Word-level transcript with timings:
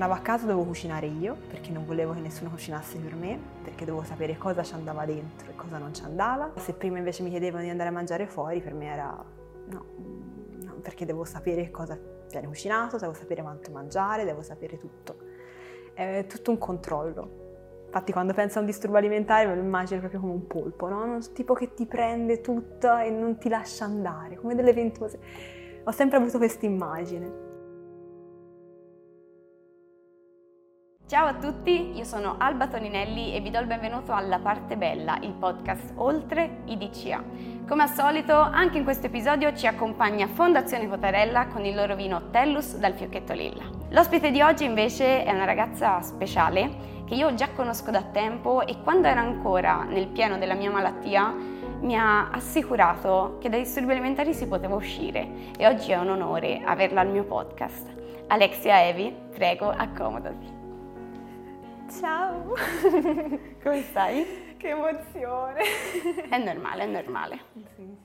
tornavo 0.00 0.18
a 0.18 0.24
casa 0.24 0.46
dovevo 0.46 0.64
cucinare 0.64 1.06
io, 1.08 1.36
perché 1.46 1.70
non 1.72 1.84
volevo 1.84 2.14
che 2.14 2.20
nessuno 2.20 2.48
cucinasse 2.48 2.96
per 2.96 3.14
me, 3.14 3.38
perché 3.62 3.84
dovevo 3.84 4.02
sapere 4.02 4.38
cosa 4.38 4.62
ci 4.62 4.72
andava 4.72 5.04
dentro 5.04 5.50
e 5.50 5.54
cosa 5.54 5.76
non 5.76 5.92
ci 5.92 6.02
andava. 6.04 6.52
Se 6.56 6.72
prima 6.72 6.96
invece 6.96 7.22
mi 7.22 7.28
chiedevano 7.28 7.64
di 7.64 7.68
andare 7.68 7.90
a 7.90 7.92
mangiare 7.92 8.26
fuori, 8.26 8.62
per 8.62 8.72
me 8.72 8.86
era 8.86 9.22
no, 9.66 9.84
no 10.62 10.74
perché 10.80 11.04
devo 11.04 11.24
sapere 11.24 11.70
cosa 11.70 11.98
viene 12.30 12.46
cucinato, 12.46 12.96
devo 12.96 13.12
sapere 13.12 13.42
quanto 13.42 13.70
mangiare, 13.72 14.24
devo 14.24 14.40
sapere 14.40 14.78
tutto. 14.78 15.16
È 15.92 16.24
tutto 16.26 16.50
un 16.50 16.56
controllo. 16.56 17.82
Infatti 17.84 18.12
quando 18.12 18.32
penso 18.32 18.56
a 18.56 18.60
un 18.62 18.66
disturbo 18.66 18.96
alimentare 18.96 19.46
me 19.48 19.54
lo 19.54 19.60
immagino 19.60 20.00
proprio 20.00 20.20
come 20.20 20.32
un 20.32 20.46
polpo, 20.46 20.88
no? 20.88 21.02
Un 21.02 21.20
tipo 21.34 21.52
che 21.52 21.74
ti 21.74 21.84
prende 21.84 22.40
tutto 22.40 22.96
e 22.96 23.10
non 23.10 23.36
ti 23.36 23.50
lascia 23.50 23.84
andare, 23.84 24.36
come 24.36 24.54
delle 24.54 24.72
ventose. 24.72 25.18
Ho 25.84 25.90
sempre 25.90 26.16
avuto 26.16 26.38
questa 26.38 26.64
immagine. 26.64 27.48
Ciao 31.10 31.26
a 31.26 31.34
tutti, 31.34 31.96
io 31.96 32.04
sono 32.04 32.36
Alba 32.38 32.68
Toninelli 32.68 33.34
e 33.34 33.40
vi 33.40 33.50
do 33.50 33.58
il 33.58 33.66
benvenuto 33.66 34.12
alla 34.12 34.38
Parte 34.38 34.76
Bella, 34.76 35.18
il 35.22 35.32
podcast 35.32 35.94
Oltre 35.96 36.58
i 36.66 36.78
DCA. 36.78 37.20
Come 37.66 37.82
al 37.82 37.88
solito, 37.88 38.32
anche 38.38 38.78
in 38.78 38.84
questo 38.84 39.06
episodio 39.06 39.52
ci 39.52 39.66
accompagna 39.66 40.28
Fondazione 40.28 40.88
Cotarella 40.88 41.48
con 41.48 41.64
il 41.64 41.74
loro 41.74 41.96
vino 41.96 42.30
Tellus 42.30 42.76
dal 42.76 42.92
Fiocchetto 42.92 43.32
Lilla. 43.32 43.64
L'ospite 43.88 44.30
di 44.30 44.40
oggi 44.40 44.64
invece 44.64 45.24
è 45.24 45.32
una 45.32 45.46
ragazza 45.46 46.00
speciale 46.00 47.02
che 47.08 47.16
io 47.16 47.34
già 47.34 47.48
conosco 47.56 47.90
da 47.90 48.02
tempo 48.02 48.64
e 48.64 48.80
quando 48.80 49.08
era 49.08 49.20
ancora 49.20 49.82
nel 49.82 50.06
pieno 50.06 50.38
della 50.38 50.54
mia 50.54 50.70
malattia 50.70 51.34
mi 51.80 51.96
ha 51.96 52.30
assicurato 52.30 53.38
che 53.40 53.48
dai 53.48 53.62
disturbi 53.62 53.90
alimentari 53.90 54.32
si 54.32 54.46
poteva 54.46 54.76
uscire 54.76 55.28
e 55.58 55.66
oggi 55.66 55.90
è 55.90 55.98
un 55.98 56.10
onore 56.10 56.62
averla 56.64 57.00
al 57.00 57.08
mio 57.08 57.24
podcast. 57.24 57.88
Alexia 58.28 58.86
Evi, 58.86 59.12
prego, 59.34 59.70
accomodati. 59.70 60.59
Ciao! 61.90 62.54
Come 63.62 63.82
stai? 63.82 64.54
Che 64.56 64.68
emozione! 64.68 65.60
È 66.28 66.38
normale, 66.38 66.84
è 66.84 66.86
normale. 66.86 67.40
Sì. 67.74 67.96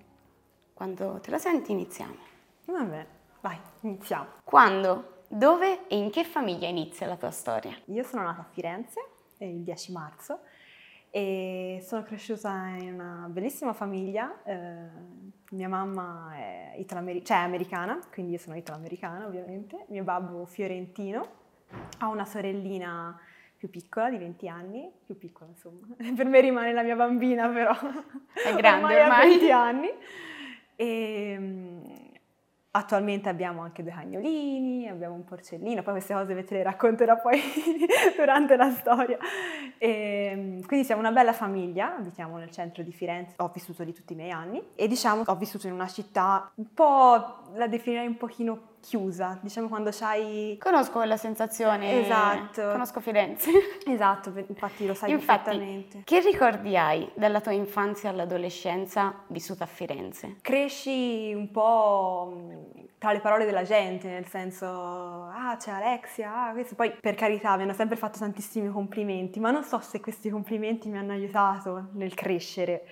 Quando 0.74 1.20
te 1.22 1.30
la 1.30 1.38
senti 1.38 1.72
iniziamo. 1.72 2.16
Vabbè, 2.66 3.06
vai, 3.42 3.58
iniziamo. 3.82 4.26
Quando, 4.44 5.22
dove 5.28 5.88
e 5.88 5.98
in 5.98 6.10
che 6.10 6.24
famiglia 6.24 6.68
inizia 6.68 7.06
la 7.06 7.16
tua 7.16 7.30
storia? 7.30 7.78
Io 7.86 8.02
sono 8.02 8.24
nata 8.24 8.42
a 8.42 8.48
Firenze 8.52 9.00
il 9.38 9.62
10 9.62 9.92
marzo 9.92 10.40
e 11.12 11.80
sono 11.86 12.02
cresciuta 12.02 12.70
in 12.80 12.94
una 12.94 13.28
bellissima 13.30 13.74
famiglia. 13.74 14.42
Eh, 14.46 14.90
mia 15.52 15.70
mamma 15.70 16.32
è, 16.34 16.74
italo-ameri- 16.78 17.24
cioè, 17.24 17.38
è 17.38 17.42
americana, 17.42 18.00
quindi 18.12 18.32
io 18.32 18.40
sono 18.40 18.56
italo-americana 18.56 19.28
ovviamente. 19.28 19.86
Mio 19.90 20.04
babbo 20.04 20.46
fiorentino. 20.46 21.44
Ho 22.02 22.10
una 22.10 22.26
sorellina 22.26 23.20
più 23.58 23.70
piccola 23.70 24.10
di 24.10 24.18
20 24.18 24.48
anni, 24.48 24.92
più 25.06 25.18
piccola 25.18 25.50
insomma, 25.50 25.88
per 26.16 26.26
me 26.26 26.42
rimane 26.42 26.74
la 26.74 26.84
mia 26.84 26.96
bambina 26.96 27.48
però, 27.50 27.74
è 28.34 28.56
grande 28.56 28.96
ormai, 28.96 29.02
ormai. 29.02 29.22
ha 29.22 29.26
20 29.26 29.52
anni. 29.52 29.90
E, 30.78 31.36
um, 31.38 32.06
attualmente 32.76 33.30
abbiamo 33.30 33.62
anche 33.62 33.84
due 33.84 33.94
cagnolini, 33.94 34.90
abbiamo 34.90 35.16
un 35.16 35.24
porcellino, 35.24 35.82
poi 35.82 35.94
queste 35.94 36.14
cose 36.14 36.34
ve 36.34 36.44
te 36.44 36.56
le 36.56 36.64
racconterò 36.64 37.20
poi 37.22 37.40
durante 38.18 38.56
la 38.58 38.70
storia. 38.72 39.18
E, 39.78 40.62
quindi 40.66 40.86
siamo 40.86 41.02
una 41.02 41.12
bella 41.12 41.32
famiglia, 41.32 41.96
abitiamo 41.96 42.38
nel 42.38 42.52
centro 42.52 42.84
di 42.84 42.92
Firenze, 42.92 43.36
ho 43.38 43.50
vissuto 43.54 43.84
lì 43.84 43.94
tutti 43.94 44.14
i 44.14 44.16
miei 44.16 44.32
anni 44.32 44.62
e 44.76 44.88
diciamo 44.88 45.24
ho 45.26 45.36
vissuto 45.36 45.68
in 45.68 45.74
una 45.74 45.88
città 45.88 46.52
un 46.56 46.74
po', 46.74 47.44
la 47.54 47.68
definirei 47.68 48.08
un 48.08 48.18
pochino 48.18 48.74
chiusa, 48.86 49.40
diciamo 49.42 49.68
quando 49.68 49.90
c'hai... 49.92 50.58
Conosco 50.62 51.00
quella 51.00 51.18
sensazione. 51.18 52.04
Esatto. 52.04 52.70
Conosco 52.70 53.00
Firenze. 53.00 53.52
Esatto, 53.88 54.34
infatti 54.48 54.86
lo 54.86 54.94
sai 54.94 55.12
infatti, 55.12 55.44
perfettamente. 55.50 56.02
Che 56.04 56.20
ricordi 56.20 56.76
hai 56.76 57.10
dalla 57.16 57.40
tua 57.40 57.54
infanzia 57.54 58.10
all'adolescenza 58.10 59.24
vissuta 59.28 59.64
a 59.64 59.68
Firenze? 59.68 60.38
Cresci 60.42 61.32
un 61.34 61.50
po' 61.50 62.74
tra 62.98 63.12
le 63.12 63.20
parole 63.20 63.46
della 63.46 63.64
gente, 63.64 64.08
nel 64.08 64.28
senso, 64.28 64.66
ah 64.68 65.56
c'è 65.58 65.72
Alexia, 65.72 66.48
ah 66.48 66.52
questo. 66.52 66.76
Poi 66.76 66.92
per 67.00 67.16
carità 67.16 67.56
mi 67.56 67.64
hanno 67.64 67.74
sempre 67.74 67.96
fatto 67.96 68.20
tantissimi 68.20 68.70
complimenti, 68.70 69.40
ma 69.40 69.52
non 69.52 69.64
so 69.64 69.80
se 69.80 70.00
questi 70.00 70.30
complimenti 70.30 70.90
mi 70.90 70.98
hanno 70.98 71.14
aiutato 71.14 71.90
nel 71.94 72.14
crescere 72.14 72.86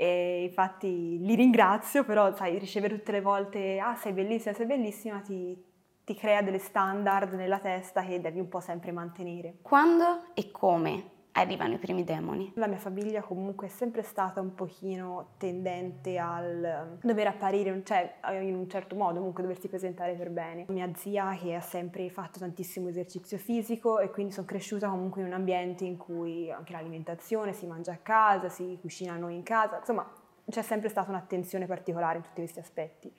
e 0.00 0.44
infatti 0.44 1.18
li 1.18 1.34
ringrazio, 1.34 2.04
però 2.04 2.32
sai, 2.32 2.56
ricevere 2.56 2.96
tutte 2.96 3.10
le 3.10 3.20
volte, 3.20 3.80
ah 3.80 3.96
sei 3.96 4.12
bellissima, 4.12 4.54
sei 4.54 4.66
bellissima, 4.66 5.18
ti, 5.18 5.60
ti 6.04 6.14
crea 6.14 6.40
delle 6.40 6.60
standard 6.60 7.32
nella 7.32 7.58
testa 7.58 8.04
che 8.04 8.20
devi 8.20 8.38
un 8.38 8.48
po' 8.48 8.60
sempre 8.60 8.92
mantenere. 8.92 9.56
Quando 9.60 10.26
e 10.34 10.52
come 10.52 11.16
arrivano 11.40 11.74
i 11.74 11.78
primi 11.78 12.04
demoni? 12.04 12.52
La 12.56 12.66
mia 12.66 12.78
famiglia 12.78 13.22
comunque 13.22 13.66
è 13.66 13.70
sempre 13.70 14.02
stata 14.02 14.40
un 14.40 14.54
pochino 14.54 15.30
tendente 15.38 16.18
al 16.18 16.98
dover 17.02 17.26
apparire 17.28 17.82
cioè, 17.84 18.16
in 18.40 18.54
un 18.54 18.68
certo 18.68 18.94
modo, 18.96 19.18
comunque 19.18 19.42
doversi 19.42 19.68
presentare 19.68 20.14
per 20.14 20.30
bene. 20.30 20.66
Mia 20.68 20.90
zia 20.94 21.36
che 21.40 21.54
ha 21.54 21.60
sempre 21.60 22.08
fatto 22.10 22.38
tantissimo 22.38 22.88
esercizio 22.88 23.38
fisico 23.38 23.98
e 23.98 24.10
quindi 24.10 24.32
sono 24.32 24.46
cresciuta 24.46 24.88
comunque 24.88 25.20
in 25.20 25.26
un 25.28 25.32
ambiente 25.32 25.84
in 25.84 25.96
cui 25.96 26.50
anche 26.50 26.72
l'alimentazione 26.72 27.52
si 27.52 27.66
mangia 27.66 27.92
a 27.92 27.98
casa, 27.98 28.48
si 28.48 28.78
cucina 28.80 29.16
noi 29.16 29.34
in 29.34 29.42
casa, 29.42 29.78
insomma 29.78 30.06
c'è 30.50 30.62
sempre 30.62 30.88
stata 30.88 31.10
un'attenzione 31.10 31.66
particolare 31.66 32.16
in 32.16 32.22
tutti 32.22 32.40
questi 32.40 32.58
aspetti 32.58 33.12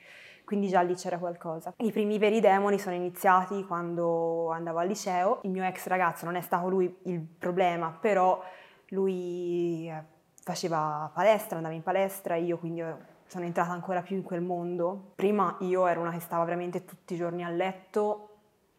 quindi 0.50 0.68
già 0.68 0.82
lì 0.82 0.96
c'era 0.96 1.20
qualcosa. 1.20 1.76
I 1.78 1.92
primi 1.92 2.18
veri 2.18 2.40
demoni 2.40 2.80
sono 2.80 2.96
iniziati 2.96 3.64
quando 3.66 4.50
andavo 4.50 4.80
al 4.80 4.88
liceo, 4.88 5.42
il 5.44 5.52
mio 5.52 5.64
ex 5.64 5.86
ragazzo 5.86 6.26
non 6.26 6.36
è 6.36 6.42
stato 6.42 6.68
lui 6.68 6.92
il 7.04 7.20
problema, 7.20 7.92
però 7.92 8.44
lui 8.88 9.88
eh, 9.88 10.04
faceva 10.42 11.08
palestra, 11.14 11.58
andava 11.58 11.76
in 11.76 11.84
palestra, 11.84 12.36
io 12.36 12.58
quindi 12.58 12.84
sono 13.28 13.46
entrata 13.46 13.70
ancora 13.70 14.02
più 14.02 14.16
in 14.16 14.24
quel 14.24 14.42
mondo. 14.42 15.12
Prima 15.14 15.56
io 15.60 15.86
ero 15.86 16.02
una 16.02 16.10
che 16.10 16.20
stava 16.20 16.44
veramente 16.46 16.84
tutti 16.84 17.14
i 17.14 17.18
giorni 17.18 17.44
a 17.44 17.50
letto, 17.50 18.30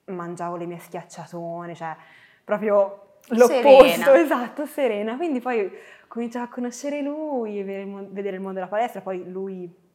mangiavo 0.06 0.56
le 0.56 0.66
mie 0.66 0.80
schiacciatone, 0.80 1.76
cioè 1.76 1.94
proprio 2.42 3.18
l'opposto, 3.28 3.84
serena. 3.84 4.18
esatto, 4.18 4.66
serena. 4.66 5.16
Quindi 5.16 5.38
poi 5.38 5.70
cominciavo 6.08 6.46
a 6.46 6.48
conoscere 6.48 7.00
lui, 7.00 7.62
vedere 7.62 8.34
il 8.34 8.40
mondo 8.40 8.54
della 8.54 8.66
palestra, 8.66 9.02
poi 9.02 9.30
lui 9.30 9.88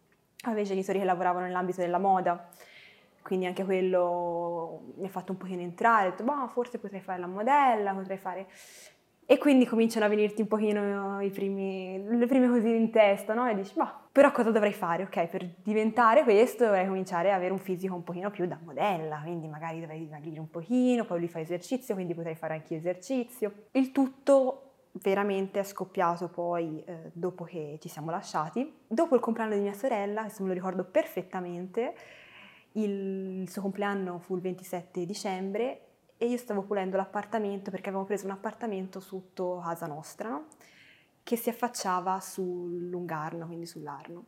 aveva 0.49 0.61
i 0.61 0.69
genitori 0.69 0.99
che 0.99 1.05
lavoravano 1.05 1.45
nell'ambito 1.45 1.81
della 1.81 1.99
moda, 1.99 2.49
quindi 3.21 3.45
anche 3.45 3.63
quello 3.63 4.93
mi 4.97 5.05
ha 5.07 5.09
fatto 5.09 5.31
un 5.31 5.37
pochino 5.37 5.61
entrare, 5.61 6.07
ho 6.07 6.09
detto, 6.11 6.23
boh, 6.23 6.47
forse 6.47 6.77
potrei 6.77 7.01
fare 7.01 7.19
la 7.19 7.27
modella, 7.27 7.93
potrei 7.93 8.17
fare... 8.17 8.47
E 9.27 9.39
quindi 9.39 9.65
cominciano 9.65 10.05
a 10.05 10.07
venirti 10.07 10.41
un 10.41 10.47
pochino 10.47 11.17
primi, 11.33 11.99
le 12.07 12.27
prime 12.27 12.47
cose 12.47 12.69
in 12.69 12.91
testa, 12.91 13.33
no? 13.33 13.49
E 13.49 13.55
dici, 13.55 13.73
boh, 13.73 13.89
però 14.11 14.31
cosa 14.31 14.51
dovrei 14.51 14.71
fare? 14.71 15.01
Ok, 15.01 15.25
per 15.25 15.49
diventare 15.63 16.21
questo 16.21 16.65
dovrei 16.65 16.85
cominciare 16.85 17.29
ad 17.29 17.37
avere 17.37 17.51
un 17.51 17.57
fisico 17.57 17.95
un 17.95 18.03
pochino 18.03 18.29
più 18.29 18.45
da 18.45 18.59
modella, 18.63 19.21
quindi 19.23 19.47
magari 19.47 19.79
dovrei 19.79 19.97
dimagrire 19.97 20.39
un 20.39 20.51
pochino, 20.51 21.05
poi 21.05 21.17
lui 21.17 21.27
fa 21.27 21.39
esercizio, 21.39 21.95
quindi 21.95 22.13
potrei 22.13 22.35
fare 22.35 22.53
anche 22.53 22.73
io 22.73 22.79
esercizio. 22.79 23.51
Il 23.71 23.91
tutto 23.91 24.74
veramente 25.01 25.59
è 25.59 25.63
scoppiato 25.63 26.29
poi 26.29 26.83
eh, 26.85 27.11
dopo 27.13 27.43
che 27.43 27.77
ci 27.81 27.89
siamo 27.89 28.11
lasciati. 28.11 28.81
Dopo 28.87 29.15
il 29.15 29.21
compleanno 29.21 29.55
di 29.55 29.61
mia 29.61 29.73
sorella, 29.73 30.21
questo 30.21 30.43
me 30.43 30.49
lo 30.49 30.53
ricordo 30.53 30.85
perfettamente, 30.85 31.95
il, 32.73 33.47
suo 33.49 33.61
compleanno 33.61 34.19
fu 34.19 34.35
il 34.35 34.41
27 34.41 35.05
dicembre 35.05 35.81
e 36.17 36.27
io 36.27 36.37
stavo 36.37 36.63
pulendo 36.63 36.97
l'appartamento 36.97 37.71
perché 37.71 37.87
avevamo 37.87 38.07
preso 38.07 38.25
un 38.25 38.31
appartamento 38.31 38.99
sotto 38.99 39.61
casa 39.63 39.87
nostra, 39.87 40.29
no? 40.29 40.47
che 41.23 41.35
si 41.35 41.49
affacciava 41.49 42.19
sul 42.19 42.87
Lungarno, 42.87 43.47
quindi 43.47 43.65
sull'Arno. 43.65 44.25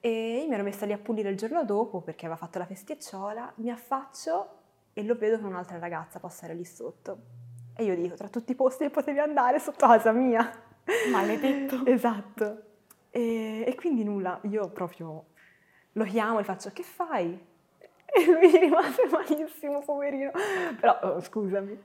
E 0.00 0.40
io 0.42 0.48
mi 0.48 0.54
ero 0.54 0.64
messa 0.64 0.84
lì 0.84 0.92
a 0.92 0.98
pulire 0.98 1.30
il 1.30 1.36
giorno 1.36 1.64
dopo 1.64 2.02
perché 2.02 2.26
aveva 2.26 2.38
fatto 2.38 2.58
la 2.58 2.66
festicciola, 2.66 3.52
mi 3.56 3.70
affaccio 3.70 4.58
e 4.92 5.02
lo 5.02 5.16
vedo 5.16 5.38
che 5.38 5.44
un'altra 5.44 5.78
ragazza 5.78 6.20
passare 6.20 6.54
lì 6.54 6.64
sotto 6.64 7.43
e 7.76 7.84
io 7.84 7.96
dico, 7.96 8.14
tra 8.14 8.28
tutti 8.28 8.52
i 8.52 8.54
posti 8.54 8.84
che 8.84 8.90
potevi 8.90 9.18
andare 9.18 9.58
sotto 9.58 9.86
casa 9.86 10.12
mia. 10.12 10.48
Maledetto. 11.10 11.84
esatto. 11.86 12.62
E, 13.10 13.64
e, 13.66 13.74
quindi 13.74 14.04
nulla, 14.04 14.38
io 14.42 14.68
proprio 14.68 15.24
lo 15.92 16.04
chiamo 16.04 16.38
e 16.38 16.44
faccio, 16.44 16.70
che 16.72 16.82
fai? 16.82 17.52
E 18.06 18.26
lui 18.26 18.46
rimase 18.58 19.02
malissimo, 19.10 19.80
poverino. 19.80 20.30
Però, 20.78 20.98
oh, 21.02 21.20
scusami. 21.20 21.80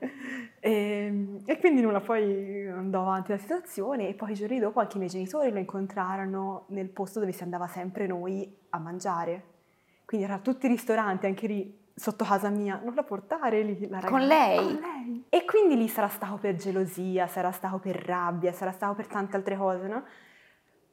E, 0.60 1.40
e, 1.44 1.58
quindi 1.58 1.80
nulla, 1.80 2.00
poi 2.00 2.68
andò 2.68 3.02
avanti 3.02 3.32
la 3.32 3.38
situazione 3.38 4.08
e 4.08 4.14
poi 4.14 4.32
i 4.32 4.34
giorni 4.34 4.60
dopo 4.60 4.78
anche 4.78 4.94
i 4.94 4.98
miei 4.98 5.10
genitori 5.10 5.50
lo 5.50 5.58
incontrarono 5.58 6.66
nel 6.68 6.88
posto 6.88 7.18
dove 7.18 7.32
si 7.32 7.42
andava 7.42 7.66
sempre 7.66 8.06
noi 8.06 8.56
a 8.70 8.78
mangiare. 8.78 9.44
Quindi 10.04 10.26
erano 10.26 10.42
tutti 10.42 10.66
i 10.66 10.68
ristoranti, 10.68 11.26
anche 11.26 11.46
lì 11.48 11.79
sotto 12.00 12.24
casa 12.24 12.48
mia, 12.48 12.80
non 12.82 12.94
la 12.94 13.02
portare 13.02 13.60
lì 13.60 13.78
la 13.86 14.00
ragazza. 14.00 14.08
Con 14.08 14.26
lei? 14.26 14.56
Con 14.56 14.80
lei. 14.80 15.26
E 15.28 15.44
quindi 15.44 15.76
lì 15.76 15.86
sarà 15.86 16.08
stato 16.08 16.38
per 16.38 16.54
gelosia, 16.54 17.26
sarà 17.26 17.50
stato 17.50 17.78
per 17.78 17.94
rabbia, 17.94 18.52
sarà 18.52 18.72
stato 18.72 18.94
per 18.94 19.06
tante 19.06 19.36
altre 19.36 19.54
cose, 19.54 19.86
no? 19.86 20.04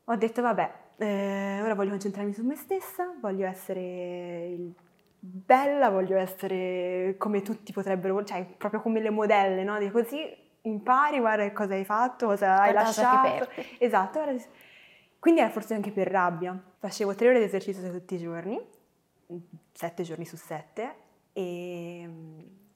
Ho 0.04 0.16
detto, 0.18 0.42
vabbè, 0.42 0.72
eh, 0.98 1.62
ora 1.64 1.76
voglio 1.76 1.92
concentrarmi 1.92 2.34
su 2.34 2.46
me 2.46 2.58
stessa, 2.58 3.16
voglio 3.22 3.48
essere 3.48 4.74
bella, 5.18 5.90
voglio 5.90 6.18
essere 6.18 7.16
come 7.18 7.42
tutti 7.42 7.72
potrebbero, 7.72 8.22
cioè 8.26 8.46
proprio 8.46 8.82
come 8.82 9.00
le 9.00 9.10
modelle, 9.10 9.64
no? 9.64 9.80
Di 9.80 9.90
così 9.90 10.20
impari, 10.64 11.20
guarda 11.20 11.50
cosa 11.54 11.74
hai 11.74 11.86
fatto, 11.86 12.26
cosa 12.28 12.60
hai 12.60 12.74
lasciato. 12.74 13.48
Esatto, 13.78 14.22
quindi 15.20 15.40
era 15.40 15.50
forse 15.50 15.74
anche 15.74 15.92
per 15.92 16.10
rabbia. 16.10 16.62
Facevo 16.80 17.16
tre 17.16 17.30
ore 17.30 17.40
di 17.40 17.46
esercizio 17.46 17.90
tutti 17.90 18.16
i 18.16 18.20
giorni, 18.20 18.60
sette 19.72 20.04
giorni 20.04 20.26
su 20.26 20.36
sette, 20.36 20.96
e, 21.34 22.10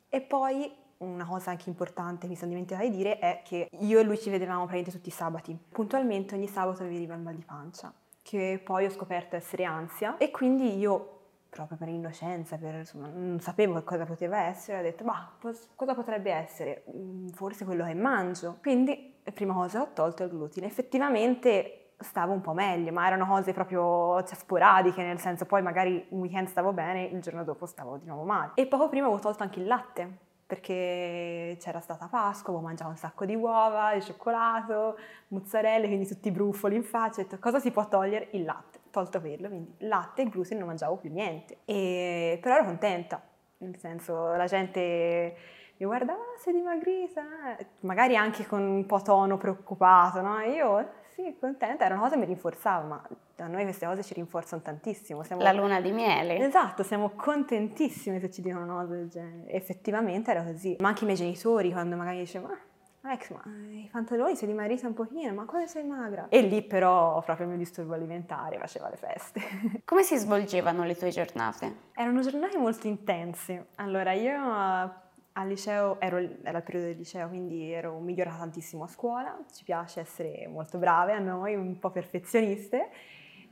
e 0.09 0.21
poi 0.21 0.71
una 0.97 1.25
cosa 1.25 1.49
anche 1.49 1.69
importante 1.69 2.27
mi 2.27 2.35
sono 2.35 2.49
dimenticata 2.49 2.87
di 2.87 2.95
dire 2.95 3.17
è 3.17 3.41
che 3.43 3.67
io 3.79 3.99
e 3.99 4.03
lui 4.03 4.19
ci 4.19 4.29
vedevamo 4.29 4.65
praticamente 4.65 4.91
tutti 4.91 5.09
i 5.09 5.11
sabati. 5.11 5.57
Puntualmente 5.69 6.35
ogni 6.35 6.47
sabato 6.47 6.83
mi 6.83 6.89
veniva 6.89 7.15
il 7.15 7.21
mal 7.21 7.35
di 7.35 7.43
pancia, 7.43 7.91
che 8.21 8.61
poi 8.63 8.85
ho 8.85 8.89
scoperto 8.89 9.35
essere 9.35 9.63
ansia 9.63 10.17
e 10.17 10.29
quindi 10.29 10.77
io 10.77 11.17
proprio 11.49 11.77
per 11.77 11.89
innocenza, 11.89 12.57
per, 12.57 12.75
insomma, 12.75 13.09
non 13.09 13.39
sapevo 13.41 13.83
cosa 13.83 14.05
poteva 14.05 14.43
essere, 14.43 14.79
ho 14.79 14.81
detto, 14.81 15.03
ma 15.03 15.37
cosa 15.75 15.93
potrebbe 15.93 16.31
essere? 16.31 16.85
Mm, 16.95 17.27
forse 17.27 17.65
quello 17.65 17.83
che 17.83 17.93
mangio. 17.93 18.57
Quindi, 18.61 19.15
prima 19.33 19.53
cosa, 19.53 19.81
ho 19.81 19.91
tolto 19.91 20.23
il 20.23 20.29
glutine. 20.29 20.67
Effettivamente 20.67 21.80
stavo 22.01 22.33
un 22.33 22.41
po' 22.41 22.53
meglio, 22.53 22.91
ma 22.91 23.07
erano 23.07 23.25
cose 23.25 23.53
proprio 23.53 24.23
cioè, 24.23 24.35
sporadiche, 24.35 25.03
nel 25.03 25.19
senso 25.19 25.45
poi 25.45 25.61
magari 25.61 26.05
un 26.09 26.19
weekend 26.19 26.47
stavo 26.47 26.73
bene, 26.73 27.03
il 27.03 27.21
giorno 27.21 27.43
dopo 27.43 27.65
stavo 27.65 27.97
di 27.97 28.05
nuovo 28.05 28.23
male. 28.23 28.51
E 28.55 28.67
poco 28.67 28.89
prima 28.89 29.05
avevo 29.05 29.21
tolto 29.21 29.43
anche 29.43 29.59
il 29.59 29.67
latte, 29.67 30.29
perché 30.45 31.55
c'era 31.59 31.79
stata 31.79 32.07
Pasqua, 32.07 32.51
avevo 32.51 32.67
mangiato 32.67 32.89
un 32.89 32.97
sacco 32.97 33.23
di 33.23 33.35
uova, 33.35 33.93
di 33.93 34.01
cioccolato, 34.01 34.97
mozzarelle, 35.29 35.87
quindi 35.87 36.05
tutti 36.05 36.27
i 36.27 36.31
brufoli 36.31 36.75
in 36.75 36.83
faccia, 36.83 37.21
ho 37.21 37.23
detto 37.23 37.39
cosa 37.39 37.59
si 37.59 37.71
può 37.71 37.87
togliere? 37.87 38.27
Il 38.31 38.43
latte, 38.43 38.79
tolto 38.91 39.21
quello, 39.21 39.47
quindi 39.47 39.73
latte 39.79 40.23
e 40.23 40.25
glutine 40.25 40.59
non 40.59 40.67
mangiavo 40.67 40.97
più 40.97 41.09
niente, 41.09 41.59
e, 41.63 42.37
però 42.41 42.55
ero 42.55 42.65
contenta, 42.65 43.21
nel 43.59 43.77
senso 43.77 44.33
la 44.35 44.45
gente 44.45 45.35
mi 45.77 45.85
guarda, 45.85 46.13
ah, 46.13 46.37
sei 46.37 46.53
dimagrita, 46.53 47.23
magari 47.79 48.17
anche 48.17 48.45
con 48.45 48.61
un 48.61 48.85
po' 48.85 49.01
tono 49.01 49.37
preoccupato, 49.37 50.19
no? 50.21 50.37
E 50.39 50.51
io 50.51 50.89
sì, 51.15 51.35
contenta, 51.39 51.85
era 51.85 51.95
una 51.95 52.03
cosa 52.03 52.15
che 52.15 52.21
mi 52.21 52.27
rinforzava, 52.27 52.85
ma 52.85 53.07
a 53.37 53.47
noi 53.47 53.63
queste 53.63 53.85
cose 53.85 54.03
ci 54.03 54.13
rinforzano 54.13 54.61
tantissimo. 54.61 55.23
Siamo... 55.23 55.41
La 55.41 55.51
luna 55.51 55.81
di 55.81 55.91
miele. 55.91 56.37
Esatto, 56.39 56.83
siamo 56.83 57.09
contentissime 57.09 58.19
se 58.19 58.29
ci 58.29 58.41
dicono 58.41 58.63
una 58.63 58.81
cosa 58.81 58.93
del 58.93 59.09
genere. 59.09 59.51
Effettivamente 59.51 60.31
era 60.31 60.43
così. 60.43 60.77
Ma 60.79 60.89
anche 60.89 61.03
i 61.03 61.05
miei 61.05 61.17
genitori 61.17 61.71
quando 61.71 61.95
magari 61.95 62.19
dicevano, 62.19 62.53
ma 62.53 62.59
Alex, 63.03 63.31
ma 63.31 63.41
i 63.71 63.89
pantaloni 63.91 64.35
sei 64.35 64.47
dimagrita 64.47 64.85
un 64.85 64.93
pochino, 64.93 65.33
ma 65.33 65.45
come 65.45 65.65
sei 65.65 65.83
magra? 65.83 66.27
E 66.29 66.41
lì 66.41 66.61
però 66.61 67.19
proprio 67.23 67.47
il 67.47 67.53
mio 67.53 67.57
disturbo 67.57 67.93
alimentare 67.95 68.59
faceva 68.59 68.89
le 68.89 68.95
feste. 68.95 69.41
Come 69.85 70.03
si 70.03 70.17
svolgevano 70.17 70.83
le 70.83 70.95
tue 70.95 71.09
giornate? 71.09 71.89
Erano 71.95 72.21
giornate 72.21 72.59
molto 72.59 72.85
intense. 72.85 73.69
Allora 73.77 74.11
io 74.11 74.99
al 75.33 75.47
liceo, 75.47 75.99
ero, 75.99 76.17
era 76.43 76.57
il 76.57 76.63
periodo 76.63 76.87
del 76.87 76.97
liceo, 76.97 77.27
quindi 77.27 77.71
ero 77.71 77.99
migliorata 77.99 78.37
tantissimo 78.37 78.83
a 78.83 78.87
scuola, 78.87 79.37
ci 79.53 79.63
piace 79.63 79.99
essere 80.01 80.47
molto 80.47 80.77
brave 80.77 81.13
a 81.13 81.19
noi, 81.19 81.55
un 81.55 81.79
po' 81.79 81.89
perfezioniste. 81.91 82.89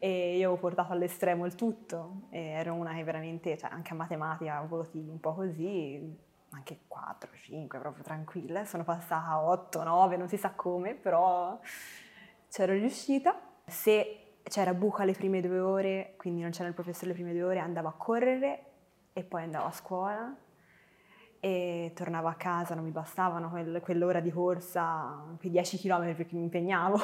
E 0.01 0.37
io 0.37 0.51
ho 0.51 0.55
portato 0.55 0.93
all'estremo 0.93 1.45
il 1.45 1.55
tutto, 1.55 2.27
e 2.29 2.39
ero 2.39 2.73
una 2.73 2.93
che 2.93 3.03
veramente, 3.03 3.57
cioè 3.57 3.69
anche 3.69 3.91
a 3.91 3.95
matematica, 3.97 4.61
voti 4.61 4.97
un 4.97 5.19
po' 5.19 5.33
così, 5.33 6.17
anche 6.51 6.79
4, 6.87 7.29
5, 7.33 7.79
proprio 7.79 8.03
tranquilla, 8.03 8.63
sono 8.63 8.85
passata 8.85 9.27
a 9.27 9.43
8, 9.43 9.83
9, 9.83 10.15
non 10.15 10.29
si 10.29 10.37
sa 10.37 10.51
come, 10.51 10.95
però 10.95 11.59
c'ero 12.49 12.73
riuscita. 12.73 13.39
Se 13.65 14.37
c'era 14.43 14.73
buca 14.73 15.03
le 15.03 15.11
prime 15.11 15.41
due 15.41 15.59
ore, 15.59 16.13
quindi 16.15 16.41
non 16.41 16.51
c'era 16.51 16.69
il 16.69 16.73
professore 16.73 17.07
le 17.07 17.13
prime 17.13 17.33
due 17.33 17.43
ore, 17.43 17.59
andavo 17.59 17.89
a 17.89 17.93
correre 17.93 18.63
e 19.11 19.23
poi 19.23 19.43
andavo 19.43 19.65
a 19.65 19.71
scuola 19.71 20.33
e 21.39 21.91
tornavo 21.95 22.27
a 22.27 22.33
casa, 22.33 22.75
non 22.75 22.83
mi 22.83 22.91
bastavano 22.91 23.49
quel, 23.49 23.79
quell'ora 23.81 24.19
di 24.19 24.31
corsa, 24.31 25.23
quei 25.37 25.51
10 25.51 25.79
km 25.79 26.15
perché 26.15 26.35
mi 26.35 26.43
impegnavo. 26.43 26.99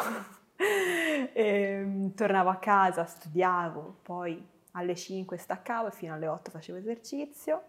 e, 0.57 1.31
ehm, 1.33 2.13
tornavo 2.13 2.49
a 2.49 2.57
casa, 2.57 3.05
studiavo, 3.05 3.99
poi 4.01 4.45
alle 4.71 4.95
5 4.95 5.37
staccavo 5.37 5.87
e 5.87 5.91
fino 5.91 6.13
alle 6.13 6.27
8 6.27 6.51
facevo 6.51 6.77
esercizio 6.77 7.61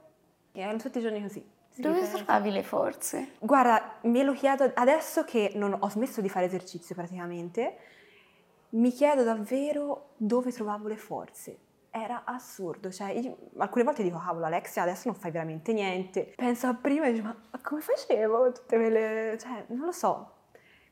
e 0.53 0.61
erano 0.61 0.79
tutti 0.79 0.99
i 0.99 1.01
giorni 1.01 1.23
così. 1.23 1.55
Dove 1.79 2.09
trovavi 2.11 2.51
le 2.51 2.63
forze? 2.63 3.33
Guarda, 3.39 3.99
me 4.03 4.23
lo 4.23 4.33
chiedo 4.33 4.71
adesso 4.75 5.25
che 5.25 5.53
non 5.55 5.77
ho 5.79 5.89
smesso 5.91 6.23
di 6.23 6.29
fare 6.31 6.47
esercizio 6.47 6.95
praticamente, 6.95 7.77
mi 8.71 8.91
chiedo 8.91 9.23
davvero 9.23 10.13
dove 10.17 10.51
trovavo 10.53 10.89
le 10.89 10.97
forze 10.97 11.59
era 11.97 12.23
assurdo, 12.25 12.91
cioè 12.91 13.11
io, 13.11 13.37
alcune 13.59 13.85
volte 13.85 14.03
dico 14.03 14.19
cavolo 14.19 14.47
Alexia 14.47 14.83
adesso 14.83 15.09
non 15.09 15.15
fai 15.15 15.31
veramente 15.31 15.73
niente, 15.73 16.33
penso 16.37 16.67
a 16.67 16.75
prima 16.75 17.07
e 17.07 17.13
dico 17.13 17.27
ma 17.27 17.61
come 17.63 17.81
facevo 17.81 18.53
tutte 18.53 18.77
quelle, 18.77 19.37
cioè 19.39 19.65
non 19.69 19.87
lo 19.87 19.93
so, 19.93 20.31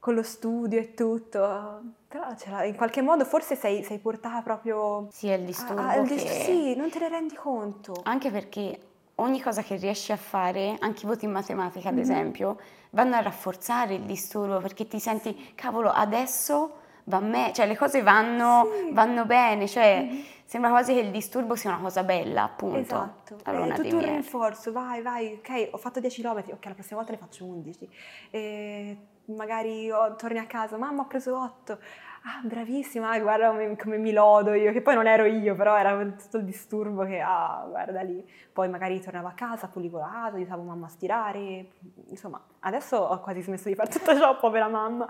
con 0.04 0.14
lo 0.14 0.22
studio 0.22 0.78
e 0.78 0.92
tutto, 0.92 1.82
però 2.08 2.28
in 2.64 2.76
qualche 2.76 3.00
modo 3.00 3.24
forse 3.24 3.56
sei, 3.56 3.82
sei 3.82 3.98
portata 3.98 4.42
proprio... 4.42 5.06
Sì, 5.10 5.28
il 5.28 5.44
disturbo 5.44 5.80
a, 5.80 6.02
che... 6.02 6.18
Sì, 6.18 6.76
non 6.76 6.90
te 6.90 6.98
ne 6.98 7.08
rendi 7.08 7.34
conto. 7.34 8.02
Anche 8.02 8.30
perché 8.30 8.78
ogni 9.16 9.40
cosa 9.40 9.62
che 9.62 9.76
riesci 9.76 10.12
a 10.12 10.16
fare, 10.16 10.76
anche 10.78 11.04
i 11.04 11.08
voti 11.08 11.24
in 11.24 11.30
matematica 11.30 11.88
ad 11.88 11.94
mm-hmm. 11.94 12.02
esempio, 12.02 12.60
vanno 12.90 13.16
a 13.16 13.22
rafforzare 13.22 13.94
il 13.94 14.02
disturbo 14.02 14.58
perché 14.58 14.86
ti 14.86 14.98
senti, 14.98 15.52
cavolo, 15.54 15.90
adesso 15.90 16.82
va 17.04 17.20
me, 17.20 17.52
cioè 17.54 17.66
le 17.66 17.76
cose 17.76 18.02
vanno, 18.02 18.68
sì. 18.72 18.92
vanno 18.92 19.24
bene, 19.24 19.68
cioè 19.68 20.02
mm-hmm. 20.02 20.22
sembra 20.44 20.70
quasi 20.70 20.94
che 20.94 21.00
il 21.00 21.10
disturbo 21.10 21.54
sia 21.54 21.70
una 21.70 21.80
cosa 21.80 22.02
bella, 22.02 22.44
appunto. 22.44 22.78
Esatto, 22.78 23.38
è 23.44 23.72
tutto 23.74 23.96
un 23.96 24.04
rinforzo, 24.04 24.72
vai, 24.72 25.02
vai, 25.02 25.34
ok, 25.34 25.68
ho 25.72 25.78
fatto 25.78 26.00
10 26.00 26.22
km, 26.22 26.42
ok, 26.52 26.64
la 26.64 26.74
prossima 26.74 26.98
volta 26.98 27.12
ne 27.12 27.18
faccio 27.18 27.44
11. 27.44 27.88
E 28.30 28.96
magari 29.26 29.90
oh, 29.90 30.14
torni 30.16 30.38
a 30.38 30.46
casa, 30.46 30.76
mamma 30.76 31.02
ho 31.02 31.06
preso 31.06 31.38
8 31.38 31.78
ah 32.26 32.40
bravissima, 32.42 33.18
guarda 33.18 33.48
come, 33.48 33.76
come, 33.76 33.98
mi 33.98 34.10
lodo 34.12 34.54
io, 34.54 34.72
che 34.72 34.80
poi 34.80 34.94
non 34.94 35.06
ero 35.06 35.26
io, 35.26 35.54
però 35.54 35.76
era 35.76 35.94
tutto 36.12 36.38
il 36.38 36.44
disturbo 36.44 37.04
che, 37.04 37.20
ah 37.20 37.66
guarda 37.68 38.00
lì, 38.00 38.26
poi 38.50 38.68
magari 38.68 38.98
tornavo 39.00 39.28
a 39.28 39.32
casa, 39.32 39.68
pulivo 39.68 39.98
la 39.98 40.08
casa, 40.10 40.36
aiutavo 40.36 40.62
mamma 40.62 40.86
a 40.86 40.88
stirare, 40.88 41.72
insomma 42.08 42.42
adesso 42.60 42.96
ho 42.96 43.20
quasi 43.20 43.42
smesso 43.42 43.68
di 43.68 43.74
fare 43.74 43.90
tutto 43.90 44.16
ciò, 44.16 44.38
povera 44.38 44.68
mamma, 44.68 45.06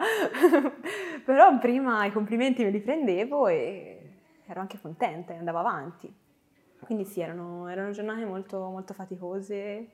però 1.24 1.56
prima 1.58 2.04
i 2.04 2.10
complimenti 2.10 2.64
me 2.64 2.70
li 2.70 2.80
prendevo 2.80 3.46
e 3.46 4.00
ero 4.46 4.60
anche 4.60 4.80
contenta 4.80 5.32
e 5.32 5.36
andavo 5.36 5.58
avanti, 5.58 6.12
quindi 6.80 7.04
sì, 7.04 7.20
erano, 7.20 7.68
erano 7.68 7.92
giornate 7.92 8.24
molto, 8.24 8.58
molto 8.70 8.92
faticose 8.92 9.90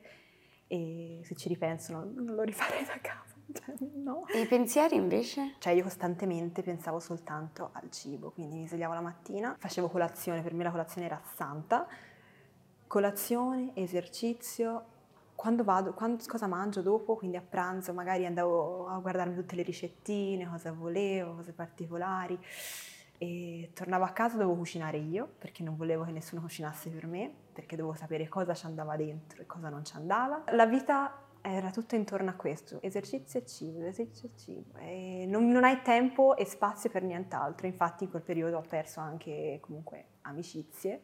e 0.65 1.19
se 1.23 1.35
ci 1.35 1.47
ripenso 1.49 1.93
non 2.15 2.33
lo 2.33 2.41
rifarei 2.41 2.83
da 2.83 2.97
capo. 2.99 3.30
No. 4.01 4.25
E 4.27 4.41
i 4.41 4.47
pensieri 4.47 4.95
invece? 4.95 5.55
Cioè 5.59 5.73
io 5.73 5.83
costantemente 5.83 6.63
pensavo 6.63 6.99
soltanto 6.99 7.69
al 7.73 7.89
cibo, 7.91 8.31
quindi 8.31 8.55
mi 8.57 8.67
svegliavo 8.67 8.93
la 8.93 9.01
mattina, 9.01 9.55
facevo 9.59 9.89
colazione, 9.89 10.41
per 10.41 10.53
me 10.53 10.63
la 10.63 10.71
colazione 10.71 11.05
era 11.05 11.21
santa, 11.35 11.87
colazione, 12.87 13.71
esercizio, 13.75 14.85
quando 15.35 15.63
vado, 15.63 15.93
quando, 15.93 16.23
cosa 16.27 16.47
mangio 16.47 16.81
dopo, 16.81 17.15
quindi 17.15 17.37
a 17.37 17.43
pranzo 17.47 17.93
magari 17.93 18.25
andavo 18.25 18.87
a 18.87 18.97
guardarmi 18.99 19.35
tutte 19.35 19.55
le 19.55 19.63
ricettine, 19.63 20.47
cosa 20.47 20.71
volevo, 20.71 21.35
cose 21.35 21.51
particolari 21.51 22.39
e 23.23 23.69
tornavo 23.75 24.03
a 24.03 24.09
casa 24.09 24.35
dovevo 24.35 24.55
cucinare 24.55 24.97
io 24.97 25.33
perché 25.37 25.61
non 25.61 25.75
volevo 25.75 26.03
che 26.03 26.11
nessuno 26.11 26.41
cucinasse 26.41 26.89
per 26.89 27.05
me, 27.05 27.31
perché 27.53 27.75
dovevo 27.75 27.95
sapere 27.95 28.27
cosa 28.27 28.55
ci 28.55 28.65
andava 28.65 28.95
dentro 28.95 29.43
e 29.43 29.45
cosa 29.45 29.69
non 29.69 29.85
ci 29.85 29.95
andava. 29.95 30.43
La 30.53 30.65
vita 30.65 31.15
era 31.41 31.71
tutto 31.71 31.95
intorno 31.95 32.29
a 32.29 32.33
questo, 32.33 32.81
esercizio 32.81 33.39
e 33.39 33.45
cibo, 33.45 33.79
esercizio 33.79 34.29
e 34.29 34.37
cibo. 34.37 34.77
E 34.77 35.25
non, 35.27 35.47
non, 35.49 35.63
hai 35.63 35.81
tempo 35.81 36.35
e 36.35 36.45
spazio 36.45 36.89
per 36.89 37.03
nient'altro, 37.03 37.67
infatti 37.67 38.03
in 38.03 38.09
quel 38.09 38.21
periodo 38.21 38.57
ho 38.57 38.63
perso 38.67 38.99
anche 38.99 39.57
comunque 39.61 40.05
amicizie 40.21 41.01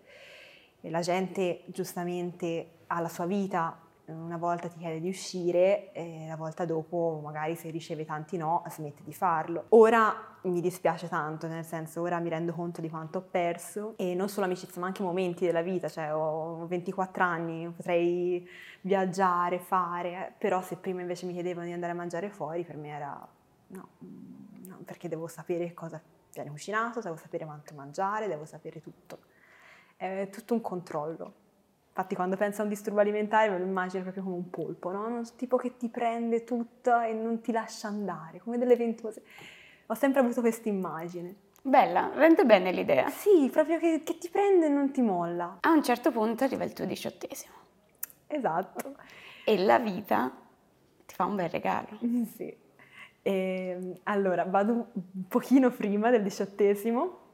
e 0.82 0.90
la 0.90 1.02
gente 1.02 1.64
giustamente 1.68 2.84
ha 2.88 3.00
la 3.00 3.10
sua 3.10 3.26
vita, 3.26 3.87
una 4.14 4.38
volta 4.38 4.70
ti 4.70 4.78
chiede 4.78 5.00
di 5.00 5.10
uscire 5.10 5.92
e 5.92 6.26
la 6.28 6.38
volta 6.38 6.64
dopo 6.66 7.20
magari 7.22 7.56
se 7.56 7.70
riceve 7.70 8.06
tanti 8.06 8.38
no 8.38 8.64
smette 8.70 9.04
di 9.04 9.14
farlo. 9.14 9.66
Ora 9.70 10.38
mi 10.44 10.62
dispiace 10.62 11.10
tanto, 11.10 11.48
nel 11.48 11.66
senso 11.66 12.02
ora 12.02 12.20
mi 12.20 12.30
rendo 12.30 12.54
conto 12.54 12.80
di 12.80 12.90
quanto 12.90 13.18
ho 13.18 13.22
perso 13.22 13.96
e 13.98 14.16
non 14.16 14.30
solo 14.30 14.46
amicizia 14.46 14.80
ma 14.80 14.88
anche 14.88 15.04
momenti 15.04 15.46
della 15.46 15.62
vita, 15.62 15.90
cioè 15.90 16.16
ho 16.16 16.66
24 16.68 17.24
anni, 17.24 17.70
potrei 17.70 18.48
viaggiare, 18.82 19.60
fare, 19.60 20.34
però 20.38 20.62
se 20.62 20.78
prima 20.78 21.02
invece 21.02 21.26
mi 21.26 21.34
chiedevano 21.34 21.68
di 21.68 21.74
andare 21.74 21.92
a 21.92 21.96
mangiare 21.96 22.30
fuori 22.30 22.64
per 22.64 22.78
me 22.78 22.90
era 22.90 23.28
no, 23.68 23.88
no 24.00 24.78
perché 24.86 25.10
devo 25.10 25.28
sapere 25.28 25.74
cosa 25.74 26.02
viene 26.32 26.50
cucinato, 26.50 27.02
devo 27.02 27.18
sapere 27.18 27.44
quanto 27.46 27.74
mangiare, 27.76 28.28
devo 28.28 28.46
sapere 28.46 28.80
tutto. 28.80 29.20
È 29.98 30.30
tutto 30.32 30.54
un 30.54 30.62
controllo. 30.62 31.46
Infatti 31.98 32.14
quando 32.14 32.36
penso 32.36 32.62
a 32.62 32.64
un 32.66 32.70
disturbo 32.70 33.00
alimentare 33.00 33.50
me 33.50 33.58
lo 33.58 33.66
immagino 33.66 34.04
proprio 34.04 34.22
come 34.22 34.36
un 34.36 34.52
polpo, 34.52 34.92
no? 34.92 35.08
Un 35.08 35.28
tipo 35.36 35.58
che 35.58 35.78
ti 35.78 35.90
prende 35.90 36.44
tutto 36.44 37.00
e 37.00 37.12
non 37.12 37.42
ti 37.42 37.52
lascia 37.52 37.88
andare, 37.88 38.40
come 38.40 38.60
delle 38.60 38.76
ventose. 38.76 39.24
Ho 39.88 39.96
sempre 39.96 40.20
avuto 40.20 40.42
questa 40.42 40.70
immagine. 40.70 41.34
Bella, 41.60 42.12
rende 42.14 42.46
bene 42.46 42.72
l'idea. 42.72 43.10
Sì, 43.10 43.50
proprio 43.52 43.80
che, 43.80 44.04
che 44.04 44.20
ti 44.20 44.30
prende 44.30 44.68
e 44.68 44.70
non 44.70 44.92
ti 44.92 45.02
molla. 45.02 45.58
A 45.62 45.72
un 45.72 45.82
certo 45.82 46.12
punto 46.12 46.44
arriva 46.44 46.64
il 46.66 46.74
tuo 46.74 46.86
diciottesimo. 46.86 47.56
Esatto. 48.28 48.96
E 49.44 49.58
la 49.58 49.80
vita 49.80 50.32
ti 51.04 51.16
fa 51.16 51.26
un 51.26 51.36
bel 51.36 51.50
regalo. 51.50 51.98
Sì. 52.36 52.56
E, 53.24 53.32
ehm, 53.32 54.00
allora, 54.04 54.46
vado 54.46 54.90
un 54.94 55.28
pochino 55.28 55.72
prima 55.72 56.12
del 56.12 56.22
diciottesimo 56.22 57.26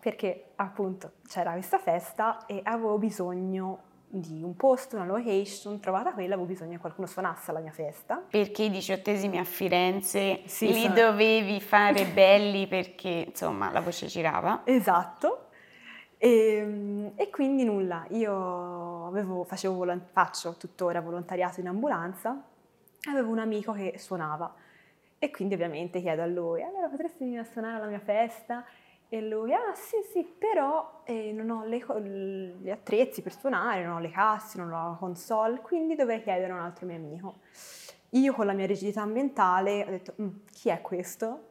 perché 0.00 0.52
appunto 0.56 1.14
c'era 1.26 1.52
questa 1.52 1.78
festa 1.78 2.46
e 2.46 2.60
avevo 2.62 2.96
bisogno 2.96 3.85
di 4.08 4.42
un 4.42 4.56
posto, 4.56 4.96
una 4.96 5.04
location, 5.04 5.80
trovata 5.80 6.12
quella, 6.12 6.34
avevo 6.34 6.48
bisogno 6.48 6.72
che 6.72 6.78
qualcuno 6.78 7.06
suonasse 7.06 7.50
alla 7.50 7.60
mia 7.60 7.72
festa. 7.72 8.22
Perché 8.28 8.64
i 8.64 8.70
diciottesimi 8.70 9.38
a 9.38 9.44
Firenze 9.44 10.42
Sì, 10.46 10.68
li 10.68 10.82
sono- 10.82 10.94
dovevi 10.94 11.60
fare 11.60 12.04
belli 12.12 12.66
perché 12.66 13.26
insomma 13.28 13.70
la 13.72 13.80
voce 13.80 14.06
girava. 14.06 14.62
Esatto. 14.64 15.48
E, 16.18 17.12
e 17.14 17.30
quindi 17.30 17.64
nulla, 17.64 18.06
io 18.10 19.06
avevo, 19.06 19.44
facevo, 19.44 19.84
faccio 20.12 20.56
tuttora 20.56 21.00
volontariato 21.00 21.60
in 21.60 21.68
ambulanza, 21.68 22.42
avevo 23.10 23.30
un 23.30 23.38
amico 23.38 23.72
che 23.72 23.94
suonava 23.98 24.54
e 25.18 25.30
quindi 25.30 25.54
ovviamente 25.54 26.00
chiedo 26.00 26.22
a 26.22 26.26
lui, 26.26 26.62
allora 26.62 26.88
potresti 26.88 27.24
venire 27.24 27.40
a 27.40 27.44
suonare 27.44 27.76
alla 27.76 27.86
mia 27.86 27.98
festa? 28.00 28.64
E 29.08 29.20
lui, 29.22 29.52
ah 29.54 29.72
sì 29.74 29.96
sì, 30.12 30.24
però 30.24 31.02
eh, 31.04 31.30
non 31.32 31.48
ho 31.50 31.64
le 31.64 31.78
gli 32.60 32.70
attrezzi 32.70 33.22
per 33.22 33.32
suonare, 33.38 33.84
non 33.84 33.96
ho 33.96 34.00
le 34.00 34.10
casse, 34.10 34.58
non 34.58 34.72
ho 34.72 34.90
la 34.90 34.96
console, 34.98 35.60
quindi 35.60 35.94
dovrei 35.94 36.20
chiedere 36.22 36.50
a 36.52 36.56
un 36.56 36.60
altro 36.62 36.86
mio 36.86 36.96
amico. 36.96 37.36
Io 38.10 38.32
con 38.32 38.46
la 38.46 38.52
mia 38.52 38.66
rigidità 38.66 39.02
ambientale 39.02 39.84
ho 39.86 39.90
detto, 39.90 40.14
"Mm, 40.20 40.28
chi 40.50 40.70
è 40.70 40.80
questo? 40.80 41.44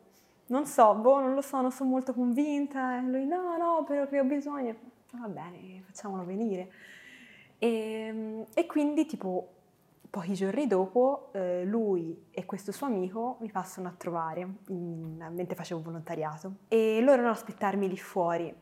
Non 0.47 0.65
so, 0.65 0.93
boh, 0.95 1.19
non 1.21 1.33
lo 1.33 1.41
so, 1.41 1.61
non 1.61 1.71
sono 1.71 1.89
molto 1.89 2.13
convinta. 2.13 2.97
E 2.97 3.01
lui, 3.01 3.25
no, 3.25 3.55
no, 3.57 3.83
però 3.85 4.05
che 4.07 4.19
ho 4.19 4.23
bisogno. 4.25 4.75
Va 5.11 5.27
bene, 5.27 5.81
facciamolo 5.85 6.23
venire. 6.25 6.69
E, 7.57 8.45
e 8.53 8.65
quindi, 8.65 9.05
tipo, 9.05 9.54
pochi 10.15 10.33
giorni 10.33 10.65
dopo, 10.65 11.27
eh, 11.33 11.65
lui 11.65 12.27
e 12.31 12.45
questo 12.45 12.71
suo 12.71 12.87
amico 12.87 13.35
mi 13.41 13.51
passano 13.51 13.89
a 13.89 13.93
trovare 13.97 14.47
in- 14.67 15.29
mentre 15.33 15.55
facevo 15.55 15.81
volontariato. 15.81 16.53
E 16.69 17.01
loro 17.01 17.21
non 17.21 17.31
aspettarmi 17.31 17.89
lì 17.89 17.97
fuori. 17.97 18.55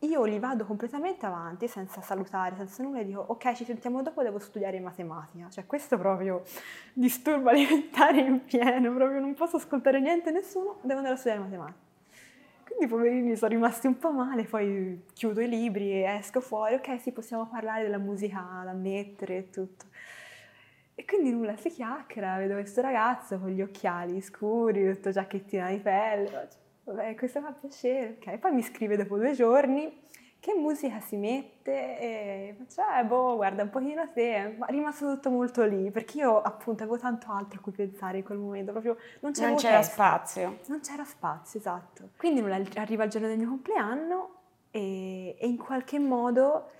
Io 0.00 0.24
li 0.24 0.40
vado 0.40 0.64
completamente 0.64 1.26
avanti 1.26 1.68
senza 1.68 2.00
salutare, 2.00 2.56
senza 2.56 2.82
nulla 2.82 2.98
e 2.98 3.04
dico 3.04 3.24
ok 3.24 3.52
ci 3.52 3.64
sentiamo 3.64 4.02
dopo, 4.02 4.20
devo 4.24 4.40
studiare 4.40 4.80
matematica. 4.80 5.48
Cioè 5.48 5.64
questo 5.64 5.96
proprio 5.96 6.42
disturbo 6.92 7.50
alimentare 7.50 8.22
in 8.22 8.42
pieno, 8.42 8.92
proprio 8.92 9.20
non 9.20 9.34
posso 9.34 9.58
ascoltare 9.58 10.00
niente, 10.00 10.32
nessuno, 10.32 10.78
devo 10.80 10.96
andare 10.96 11.14
a 11.14 11.18
studiare 11.18 11.44
matematica. 11.44 11.78
Quindi 12.64 12.88
poverini 12.88 13.36
sono 13.36 13.52
rimasti 13.52 13.86
un 13.86 13.96
po' 13.96 14.10
male, 14.10 14.42
poi 14.42 15.04
chiudo 15.12 15.40
i 15.40 15.48
libri 15.48 15.92
e 15.92 16.02
esco 16.18 16.40
fuori, 16.40 16.74
ok 16.74 16.98
sì 16.98 17.12
possiamo 17.12 17.46
parlare 17.46 17.82
della 17.82 17.98
musica 17.98 18.62
da 18.64 18.72
mettere 18.72 19.36
e 19.36 19.50
tutto. 19.50 19.84
E 21.00 21.06
quindi 21.06 21.30
nulla, 21.30 21.56
si 21.56 21.70
chiacchiera, 21.70 22.36
vedo 22.36 22.52
questo 22.52 22.82
ragazzo 22.82 23.38
con 23.38 23.48
gli 23.48 23.62
occhiali 23.62 24.20
scuri, 24.20 24.92
tutto 24.92 25.10
giacchettina 25.10 25.70
di 25.70 25.78
pelle, 25.78 26.50
vabbè 26.84 27.14
questo 27.14 27.40
fa 27.40 27.52
piacere, 27.52 28.18
ok. 28.20 28.36
Poi 28.36 28.52
mi 28.52 28.60
scrive 28.60 28.98
dopo 28.98 29.16
due 29.16 29.32
giorni 29.32 30.08
che 30.38 30.52
musica 30.54 31.00
si 31.00 31.16
mette 31.16 31.98
e 31.98 32.54
faccio, 32.58 32.82
eh 32.98 33.04
boh, 33.04 33.36
guarda 33.36 33.62
un 33.62 33.70
pochino 33.70 34.12
te, 34.12 34.56
ma 34.58 34.66
è 34.66 34.70
rimasto 34.72 35.14
tutto 35.14 35.30
molto 35.30 35.64
lì, 35.64 35.90
perché 35.90 36.18
io 36.18 36.38
appunto 36.42 36.82
avevo 36.82 36.98
tanto 36.98 37.28
altro 37.30 37.60
a 37.60 37.62
cui 37.62 37.72
pensare 37.72 38.18
in 38.18 38.24
quel 38.24 38.36
momento, 38.36 38.72
proprio 38.72 38.98
non 39.20 39.32
c'era 39.32 39.48
Non 39.48 39.56
c'era 39.56 39.78
testa. 39.78 39.92
spazio. 39.94 40.58
Non 40.66 40.80
c'era 40.80 41.04
spazio, 41.04 41.58
esatto. 41.58 42.10
Quindi 42.18 42.42
nulla, 42.42 42.60
arriva 42.74 43.04
il 43.04 43.10
giorno 43.10 43.26
del 43.26 43.38
mio 43.38 43.48
compleanno 43.48 44.34
e, 44.70 45.34
e 45.40 45.46
in 45.46 45.56
qualche 45.56 45.98
modo 45.98 46.72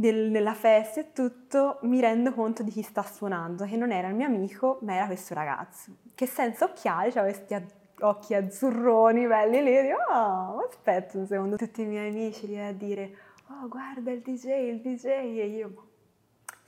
nel- 0.00 0.30
nella 0.30 0.54
festa 0.54 1.00
e 1.00 1.12
tutto 1.12 1.78
mi 1.82 2.00
rendo 2.00 2.32
conto 2.32 2.62
di 2.62 2.70
chi 2.70 2.82
sta 2.82 3.02
suonando, 3.02 3.64
che 3.64 3.76
non 3.76 3.90
era 3.92 4.08
il 4.08 4.14
mio 4.14 4.26
amico, 4.26 4.78
ma 4.82 4.94
era 4.94 5.06
questo 5.06 5.34
ragazzo, 5.34 5.92
che 6.14 6.26
senza 6.26 6.64
occhiali 6.64 7.08
aveva 7.10 7.22
questi 7.34 7.56
occhi 8.00 8.34
azzurroni 8.34 9.26
belli 9.26 9.62
lì, 9.62 9.76
e 9.76 9.82
dico, 9.82 9.96
oh, 10.12 10.66
aspetta 10.68 11.18
un 11.18 11.26
secondo, 11.26 11.56
tutti 11.56 11.82
i 11.82 11.86
miei 11.86 12.10
amici 12.10 12.46
lì 12.46 12.58
a 12.58 12.72
dire, 12.72 13.16
oh 13.48 13.68
guarda 13.68 14.10
il 14.10 14.20
DJ, 14.20 14.46
il 14.68 14.80
DJ, 14.80 15.04
e 15.06 15.46
io... 15.46 15.82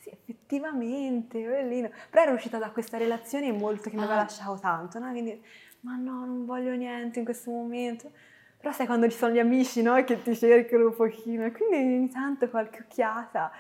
Sì, 0.01 0.09
effettivamente, 0.09 1.43
bellino. 1.45 1.91
Però 2.09 2.23
ero 2.23 2.33
uscita 2.33 2.57
da 2.57 2.71
questa 2.71 2.97
relazione 2.97 3.53
molto 3.53 3.91
che 3.91 3.97
mi 3.97 4.03
aveva 4.03 4.21
Ah. 4.21 4.23
lasciato 4.23 4.59
tanto, 4.59 4.99
no? 4.99 5.11
Quindi, 5.11 5.43
ma 5.81 5.95
no, 5.97 6.25
non 6.25 6.47
voglio 6.47 6.73
niente 6.75 7.19
in 7.19 7.25
questo 7.27 7.51
momento. 7.51 8.11
Però 8.61 8.73
sai 8.73 8.87
quando 8.87 9.09
ci 9.09 9.17
sono 9.17 9.33
gli 9.33 9.39
amici, 9.39 9.81
no? 9.83 10.03
Che 10.05 10.23
ti 10.23 10.37
cercano 10.37 10.87
un 10.89 10.95
pochino. 10.95 11.47
E 11.47 11.53
quindi 11.53 11.77
ogni 11.77 12.09
tanto 12.11 12.49
qualche 12.51 12.83
occhiata. 12.83 13.51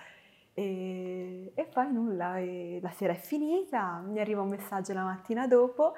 E, 0.53 1.53
e 1.55 1.65
poi 1.65 1.91
nulla, 1.91 2.37
e 2.39 2.81
la 2.83 2.91
sera 2.91 3.15
è 3.15 3.17
finita, 3.17 4.03
mi 4.07 4.21
arriva 4.21 4.43
un 4.43 4.49
messaggio 4.49 4.93
la 4.93 5.05
mattina 5.05 5.47
dopo. 5.47 5.95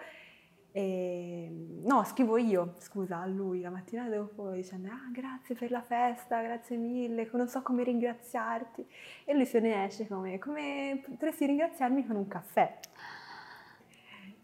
E, 0.74 1.50
no, 1.84 2.04
scrivo 2.04 2.38
io, 2.38 2.76
scusa, 2.78 3.18
a 3.18 3.26
lui 3.26 3.60
la 3.60 3.70
mattina 3.70 4.08
dopo 4.08 4.50
dicendo 4.50 4.88
ah 4.88 5.10
grazie 5.12 5.54
per 5.54 5.70
la 5.70 5.82
festa, 5.82 6.40
grazie 6.40 6.76
mille, 6.76 7.28
non 7.32 7.48
so 7.48 7.60
come 7.62 7.82
ringraziarti. 7.82 8.86
E 9.24 9.34
lui 9.34 9.44
se 9.44 9.60
ne 9.60 9.84
esce 9.84 10.06
come, 10.06 10.38
come 10.38 11.02
potresti 11.04 11.46
ringraziarmi 11.46 12.06
con 12.06 12.16
un 12.16 12.28
caffè. 12.28 12.78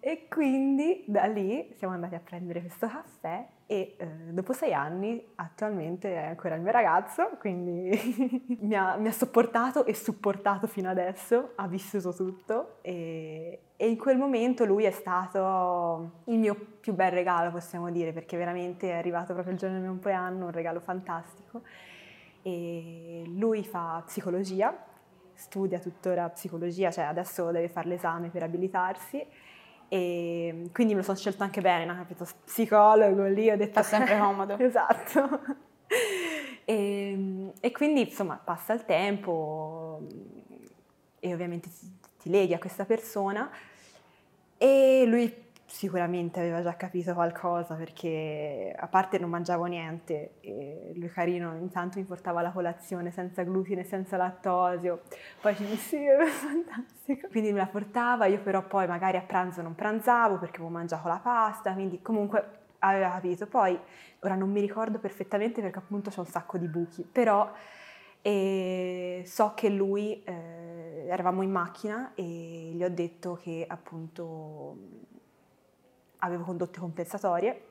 E 0.00 0.28
quindi 0.28 1.02
da 1.08 1.24
lì 1.24 1.74
siamo 1.76 1.92
andati 1.92 2.14
a 2.14 2.20
prendere 2.20 2.60
questo 2.60 2.86
caffè 2.86 3.44
e 3.66 3.96
eh, 3.98 4.06
dopo 4.30 4.52
sei 4.52 4.72
anni 4.72 5.22
attualmente 5.34 6.14
è 6.14 6.26
ancora 6.28 6.54
il 6.54 6.62
mio 6.62 6.70
ragazzo, 6.70 7.30
quindi 7.40 7.90
mi, 8.60 8.74
ha, 8.76 8.96
mi 8.96 9.08
ha 9.08 9.12
sopportato 9.12 9.84
e 9.84 9.94
supportato 9.94 10.68
fino 10.68 10.88
adesso, 10.88 11.50
ha 11.56 11.66
vissuto 11.66 12.14
tutto 12.14 12.78
e, 12.82 13.60
e 13.76 13.88
in 13.88 13.98
quel 13.98 14.18
momento 14.18 14.64
lui 14.64 14.84
è 14.84 14.92
stato 14.92 16.22
il 16.26 16.38
mio 16.38 16.54
più 16.80 16.94
bel 16.94 17.10
regalo 17.10 17.50
possiamo 17.50 17.90
dire 17.90 18.12
perché 18.12 18.36
veramente 18.36 18.90
è 18.90 18.96
arrivato 18.96 19.32
proprio 19.32 19.52
il 19.52 19.58
giorno 19.58 19.74
del 19.74 19.82
mio 19.82 19.92
compleanno, 19.92 20.44
un 20.44 20.52
regalo 20.52 20.78
fantastico. 20.78 21.62
E 22.42 23.24
lui 23.26 23.64
fa 23.64 24.00
psicologia, 24.06 24.74
studia 25.34 25.80
tuttora 25.80 26.28
psicologia, 26.28 26.92
cioè 26.92 27.04
adesso 27.04 27.50
deve 27.50 27.68
fare 27.68 27.88
l'esame 27.88 28.28
per 28.28 28.44
abilitarsi 28.44 29.26
e 29.88 30.68
quindi 30.72 30.92
me 30.92 31.00
lo 31.00 31.04
sono 31.04 31.16
scelto 31.16 31.42
anche 31.42 31.60
bene, 31.60 31.84
no? 31.84 31.94
capito? 31.94 32.26
Psicologo 32.44 33.26
lì, 33.26 33.50
ho 33.50 33.56
detto... 33.56 33.72
Fa 33.72 33.82
sempre 33.82 34.16
comodo. 34.18 34.58
esatto. 34.58 35.40
E, 36.70 37.50
e 37.60 37.70
quindi 37.72 38.02
insomma 38.02 38.36
passa 38.36 38.74
il 38.74 38.84
tempo 38.84 40.02
e 41.18 41.32
ovviamente 41.32 41.70
ti, 41.70 41.90
ti 42.18 42.28
leghi 42.28 42.52
a 42.52 42.58
questa 42.58 42.84
persona 42.84 43.50
e 44.58 45.04
lui 45.06 45.47
sicuramente 45.68 46.40
aveva 46.40 46.62
già 46.62 46.74
capito 46.76 47.12
qualcosa 47.12 47.74
perché 47.74 48.74
a 48.74 48.88
parte 48.88 49.18
non 49.18 49.28
mangiavo 49.28 49.66
niente 49.66 50.40
e 50.40 50.92
lui 50.96 51.10
carino 51.10 51.54
intanto 51.56 51.98
mi 51.98 52.06
portava 52.06 52.40
la 52.40 52.50
colazione 52.50 53.10
senza 53.10 53.42
glutine, 53.42 53.84
senza 53.84 54.16
lattosio, 54.16 55.02
poi 55.42 55.54
ci 55.54 55.66
dissi 55.66 55.96
è 55.96 56.24
fantastico, 56.26 57.28
quindi 57.28 57.52
me 57.52 57.58
la 57.58 57.66
portava, 57.66 58.24
io 58.24 58.40
però 58.40 58.62
poi 58.62 58.86
magari 58.86 59.18
a 59.18 59.22
pranzo 59.22 59.60
non 59.60 59.74
pranzavo 59.74 60.38
perché 60.38 60.56
avevo 60.56 60.70
mangiato 60.70 61.06
la 61.06 61.20
pasta, 61.22 61.74
quindi 61.74 62.00
comunque 62.00 62.60
aveva 62.78 63.10
capito, 63.10 63.46
poi 63.46 63.78
ora 64.20 64.34
non 64.34 64.50
mi 64.50 64.60
ricordo 64.60 64.98
perfettamente 64.98 65.60
perché 65.60 65.78
appunto 65.78 66.08
c'è 66.08 66.20
un 66.20 66.26
sacco 66.26 66.56
di 66.56 66.66
buchi, 66.66 67.02
però 67.04 67.52
e 68.22 69.22
so 69.26 69.52
che 69.54 69.68
lui, 69.68 70.22
eh, 70.24 71.06
eravamo 71.08 71.42
in 71.42 71.50
macchina 71.50 72.12
e 72.14 72.22
gli 72.74 72.82
ho 72.82 72.90
detto 72.90 73.38
che 73.40 73.64
appunto 73.66 74.76
avevo 76.18 76.44
condotte 76.44 76.78
compensatorie, 76.78 77.62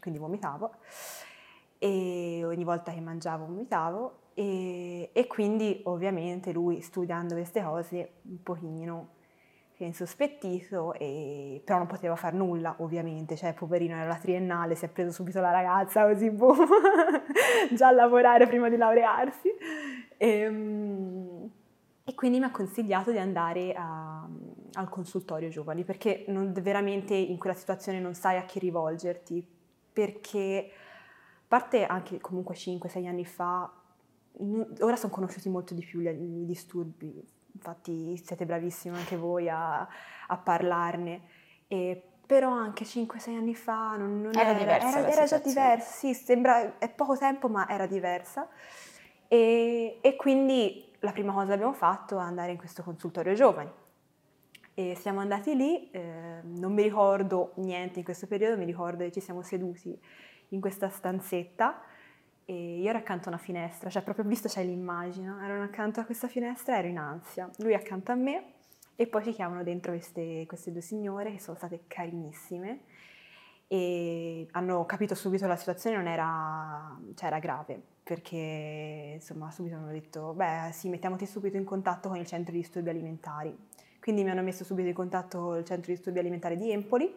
quindi 0.00 0.18
vomitavo 0.18 0.70
e 1.78 2.42
ogni 2.44 2.64
volta 2.64 2.92
che 2.92 3.00
mangiavo 3.00 3.46
vomitavo 3.46 4.18
e, 4.34 5.10
e 5.12 5.26
quindi 5.26 5.80
ovviamente 5.84 6.52
lui 6.52 6.80
studiando 6.80 7.34
queste 7.34 7.62
cose 7.62 8.12
un 8.22 8.42
pochino 8.42 9.16
si 9.78 9.84
è 9.84 9.86
insospettito, 9.86 10.92
e, 10.94 11.62
però 11.64 11.78
non 11.78 11.86
poteva 11.86 12.16
fare 12.16 12.36
nulla 12.36 12.74
ovviamente, 12.78 13.36
cioè 13.36 13.54
poverino 13.54 13.94
era 13.94 14.08
la 14.08 14.16
triennale, 14.16 14.74
si 14.74 14.84
è 14.84 14.88
preso 14.88 15.12
subito 15.12 15.40
la 15.40 15.52
ragazza 15.52 16.04
così 16.04 16.30
boom, 16.30 16.66
già 17.74 17.86
a 17.86 17.92
lavorare 17.92 18.48
prima 18.48 18.68
di 18.68 18.76
laurearsi. 18.76 19.48
E, 20.16 20.50
mm, 20.50 21.44
e 22.02 22.14
quindi 22.16 22.40
mi 22.40 22.46
ha 22.46 22.50
consigliato 22.50 23.12
di 23.12 23.18
andare 23.18 23.72
a- 23.72 23.97
al 24.74 24.88
consultorio 24.88 25.48
giovani 25.48 25.84
perché 25.84 26.24
non- 26.28 26.52
veramente 26.52 27.14
in 27.14 27.38
quella 27.38 27.54
situazione 27.54 28.00
non 28.00 28.14
sai 28.14 28.36
a 28.36 28.44
chi 28.44 28.58
rivolgerti 28.58 29.46
perché 29.92 30.70
a 30.70 31.44
parte 31.48 31.84
anche 31.86 32.20
comunque 32.20 32.54
5-6 32.54 33.06
anni 33.06 33.24
fa 33.24 33.70
n- 34.40 34.74
ora 34.80 34.96
sono 34.96 35.12
conosciuti 35.12 35.48
molto 35.48 35.74
di 35.74 35.84
più 35.84 36.00
gli, 36.00 36.08
i 36.08 36.44
disturbi 36.44 37.24
infatti 37.52 38.16
siete 38.24 38.44
bravissimi 38.44 38.96
anche 38.96 39.16
voi 39.16 39.48
a, 39.48 39.80
a 39.80 40.36
parlarne 40.36 41.22
e 41.66 42.02
però 42.28 42.50
anche 42.50 42.84
5-6 42.84 43.34
anni 43.36 43.54
fa 43.54 43.96
non, 43.96 44.20
non 44.20 44.36
Era 44.36 44.50
era, 44.50 44.58
diversa 44.58 44.98
era, 44.98 45.08
era 45.10 45.24
già 45.24 45.38
diversa, 45.38 45.90
sì, 45.90 46.12
sembra, 46.12 46.76
è 46.78 46.90
poco 46.90 47.16
tempo 47.16 47.48
ma 47.48 47.66
era 47.66 47.86
diversa. 47.86 48.46
E, 49.26 49.98
e 50.02 50.16
quindi 50.16 50.92
la 51.00 51.12
prima 51.12 51.32
cosa 51.32 51.46
che 51.46 51.52
abbiamo 51.54 51.72
fatto 51.72 52.18
è 52.18 52.22
andare 52.22 52.50
in 52.52 52.58
questo 52.58 52.82
consultorio 52.82 53.32
giovani. 53.32 53.70
E 54.78 54.94
siamo 54.94 55.18
andati 55.18 55.56
lì, 55.56 55.90
eh, 55.90 56.40
non 56.40 56.72
mi 56.72 56.84
ricordo 56.84 57.50
niente 57.56 57.98
in 57.98 58.04
questo 58.04 58.28
periodo, 58.28 58.56
mi 58.56 58.64
ricordo 58.64 59.02
che 59.02 59.10
ci 59.10 59.18
siamo 59.18 59.42
seduti 59.42 60.00
in 60.50 60.60
questa 60.60 60.88
stanzetta 60.88 61.82
e 62.44 62.78
io 62.78 62.88
ero 62.88 62.98
accanto 62.98 63.28
a 63.28 63.32
una 63.32 63.40
finestra, 63.40 63.90
cioè 63.90 64.04
proprio 64.04 64.24
visto 64.24 64.46
c'è 64.46 64.62
l'immagine, 64.62 65.34
ero 65.42 65.64
accanto 65.64 65.98
a 65.98 66.04
questa 66.04 66.28
finestra, 66.28 66.78
ero 66.78 66.86
in 66.86 66.96
ansia, 66.96 67.50
lui 67.56 67.74
accanto 67.74 68.12
a 68.12 68.14
me 68.14 68.52
e 68.94 69.08
poi 69.08 69.24
ci 69.24 69.32
chiamano 69.32 69.64
dentro 69.64 69.90
queste, 69.90 70.44
queste 70.46 70.70
due 70.70 70.80
signore 70.80 71.32
che 71.32 71.40
sono 71.40 71.56
state 71.56 71.80
carinissime 71.88 72.82
e 73.66 74.46
hanno 74.52 74.86
capito 74.86 75.16
subito 75.16 75.48
la 75.48 75.56
situazione 75.56 75.96
non 75.96 76.06
era, 76.06 76.96
cioè 77.16 77.26
era 77.26 77.40
grave 77.40 77.82
perché 78.04 79.14
insomma 79.14 79.50
subito 79.50 79.74
hanno 79.74 79.90
detto 79.90 80.34
beh 80.34 80.70
sì 80.70 80.88
mettiamoti 80.88 81.26
subito 81.26 81.56
in 81.56 81.64
contatto 81.64 82.08
con 82.08 82.16
il 82.16 82.26
centro 82.26 82.52
di 82.52 82.58
disturbi 82.58 82.90
alimentari 82.90 83.67
quindi 84.00 84.24
mi 84.24 84.30
hanno 84.30 84.42
messo 84.42 84.64
subito 84.64 84.88
in 84.88 84.94
contatto 84.94 85.38
con 85.40 85.56
il 85.58 85.64
centro 85.64 85.86
di 85.90 85.96
disturbi 85.96 86.18
alimentari 86.18 86.56
di 86.56 86.70
Empoli 86.70 87.14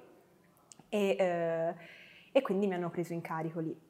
e, 0.90 1.16
eh, 1.18 1.76
e 2.32 2.42
quindi 2.42 2.68
mi 2.68 2.74
hanno 2.74 2.90
preso 2.90 3.14
in 3.14 3.22
carico 3.22 3.60
lì. 3.60 3.90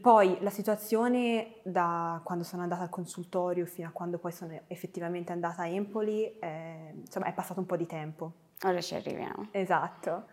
Poi 0.00 0.38
la 0.40 0.50
situazione 0.50 1.60
da 1.62 2.20
quando 2.24 2.42
sono 2.42 2.62
andata 2.62 2.82
al 2.82 2.90
consultorio 2.90 3.66
fino 3.66 3.86
a 3.86 3.92
quando 3.92 4.18
poi 4.18 4.32
sono 4.32 4.60
effettivamente 4.66 5.30
andata 5.30 5.62
a 5.62 5.68
Empoli, 5.68 6.38
eh, 6.38 6.92
insomma 6.94 7.26
è 7.26 7.32
passato 7.32 7.60
un 7.60 7.66
po' 7.66 7.76
di 7.76 7.86
tempo. 7.86 8.32
Ora 8.64 8.80
ci 8.80 8.94
arriviamo. 8.96 9.48
Esatto. 9.52 10.26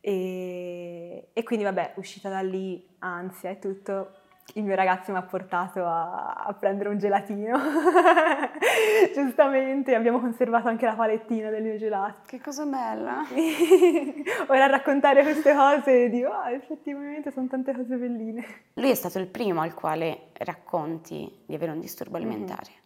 E, 0.00 1.30
e 1.32 1.42
quindi 1.42 1.64
vabbè, 1.64 1.94
uscita 1.96 2.28
da 2.28 2.42
lì, 2.42 2.86
ansia 3.00 3.50
e 3.50 3.58
tutto, 3.58 4.12
il 4.54 4.64
mio 4.64 4.74
ragazzo 4.74 5.12
mi 5.12 5.18
ha 5.18 5.22
portato 5.22 5.84
a, 5.84 6.32
a 6.34 6.52
prendere 6.54 6.88
un 6.88 6.98
gelatino. 6.98 7.58
Giustamente, 9.14 9.94
abbiamo 9.94 10.20
conservato 10.20 10.68
anche 10.68 10.86
la 10.86 10.94
palettina 10.94 11.50
del 11.50 11.62
mio 11.62 11.76
gelato. 11.76 12.20
Che 12.26 12.40
cosa 12.40 12.64
bella. 12.64 13.22
Ora 14.48 14.64
a 14.64 14.68
raccontare 14.68 15.22
queste 15.22 15.54
cose 15.54 16.08
dico, 16.08 16.30
ah, 16.30 16.50
effettivamente 16.52 17.30
sono 17.30 17.48
tante 17.48 17.74
cose 17.74 17.96
belline. 17.96 18.44
Lui 18.74 18.90
è 18.90 18.94
stato 18.94 19.18
il 19.18 19.26
primo 19.26 19.60
al 19.60 19.74
quale 19.74 20.28
racconti 20.34 21.42
di 21.44 21.54
avere 21.54 21.72
un 21.72 21.80
disturbo 21.80 22.16
alimentare. 22.16 22.84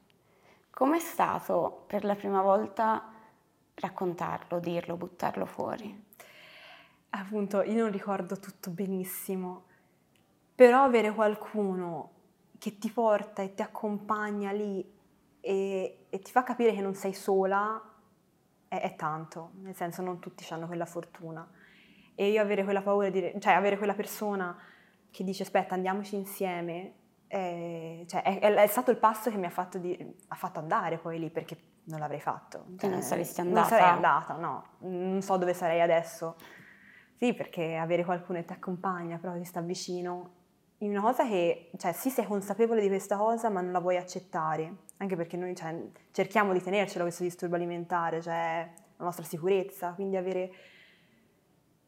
Com'è 0.70 0.98
stato 0.98 1.84
per 1.86 2.04
la 2.04 2.14
prima 2.14 2.40
volta 2.42 3.12
raccontarlo, 3.74 4.58
dirlo, 4.58 4.96
buttarlo 4.96 5.44
fuori? 5.44 6.08
Appunto, 7.10 7.62
io 7.62 7.82
non 7.82 7.90
ricordo 7.90 8.38
tutto 8.38 8.70
benissimo, 8.70 9.64
però 10.60 10.82
avere 10.82 11.14
qualcuno 11.14 12.10
che 12.58 12.76
ti 12.76 12.90
porta 12.90 13.40
e 13.40 13.54
ti 13.54 13.62
accompagna 13.62 14.52
lì 14.52 14.84
e, 15.40 16.06
e 16.10 16.18
ti 16.18 16.30
fa 16.30 16.42
capire 16.42 16.74
che 16.74 16.82
non 16.82 16.94
sei 16.94 17.14
sola 17.14 17.82
è, 18.68 18.78
è 18.78 18.94
tanto, 18.94 19.52
nel 19.62 19.74
senso 19.74 20.02
non 20.02 20.18
tutti 20.18 20.46
hanno 20.52 20.66
quella 20.66 20.84
fortuna. 20.84 21.50
E 22.14 22.28
io 22.28 22.42
avere 22.42 22.62
quella 22.64 22.82
paura 22.82 23.08
di 23.08 23.32
cioè 23.38 23.54
avere 23.54 23.78
quella 23.78 23.94
persona 23.94 24.54
che 25.10 25.24
dice 25.24 25.44
aspetta 25.44 25.76
andiamoci 25.76 26.16
insieme, 26.16 26.92
è, 27.26 28.02
cioè, 28.06 28.20
è, 28.20 28.38
è 28.38 28.66
stato 28.66 28.90
il 28.90 28.98
passo 28.98 29.30
che 29.30 29.38
mi 29.38 29.46
ha 29.46 29.50
fatto, 29.50 29.78
di, 29.78 30.14
ha 30.28 30.34
fatto 30.34 30.58
andare 30.58 30.98
poi 30.98 31.18
lì 31.18 31.30
perché 31.30 31.56
non 31.84 32.00
l'avrei 32.00 32.20
fatto. 32.20 32.66
Che 32.76 32.86
non 32.86 32.98
Cioè, 32.98 33.08
saresti 33.08 33.40
Non 33.40 33.56
andata? 33.56 33.68
sarei 33.68 33.88
andata, 33.88 34.34
no, 34.34 34.64
non 34.80 35.22
so 35.22 35.38
dove 35.38 35.54
sarei 35.54 35.80
adesso. 35.80 36.36
Sì, 37.16 37.32
perché 37.32 37.76
avere 37.76 38.04
qualcuno 38.04 38.40
che 38.40 38.44
ti 38.44 38.52
accompagna, 38.52 39.16
però 39.16 39.32
ti 39.38 39.44
sta 39.44 39.62
vicino, 39.62 40.39
in 40.82 40.90
una 40.90 41.00
cosa 41.00 41.26
che, 41.26 41.70
cioè 41.76 41.92
sì 41.92 42.10
sei 42.10 42.24
consapevole 42.24 42.80
di 42.80 42.88
questa 42.88 43.16
cosa 43.16 43.48
ma 43.50 43.60
non 43.60 43.72
la 43.72 43.80
vuoi 43.80 43.96
accettare, 43.96 44.74
anche 44.98 45.16
perché 45.16 45.36
noi 45.36 45.54
cioè, 45.54 45.74
cerchiamo 46.10 46.52
di 46.52 46.62
tenercelo 46.62 47.04
questo 47.04 47.22
disturbo 47.22 47.56
alimentare, 47.56 48.22
cioè 48.22 48.68
la 48.96 49.04
nostra 49.04 49.24
sicurezza, 49.24 49.92
quindi 49.92 50.16
avere 50.16 50.52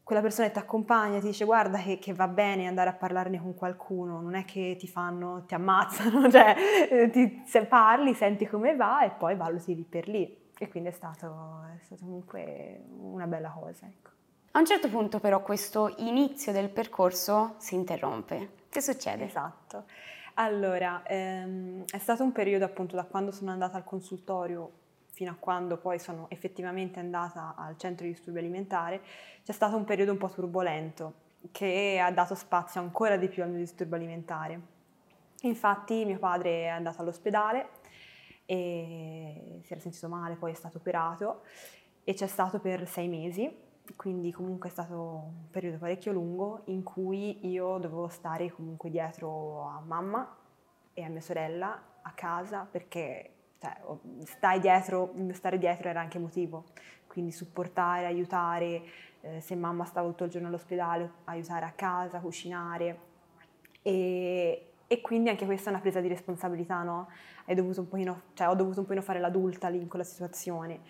quella 0.03 0.21
persona 0.21 0.47
che 0.47 0.53
ti 0.53 0.59
accompagna 0.59 1.19
ti 1.19 1.27
dice 1.27 1.45
guarda 1.45 1.79
che, 1.79 1.97
che 1.97 2.13
va 2.13 2.27
bene 2.27 2.67
andare 2.67 2.89
a 2.89 2.93
parlarne 2.93 3.39
con 3.39 3.55
qualcuno, 3.55 4.21
non 4.21 4.35
è 4.35 4.45
che 4.45 4.75
ti 4.77 4.87
fanno, 4.87 5.43
ti 5.45 5.53
ammazzano, 5.55 6.29
cioè 6.31 6.55
eh, 6.89 7.09
ti, 7.09 7.41
se 7.45 7.65
parli, 7.65 8.13
senti 8.13 8.45
come 8.45 8.75
va 8.75 9.03
e 9.03 9.11
poi 9.11 9.35
valuti 9.35 9.73
lì 9.75 9.83
per 9.83 10.07
lì. 10.07 10.41
E 10.55 10.69
quindi 10.69 10.89
è 10.89 10.91
stato, 10.91 11.63
è 11.75 11.83
stato 11.83 12.03
comunque 12.05 12.83
una 12.99 13.25
bella 13.25 13.49
cosa, 13.49 13.87
ecco. 13.87 14.11
A 14.51 14.59
un 14.59 14.65
certo 14.65 14.87
punto 14.87 15.19
però 15.19 15.41
questo 15.41 15.95
inizio 15.97 16.51
del 16.51 16.69
percorso 16.69 17.55
si 17.57 17.73
interrompe. 17.73 18.61
Che 18.73 18.81
succede? 18.81 19.25
Esatto. 19.25 19.85
Allora, 20.33 21.03
ehm, 21.05 21.83
è 21.85 21.99
stato 21.99 22.23
un 22.23 22.31
periodo 22.31 22.65
appunto 22.65 22.95
da 22.95 23.03
quando 23.03 23.29
sono 23.29 23.51
andata 23.51 23.77
al 23.77 23.83
consultorio 23.83 24.71
fino 25.11 25.29
a 25.29 25.35
quando 25.39 25.77
poi 25.77 25.99
sono 25.99 26.25
effettivamente 26.31 26.99
andata 26.99 27.53
al 27.55 27.77
centro 27.77 28.07
di 28.07 28.13
disturbi 28.13 28.39
alimentare, 28.39 29.01
c'è 29.43 29.51
stato 29.51 29.75
un 29.75 29.83
periodo 29.83 30.13
un 30.13 30.17
po' 30.17 30.29
turbolento 30.29 31.13
che 31.51 32.01
ha 32.03 32.09
dato 32.11 32.33
spazio 32.33 32.81
ancora 32.81 33.15
di 33.15 33.27
più 33.27 33.43
al 33.43 33.49
mio 33.49 33.59
disturbo 33.59 33.93
alimentare. 33.93 34.59
Infatti 35.41 36.03
mio 36.05 36.17
padre 36.17 36.63
è 36.63 36.67
andato 36.67 36.99
all'ospedale 37.01 37.67
e 38.47 39.59
si 39.63 39.71
era 39.71 39.81
sentito 39.81 40.07
male, 40.07 40.33
poi 40.33 40.51
è 40.51 40.55
stato 40.55 40.79
operato 40.79 41.43
e 42.03 42.15
c'è 42.15 42.27
stato 42.27 42.59
per 42.59 42.87
sei 42.87 43.07
mesi, 43.07 43.55
quindi 43.95 44.31
comunque 44.31 44.69
è 44.69 44.71
stato 44.71 44.93
un 44.95 45.49
periodo 45.51 45.77
parecchio 45.77 46.11
lungo 46.13 46.61
in 46.65 46.83
cui 46.83 47.47
io 47.47 47.77
dovevo 47.77 48.07
stare 48.07 48.49
comunque 48.51 48.89
dietro 48.89 49.67
a 49.67 49.81
mamma 49.85 50.37
e 50.93 51.03
a 51.03 51.09
mia 51.09 51.21
sorella 51.21 51.81
a 52.01 52.11
casa 52.11 52.67
perché 52.69 53.31
cioè, 53.59 54.59
dietro, 54.59 55.13
stare 55.31 55.57
dietro 55.57 55.87
era 55.87 56.01
anche 56.01 56.17
emotivo, 56.17 56.65
quindi 57.07 57.31
supportare, 57.31 58.05
aiutare, 58.05 58.83
eh, 59.21 59.39
se 59.39 59.55
mamma 59.55 59.85
stava 59.85 60.07
tutto 60.09 60.25
il 60.25 60.31
giorno 60.31 60.49
all'ospedale, 60.49 61.09
aiutare 61.25 61.65
a 61.65 61.71
casa, 61.71 62.19
cucinare. 62.19 62.99
E, 63.81 64.71
e 64.85 65.01
quindi 65.01 65.29
anche 65.29 65.45
questa 65.45 65.69
è 65.69 65.73
una 65.73 65.81
presa 65.81 66.01
di 66.01 66.09
responsabilità, 66.09 66.83
no? 66.83 67.07
Dovuto 67.45 67.83
pochino, 67.83 68.21
cioè, 68.33 68.49
ho 68.49 68.55
dovuto 68.55 68.79
un 68.79 68.85
pochino 68.85 69.01
fare 69.01 69.19
l'adulta 69.19 69.69
lì 69.69 69.79
in 69.79 69.87
quella 69.87 70.05
situazione 70.05 70.81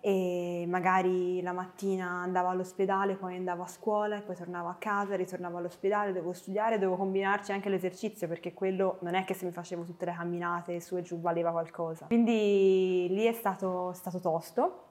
e 0.00 0.64
magari 0.66 1.42
la 1.42 1.52
mattina 1.52 2.08
andavo 2.08 2.48
all'ospedale, 2.48 3.16
poi 3.16 3.36
andavo 3.36 3.64
a 3.64 3.66
scuola 3.66 4.16
e 4.16 4.22
poi 4.22 4.34
tornavo 4.34 4.68
a 4.68 4.76
casa, 4.78 5.14
ritornavo 5.14 5.58
all'ospedale, 5.58 6.12
dovevo 6.12 6.32
studiare, 6.32 6.78
dovevo 6.78 6.96
combinarci 6.96 7.52
anche 7.52 7.68
l'esercizio 7.68 8.26
perché 8.26 8.54
quello 8.54 8.96
non 9.02 9.14
è 9.14 9.24
che 9.24 9.34
se 9.34 9.44
mi 9.44 9.52
facevo 9.52 9.84
tutte 9.84 10.06
le 10.06 10.14
camminate 10.14 10.80
su 10.80 10.96
e 10.96 11.02
giù 11.02 11.20
valeva 11.20 11.50
qualcosa. 11.50 12.06
Quindi 12.06 13.08
lì 13.10 13.24
è 13.24 13.32
stato, 13.32 13.92
stato 13.92 14.20
tosto 14.20 14.84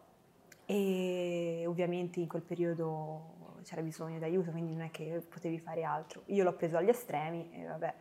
e 0.66 1.64
ovviamente 1.66 2.20
in 2.20 2.28
quel 2.28 2.44
periodo 2.44 3.38
c'era 3.64 3.82
bisogno 3.82 4.20
di 4.20 4.24
aiuto, 4.24 4.52
quindi 4.52 4.74
non 4.74 4.84
è 4.84 4.92
che 4.92 5.24
potevi 5.28 5.58
fare 5.58 5.84
altro. 5.84 6.22
Io 6.26 6.44
l'ho 6.44 6.54
preso 6.54 6.78
agli 6.78 6.90
estremi 6.90 7.50
e 7.52 7.66
vabbè. 7.66 7.94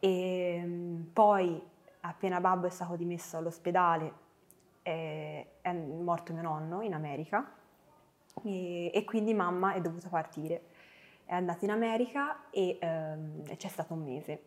E 0.00 0.62
mm, 0.64 1.02
poi 1.12 1.62
appena 2.00 2.40
babbo 2.40 2.66
è 2.66 2.70
stato 2.70 2.96
dimesso 2.96 3.36
all'ospedale 3.36 4.21
è, 4.82 5.46
è 5.60 5.72
morto 5.72 6.32
mio 6.32 6.42
nonno 6.42 6.82
in 6.82 6.94
America 6.94 7.54
e, 8.44 8.90
e 8.92 9.04
quindi 9.04 9.34
mamma 9.34 9.74
è 9.74 9.80
dovuta 9.80 10.08
partire. 10.08 10.66
È 11.24 11.34
andata 11.34 11.64
in 11.64 11.70
America 11.70 12.50
e, 12.50 12.78
ehm, 12.80 13.56
c'è 13.56 13.68
stato 13.68 13.94
un 13.94 14.04
mese. 14.04 14.46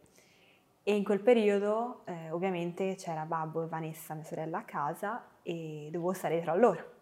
E 0.84 0.95
in 0.95 1.04
quel 1.04 1.21
periodo 1.21 2.04
eh, 2.06 2.30
ovviamente 2.30 2.95
c'era 2.95 3.26
babbo 3.26 3.63
e 3.63 3.67
Vanessa, 3.67 4.13
mia 4.13 4.24
sorella, 4.24 4.60
a 4.60 4.63
casa 4.63 5.26
e 5.41 5.89
dovevo 5.91 6.13
stare 6.13 6.36
dietro 6.36 6.52
a 6.52 6.56
loro. 6.56 6.93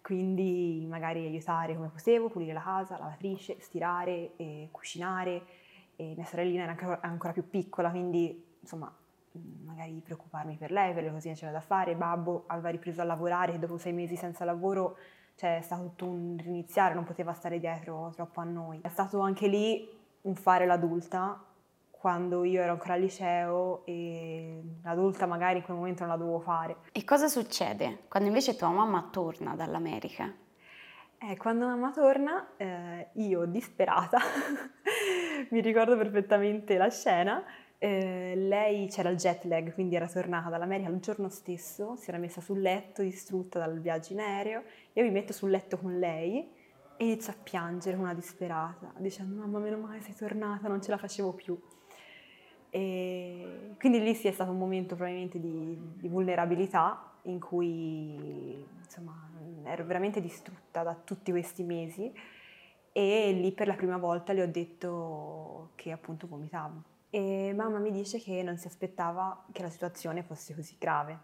Quindi 0.00 0.86
magari 0.88 1.26
aiutare 1.26 1.74
come 1.74 1.88
potevo, 1.88 2.28
pulire 2.28 2.54
la 2.54 2.62
casa, 2.62 2.98
lavatrice, 2.98 3.60
stirare, 3.60 4.32
e 4.36 4.68
cucinare. 4.70 5.42
E 5.96 6.14
mia 6.16 6.24
sorellina 6.24 6.62
era 6.62 7.00
ancora 7.02 7.32
più 7.32 7.48
piccola, 7.48 7.90
quindi 7.90 8.56
insomma 8.60 8.92
magari 9.64 10.00
preoccuparmi 10.04 10.56
per 10.56 10.70
lei, 10.70 10.92
per 10.94 11.04
le 11.04 11.10
cosine 11.10 11.34
c'era 11.34 11.52
da 11.52 11.60
fare, 11.60 11.94
babbo 11.94 12.44
aveva 12.46 12.68
ripreso 12.70 13.00
a 13.00 13.04
lavorare, 13.04 13.58
dopo 13.58 13.78
sei 13.78 13.92
mesi 13.92 14.16
senza 14.16 14.44
lavoro 14.44 14.96
cioè, 15.34 15.58
è 15.58 15.60
stato 15.62 15.82
tutto 15.82 16.06
un 16.06 16.36
riniziare, 16.40 16.94
non 16.94 17.04
poteva 17.04 17.32
stare 17.32 17.58
dietro 17.58 18.12
troppo 18.14 18.40
a 18.40 18.44
noi. 18.44 18.80
È 18.82 18.88
stato 18.88 19.20
anche 19.20 19.48
lì 19.48 19.88
un 20.22 20.34
fare 20.34 20.66
l'adulta, 20.66 21.42
quando 21.90 22.42
io 22.42 22.60
ero 22.60 22.72
ancora 22.72 22.94
al 22.94 23.00
liceo 23.00 23.86
e 23.86 24.60
l'adulta 24.82 25.26
magari 25.26 25.58
in 25.58 25.64
quel 25.64 25.76
momento 25.76 26.02
non 26.02 26.10
la 26.10 26.18
dovevo 26.18 26.40
fare. 26.40 26.76
E 26.90 27.04
cosa 27.04 27.28
succede 27.28 28.00
quando 28.08 28.28
invece 28.28 28.56
tua 28.56 28.70
mamma 28.70 29.08
torna 29.10 29.54
dall'America? 29.54 30.32
Eh, 31.18 31.36
quando 31.36 31.66
mamma 31.66 31.92
torna, 31.92 32.56
eh, 32.56 33.10
io 33.12 33.44
disperata, 33.44 34.18
mi 35.50 35.60
ricordo 35.60 35.96
perfettamente 35.96 36.76
la 36.76 36.90
scena, 36.90 37.40
eh, 37.82 38.34
lei 38.36 38.86
c'era 38.86 39.08
il 39.08 39.16
jet 39.16 39.42
lag, 39.42 39.74
quindi 39.74 39.96
era 39.96 40.06
tornata 40.06 40.48
dall'America 40.48 40.88
il 40.88 41.00
giorno 41.00 41.28
stesso, 41.28 41.96
si 41.96 42.10
era 42.10 42.18
messa 42.18 42.40
sul 42.40 42.60
letto 42.60 43.02
distrutta 43.02 43.58
dal 43.58 43.80
viaggio 43.80 44.12
in 44.12 44.20
aereo, 44.20 44.62
io 44.92 45.02
mi 45.02 45.10
metto 45.10 45.32
sul 45.32 45.50
letto 45.50 45.76
con 45.78 45.98
lei 45.98 46.48
e 46.96 47.04
inizio 47.04 47.32
a 47.32 47.36
piangere 47.42 47.96
una 47.96 48.14
disperata, 48.14 48.92
dicendo 48.98 49.34
mamma 49.34 49.58
meno 49.58 49.78
male 49.78 50.00
sei 50.00 50.14
tornata, 50.14 50.68
non 50.68 50.80
ce 50.80 50.92
la 50.92 50.96
facevo 50.96 51.32
più. 51.32 51.60
E 52.70 53.74
quindi 53.80 54.00
lì 54.00 54.14
sì 54.14 54.28
è 54.28 54.32
stato 54.32 54.52
un 54.52 54.58
momento 54.58 54.94
probabilmente 54.94 55.40
di, 55.40 55.76
di 55.96 56.06
vulnerabilità 56.06 57.14
in 57.22 57.40
cui 57.40 58.64
insomma, 58.80 59.28
ero 59.64 59.84
veramente 59.84 60.20
distrutta 60.20 60.84
da 60.84 60.94
tutti 60.94 61.32
questi 61.32 61.64
mesi 61.64 62.12
e 62.92 63.32
lì 63.32 63.50
per 63.50 63.66
la 63.66 63.74
prima 63.74 63.96
volta 63.96 64.32
le 64.32 64.42
ho 64.42 64.46
detto 64.46 65.70
che 65.74 65.90
appunto 65.90 66.28
vomitavo. 66.28 66.91
E 67.14 67.52
mamma 67.54 67.78
mi 67.78 67.90
dice 67.90 68.18
che 68.18 68.42
non 68.42 68.56
si 68.56 68.66
aspettava 68.66 69.44
che 69.52 69.60
la 69.60 69.68
situazione 69.68 70.22
fosse 70.22 70.54
così 70.54 70.76
grave, 70.78 71.18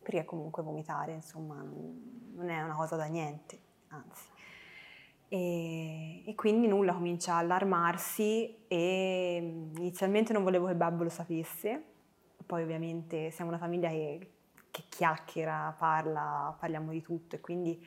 perché 0.00 0.24
comunque 0.24 0.62
vomitare 0.62 1.12
insomma 1.12 1.56
non 1.56 2.48
è 2.48 2.62
una 2.62 2.76
cosa 2.76 2.94
da 2.94 3.06
niente, 3.06 3.58
anzi. 3.88 4.28
E, 5.26 6.22
e, 6.24 6.34
quindi 6.36 6.68
nulla 6.68 6.92
comincia 6.92 7.34
a 7.34 7.38
allarmarsi 7.38 8.66
e 8.68 9.70
inizialmente 9.76 10.32
non 10.32 10.44
volevo 10.44 10.68
che 10.68 10.76
Babbo 10.76 11.02
lo 11.02 11.08
sapesse, 11.08 11.82
poi 12.46 12.62
ovviamente 12.62 13.32
siamo 13.32 13.50
una 13.50 13.58
famiglia 13.58 13.88
che, 13.88 14.34
che 14.70 14.84
chiacchiera, 14.88 15.74
parla, 15.76 16.56
parliamo 16.60 16.92
di 16.92 17.02
tutto 17.02 17.34
e 17.34 17.40
quindi 17.40 17.84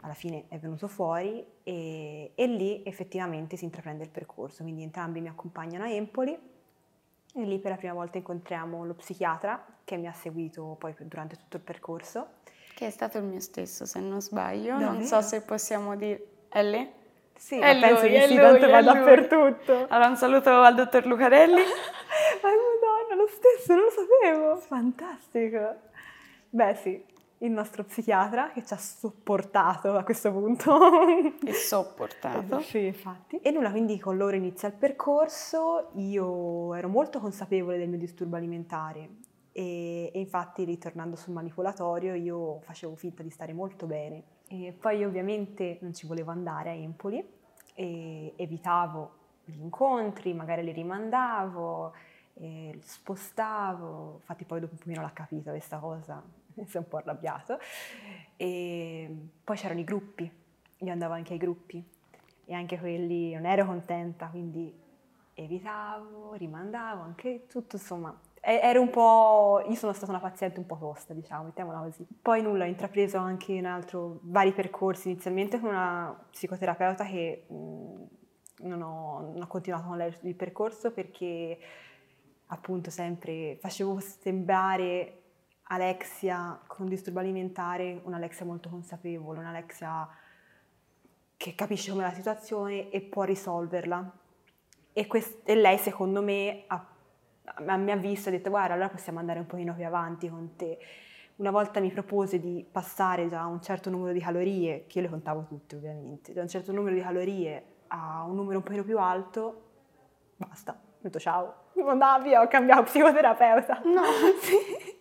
alla 0.00 0.14
fine 0.14 0.44
è 0.48 0.58
venuto 0.58 0.88
fuori 0.88 1.44
e, 1.62 2.32
e, 2.34 2.46
lì 2.46 2.82
effettivamente 2.84 3.56
si 3.56 3.64
intraprende 3.64 4.04
il 4.04 4.10
percorso, 4.10 4.62
quindi 4.62 4.82
entrambi 4.82 5.20
mi 5.20 5.28
accompagnano 5.28 5.84
a 5.84 5.90
Empoli 5.90 6.32
e 6.32 7.42
lì 7.42 7.58
per 7.58 7.72
la 7.72 7.76
prima 7.76 7.92
volta 7.92 8.18
incontriamo 8.18 8.84
lo 8.84 8.94
psichiatra 8.94 9.64
che 9.84 9.96
mi 9.96 10.06
ha 10.06 10.12
seguito 10.12 10.76
poi 10.78 10.94
durante 10.98 11.36
tutto 11.36 11.56
il 11.56 11.62
percorso. 11.62 12.38
Che 12.74 12.86
è 12.86 12.90
stato 12.90 13.18
il 13.18 13.24
mio 13.24 13.40
stesso 13.40 13.84
se 13.84 14.00
non 14.00 14.20
sbaglio, 14.20 14.72
Davvero? 14.72 14.92
non 14.92 15.02
so 15.02 15.20
se 15.20 15.42
possiamo 15.42 15.96
dire... 15.96 16.26
È 16.48 16.62
lì? 16.62 16.98
Sì, 17.36 17.58
è 17.58 17.78
penso 17.78 18.02
lui, 18.02 18.10
che 18.10 18.26
sì, 18.26 18.34
lui, 18.34 18.42
tanto 18.42 18.68
va 18.68 18.82
dappertutto. 18.82 19.86
Allora 19.88 20.08
un 20.08 20.16
saluto 20.16 20.50
al 20.50 20.74
dottor 20.74 21.06
Lucarelli. 21.06 21.54
Ma 22.42 22.48
madonna, 22.48 23.14
lo 23.14 23.28
stesso, 23.28 23.74
non 23.74 23.84
lo 23.84 23.90
sapevo. 23.90 24.56
Fantastico. 24.56 25.76
Beh 26.50 26.74
sì, 26.74 27.02
il 27.42 27.50
nostro 27.50 27.84
psichiatra 27.84 28.50
che 28.50 28.64
ci 28.64 28.72
ha 28.74 28.76
sopportato 28.76 29.94
a 29.96 30.04
questo 30.04 30.32
punto. 30.32 30.78
E 31.44 31.52
sopportato. 31.52 32.60
sì, 32.60 32.86
infatti. 32.86 33.38
E 33.38 33.50
nulla, 33.50 33.70
quindi 33.70 33.98
con 33.98 34.16
loro 34.16 34.36
inizia 34.36 34.68
il 34.68 34.74
percorso, 34.74 35.90
io 35.94 36.74
ero 36.74 36.88
molto 36.88 37.18
consapevole 37.18 37.78
del 37.78 37.88
mio 37.88 37.98
disturbo 37.98 38.36
alimentare 38.36 39.08
e, 39.52 40.10
e 40.12 40.18
infatti 40.18 40.64
ritornando 40.64 41.16
sul 41.16 41.32
manipolatorio 41.32 42.14
io 42.14 42.60
facevo 42.60 42.94
finta 42.94 43.22
di 43.22 43.30
stare 43.30 43.52
molto 43.52 43.86
bene. 43.86 44.22
E 44.48 44.76
poi 44.78 45.04
ovviamente 45.04 45.78
non 45.80 45.94
ci 45.94 46.06
volevo 46.06 46.30
andare 46.30 46.70
a 46.70 46.74
Empoli 46.74 47.24
e 47.74 48.34
evitavo 48.36 49.12
gli 49.44 49.60
incontri, 49.60 50.34
magari 50.34 50.62
li 50.62 50.72
rimandavo, 50.72 51.92
spostavo, 52.80 54.16
infatti 54.20 54.44
poi 54.44 54.60
dopo 54.60 54.72
un 54.72 54.78
pochino 54.78 55.02
l'ha 55.02 55.12
capito 55.12 55.50
questa 55.50 55.78
cosa, 55.78 56.22
si 56.68 56.76
è 56.76 56.80
un 56.80 56.88
po' 56.88 56.98
arrabbiato. 56.98 57.58
E 58.36 59.28
poi 59.44 59.56
c'erano 59.56 59.80
i 59.80 59.84
gruppi, 59.84 60.30
io 60.78 60.92
andavo 60.92 61.14
anche 61.14 61.34
ai 61.34 61.38
gruppi 61.38 61.84
e 62.46 62.54
anche 62.54 62.78
quelli 62.78 63.34
non 63.34 63.46
ero 63.46 63.66
contenta, 63.66 64.28
quindi 64.28 64.72
evitavo, 65.34 66.34
rimandavo, 66.34 67.02
anche 67.02 67.46
tutto 67.46 67.76
insomma. 67.76 68.18
Ero 68.42 68.80
un 68.80 68.88
po', 68.88 69.62
io 69.68 69.74
sono 69.74 69.92
stata 69.92 70.10
una 70.10 70.20
paziente 70.20 70.58
un 70.58 70.66
po' 70.66 70.78
tosta, 70.78 71.12
diciamo, 71.12 71.44
mettiamola 71.44 71.80
così. 71.80 72.06
Poi 72.22 72.40
nulla, 72.40 72.64
ho 72.64 72.68
intrapreso 72.68 73.18
anche 73.18 73.52
un 73.58 73.66
altro, 73.66 74.20
vari 74.22 74.52
percorsi, 74.52 75.10
inizialmente 75.10 75.60
con 75.60 75.68
una 75.68 76.26
psicoterapeuta 76.30 77.04
che 77.04 77.44
mh, 77.46 77.54
non, 78.62 78.82
ho, 78.82 79.20
non 79.32 79.42
ho 79.42 79.46
continuato 79.46 79.88
con 79.88 79.98
lei 79.98 80.14
il 80.22 80.34
percorso 80.34 80.90
perché 80.90 81.58
appunto 82.46 82.90
sempre 82.90 83.58
facevo 83.60 84.00
sembrare 84.00 85.19
Alexia 85.72 86.58
con 86.66 86.86
disturbo 86.86 87.20
alimentare, 87.20 88.00
un'Alexia 88.02 88.44
molto 88.44 88.68
consapevole, 88.68 89.38
un'Alexia 89.38 90.08
che 91.36 91.54
capisce 91.54 91.90
come 91.90 92.02
la 92.02 92.12
situazione 92.12 92.90
e 92.90 93.00
può 93.02 93.22
risolverla. 93.22 94.12
E, 94.92 95.06
quest- 95.06 95.48
e 95.48 95.54
lei 95.54 95.78
secondo 95.78 96.22
me 96.22 96.64
ha, 96.66 96.86
a, 97.44 97.76
mi 97.76 97.92
ha 97.92 97.96
visto 97.96 98.28
e 98.28 98.32
ha 98.32 98.36
detto 98.36 98.50
guarda 98.50 98.74
allora 98.74 98.88
possiamo 98.88 99.20
andare 99.20 99.38
un 99.38 99.46
pochino 99.46 99.74
più 99.74 99.86
avanti 99.86 100.28
con 100.28 100.56
te. 100.56 100.78
Una 101.36 101.52
volta 101.52 101.78
mi 101.78 101.90
propose 101.90 102.40
di 102.40 102.66
passare 102.70 103.28
da 103.28 103.46
un 103.46 103.62
certo 103.62 103.90
numero 103.90 104.12
di 104.12 104.20
calorie, 104.20 104.86
che 104.88 104.98
io 104.98 105.04
le 105.04 105.10
contavo 105.10 105.44
tutte 105.44 105.76
ovviamente, 105.76 106.32
da 106.32 106.42
un 106.42 106.48
certo 106.48 106.72
numero 106.72 106.94
di 106.94 107.00
calorie 107.00 107.64
a 107.86 108.24
un 108.24 108.34
numero 108.34 108.58
un 108.58 108.64
pochino 108.64 108.82
più 108.82 108.98
alto, 108.98 109.68
basta, 110.36 110.72
ho 110.72 110.98
detto 110.98 111.20
ciao, 111.20 111.68
non 111.78 111.90
andava 111.90 112.22
via, 112.22 112.42
ho 112.42 112.48
cambiato 112.48 112.82
psicoterapeuta. 112.82 113.82
No, 113.84 114.02
sì. 114.42 114.98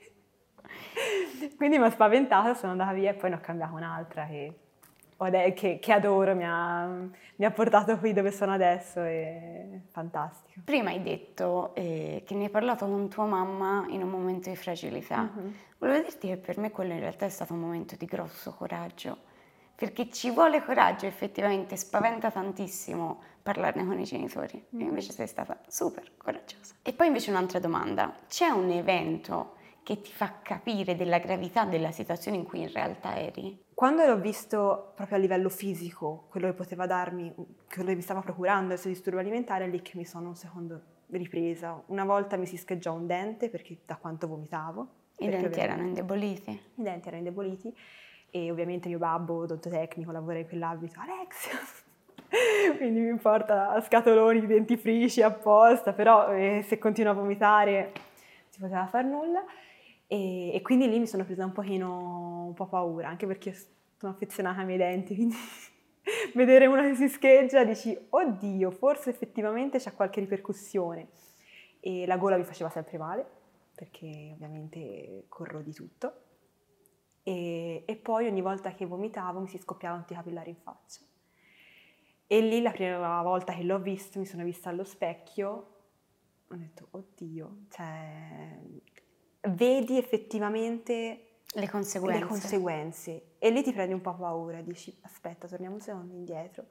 Quindi 1.57 1.77
mi 1.77 1.85
ha 1.85 1.89
spaventata, 1.89 2.53
sono 2.53 2.73
andata 2.73 2.93
via 2.93 3.12
e 3.12 3.13
poi 3.13 3.29
ne 3.29 3.35
ho 3.38 3.39
cambiato 3.41 3.75
un'altra 3.75 4.25
che, 4.25 4.53
che, 5.53 5.79
che 5.79 5.91
adoro, 5.91 6.35
mi 6.35 6.45
ha, 6.45 6.85
mi 6.85 7.45
ha, 7.45 7.51
portato 7.51 7.97
qui 7.97 8.13
dove 8.13 8.31
sono 8.31 8.53
adesso, 8.53 9.01
è 9.01 9.79
fantastico. 9.89 10.62
Prima 10.63 10.89
hai 10.89 11.01
detto 11.01 11.73
eh, 11.75 12.23
che 12.25 12.35
ne 12.35 12.45
hai 12.45 12.49
parlato 12.49 12.85
con 12.85 13.09
tua 13.09 13.25
mamma 13.25 13.85
in 13.89 14.01
un 14.01 14.09
momento 14.09 14.49
di 14.49 14.55
fragilità. 14.55 15.21
Mm-hmm. 15.21 15.51
Volevo 15.77 16.03
dirti 16.03 16.27
che 16.27 16.38
per 16.38 16.57
me 16.57 16.71
quello 16.71 16.93
in 16.93 16.99
realtà 16.99 17.25
è 17.25 17.29
stato 17.29 17.53
un 17.53 17.59
momento 17.59 17.95
di 17.97 18.05
grosso 18.05 18.53
coraggio, 18.53 19.17
perché 19.75 20.09
ci 20.09 20.29
vuole 20.31 20.63
coraggio 20.63 21.05
effettivamente, 21.05 21.77
spaventa 21.77 22.31
tantissimo 22.31 23.21
parlarne 23.41 23.85
con 23.85 23.99
i 23.99 24.03
genitori, 24.03 24.63
mm-hmm. 24.75 24.85
e 24.85 24.89
invece 24.89 25.12
sei 25.12 25.27
stata 25.27 25.57
super 25.67 26.12
coraggiosa. 26.17 26.75
E 26.81 26.93
poi 26.93 27.07
invece 27.07 27.31
un'altra 27.31 27.59
domanda, 27.59 28.13
c'è 28.27 28.49
un 28.49 28.69
evento 28.69 29.57
che 29.89 30.02
ti 30.02 30.12
fa 30.12 30.36
capire 30.43 30.95
della 30.95 31.17
gravità 31.17 31.65
della 31.65 31.89
situazione 31.89 32.38
in 32.38 32.43
cui 32.43 32.62
in 32.62 32.71
realtà 32.71 33.17
eri? 33.17 33.60
Quando 33.73 34.06
l'ho 34.06 34.19
visto 34.19 34.91
proprio 34.93 35.17
a 35.17 35.19
livello 35.19 35.49
fisico, 35.49 36.28
quello 36.30 36.45
che 36.45 36.54
poteva 36.54 36.86
darmi, 36.86 37.34
quello 37.34 37.89
che 37.89 37.95
mi 37.95 38.02
stava 38.04 38.21
procurando 38.21 38.73
il 38.73 38.80
suo 38.80 38.91
disturbo 38.91 39.17
alimentare, 39.17 39.65
è 39.65 39.67
lì 39.67 39.82
che 39.82 39.93
mi 39.95 40.06
sono 40.06 40.28
un 40.28 40.36
secondo 40.36 40.80
ripresa. 41.08 41.82
Una 41.88 42.06
volta 42.06 42.38
mi 42.38 42.45
si 42.45 42.56
scheggiò 42.56 42.93
un 42.93 43.08
dente 43.08 43.49
perché 43.49 43.80
da 43.84 43.95
quanto 43.95 44.28
vomitavo. 44.28 44.88
I 45.17 45.28
denti 45.28 45.60
erano 45.60 45.82
indeboliti? 45.82 46.52
I 46.52 46.84
denti 46.84 47.08
erano 47.08 47.23
indeboliti 47.23 47.75
e 48.30 48.52
ovviamente 48.52 48.89
mio 48.89 48.99
babbo, 48.99 49.38
odontotecnico, 49.39 50.12
lavora 50.12 50.38
in 50.38 50.47
quell'ambito. 50.47 50.99
Alexia! 50.99 51.58
Quindi 52.78 52.99
mi 52.99 53.17
porta 53.17 53.71
a 53.71 53.82
scatoloni 53.82 54.41
di 54.41 54.45
dentifrici 54.45 55.23
apposta, 55.23 55.93
però 55.93 56.32
eh, 56.32 56.63
se 56.67 56.78
continuo 56.78 57.12
a 57.12 57.15
vomitare 57.15 57.91
si 58.49 58.60
poteva 58.60 58.86
far 58.86 59.04
nulla. 59.04 59.43
E, 60.12 60.56
e, 60.56 60.62
quindi 60.63 60.89
lì 60.89 60.98
mi 60.98 61.06
sono 61.06 61.24
presa 61.24 61.45
un 61.45 61.52
pochino, 61.52 62.45
un 62.48 62.54
po' 62.56 62.65
paura, 62.65 63.08
anche 63.08 63.28
perché 63.28 63.54
sono 63.54 64.12
affezionata 64.12 64.62
ai 64.62 64.65
miei 64.65 64.80
denti, 64.80 65.13
quindi 65.13 65.36
vedere 66.34 66.65
una 66.65 66.82
che 66.82 66.95
si 66.95 67.08
scheggia 67.08 67.63
dici, 67.63 67.95
oddio, 68.10 68.72
forse 68.72 69.12
effettivamente 69.12 69.78
c'è 69.78 69.93
qualche 69.93 70.19
ripercussione. 70.19 71.10
E 71.80 72.08
la 72.08 72.17
gola 72.17 72.38
mi 72.38 72.43
faceva 72.43 72.72
sempre 72.72 72.98
male, 72.98 73.24
perché 73.76 74.32
ovviamente 74.34 75.26
corro 75.28 75.62
di 75.62 75.74
tutto. 75.74 76.13
E, 77.22 77.84
e 77.86 77.95
poi 77.95 78.26
ogni 78.26 78.41
volta 78.41 78.74
che 78.74 78.88
vomitavo 78.88 79.41
mi 79.41 79.48
si 79.48 79.60
scoppiavano 79.60 80.02
tutti 80.02 80.13
i 80.13 80.15
capillari 80.15 80.50
in 80.50 80.58
faccia. 80.58 81.02
E 82.26 82.41
lì 82.41 82.63
la 82.63 82.72
prima 82.72 83.22
volta 83.22 83.54
che 83.54 83.62
l'ho 83.62 83.80
visto, 83.80 84.17
mi 84.17 84.26
sono 84.26 84.43
vista 84.43 84.69
allo 84.69 84.84
specchio, 84.84 85.74
ho 86.48 86.56
detto, 86.56 86.88
oddio, 86.89 87.58
cioè 87.69 88.58
vedi 89.41 89.97
effettivamente 89.97 91.30
le 91.54 91.69
conseguenze. 91.69 92.19
le 92.19 92.25
conseguenze. 92.25 93.23
E 93.39 93.49
lì 93.49 93.63
ti 93.63 93.71
prendi 93.71 93.93
un 93.93 94.02
po' 94.02 94.13
paura, 94.15 94.62
dici 94.62 94.95
aspetta, 95.02 95.47
torniamo 95.47 95.75
un 95.75 95.82
secondo 95.82 96.13
indietro. 96.13 96.65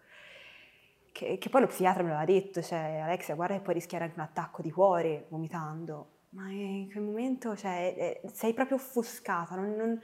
Che, 1.10 1.38
che 1.38 1.48
poi 1.48 1.62
lo 1.62 1.66
psichiatra 1.66 2.02
me 2.02 2.10
l'aveva 2.10 2.30
detto, 2.30 2.62
cioè 2.62 3.00
Alexia 3.02 3.34
guarda 3.34 3.54
che 3.56 3.62
puoi 3.62 3.74
rischiare 3.74 4.04
anche 4.04 4.18
un 4.18 4.24
attacco 4.24 4.62
di 4.62 4.70
cuore 4.70 5.26
vomitando, 5.30 6.10
ma 6.30 6.48
in 6.50 6.90
quel 6.92 7.02
momento 7.02 7.56
cioè, 7.56 8.20
sei 8.32 8.54
proprio 8.54 8.76
offuscata, 8.76 9.56
non, 9.56 9.74
non, 9.74 10.00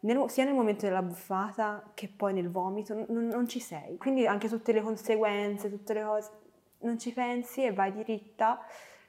nel, 0.00 0.30
sia 0.30 0.44
nel 0.44 0.54
momento 0.54 0.86
della 0.86 1.02
buffata 1.02 1.90
che 1.92 2.08
poi 2.08 2.32
nel 2.32 2.50
vomito, 2.50 3.04
non, 3.08 3.26
non 3.26 3.46
ci 3.46 3.60
sei. 3.60 3.98
Quindi 3.98 4.26
anche 4.26 4.48
tutte 4.48 4.72
le 4.72 4.80
conseguenze, 4.80 5.68
tutte 5.68 5.92
le 5.92 6.02
cose, 6.02 6.30
non 6.78 6.98
ci 6.98 7.12
pensi 7.12 7.64
e 7.64 7.72
vai 7.72 7.92
diritta 7.92 8.64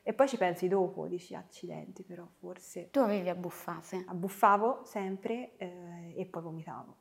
e 0.05 0.13
poi 0.13 0.27
ci 0.27 0.37
pensi 0.37 0.67
dopo, 0.67 1.07
dici 1.07 1.33
accidenti 1.33 2.03
però 2.03 2.27
forse... 2.39 2.89
Tu 2.91 2.99
avevi 2.99 3.29
abbuffate? 3.29 4.03
Abbuffavo 4.05 4.83
sempre 4.83 5.55
eh, 5.55 6.13
e 6.17 6.25
poi 6.25 6.41
vomitavo. 6.41 6.95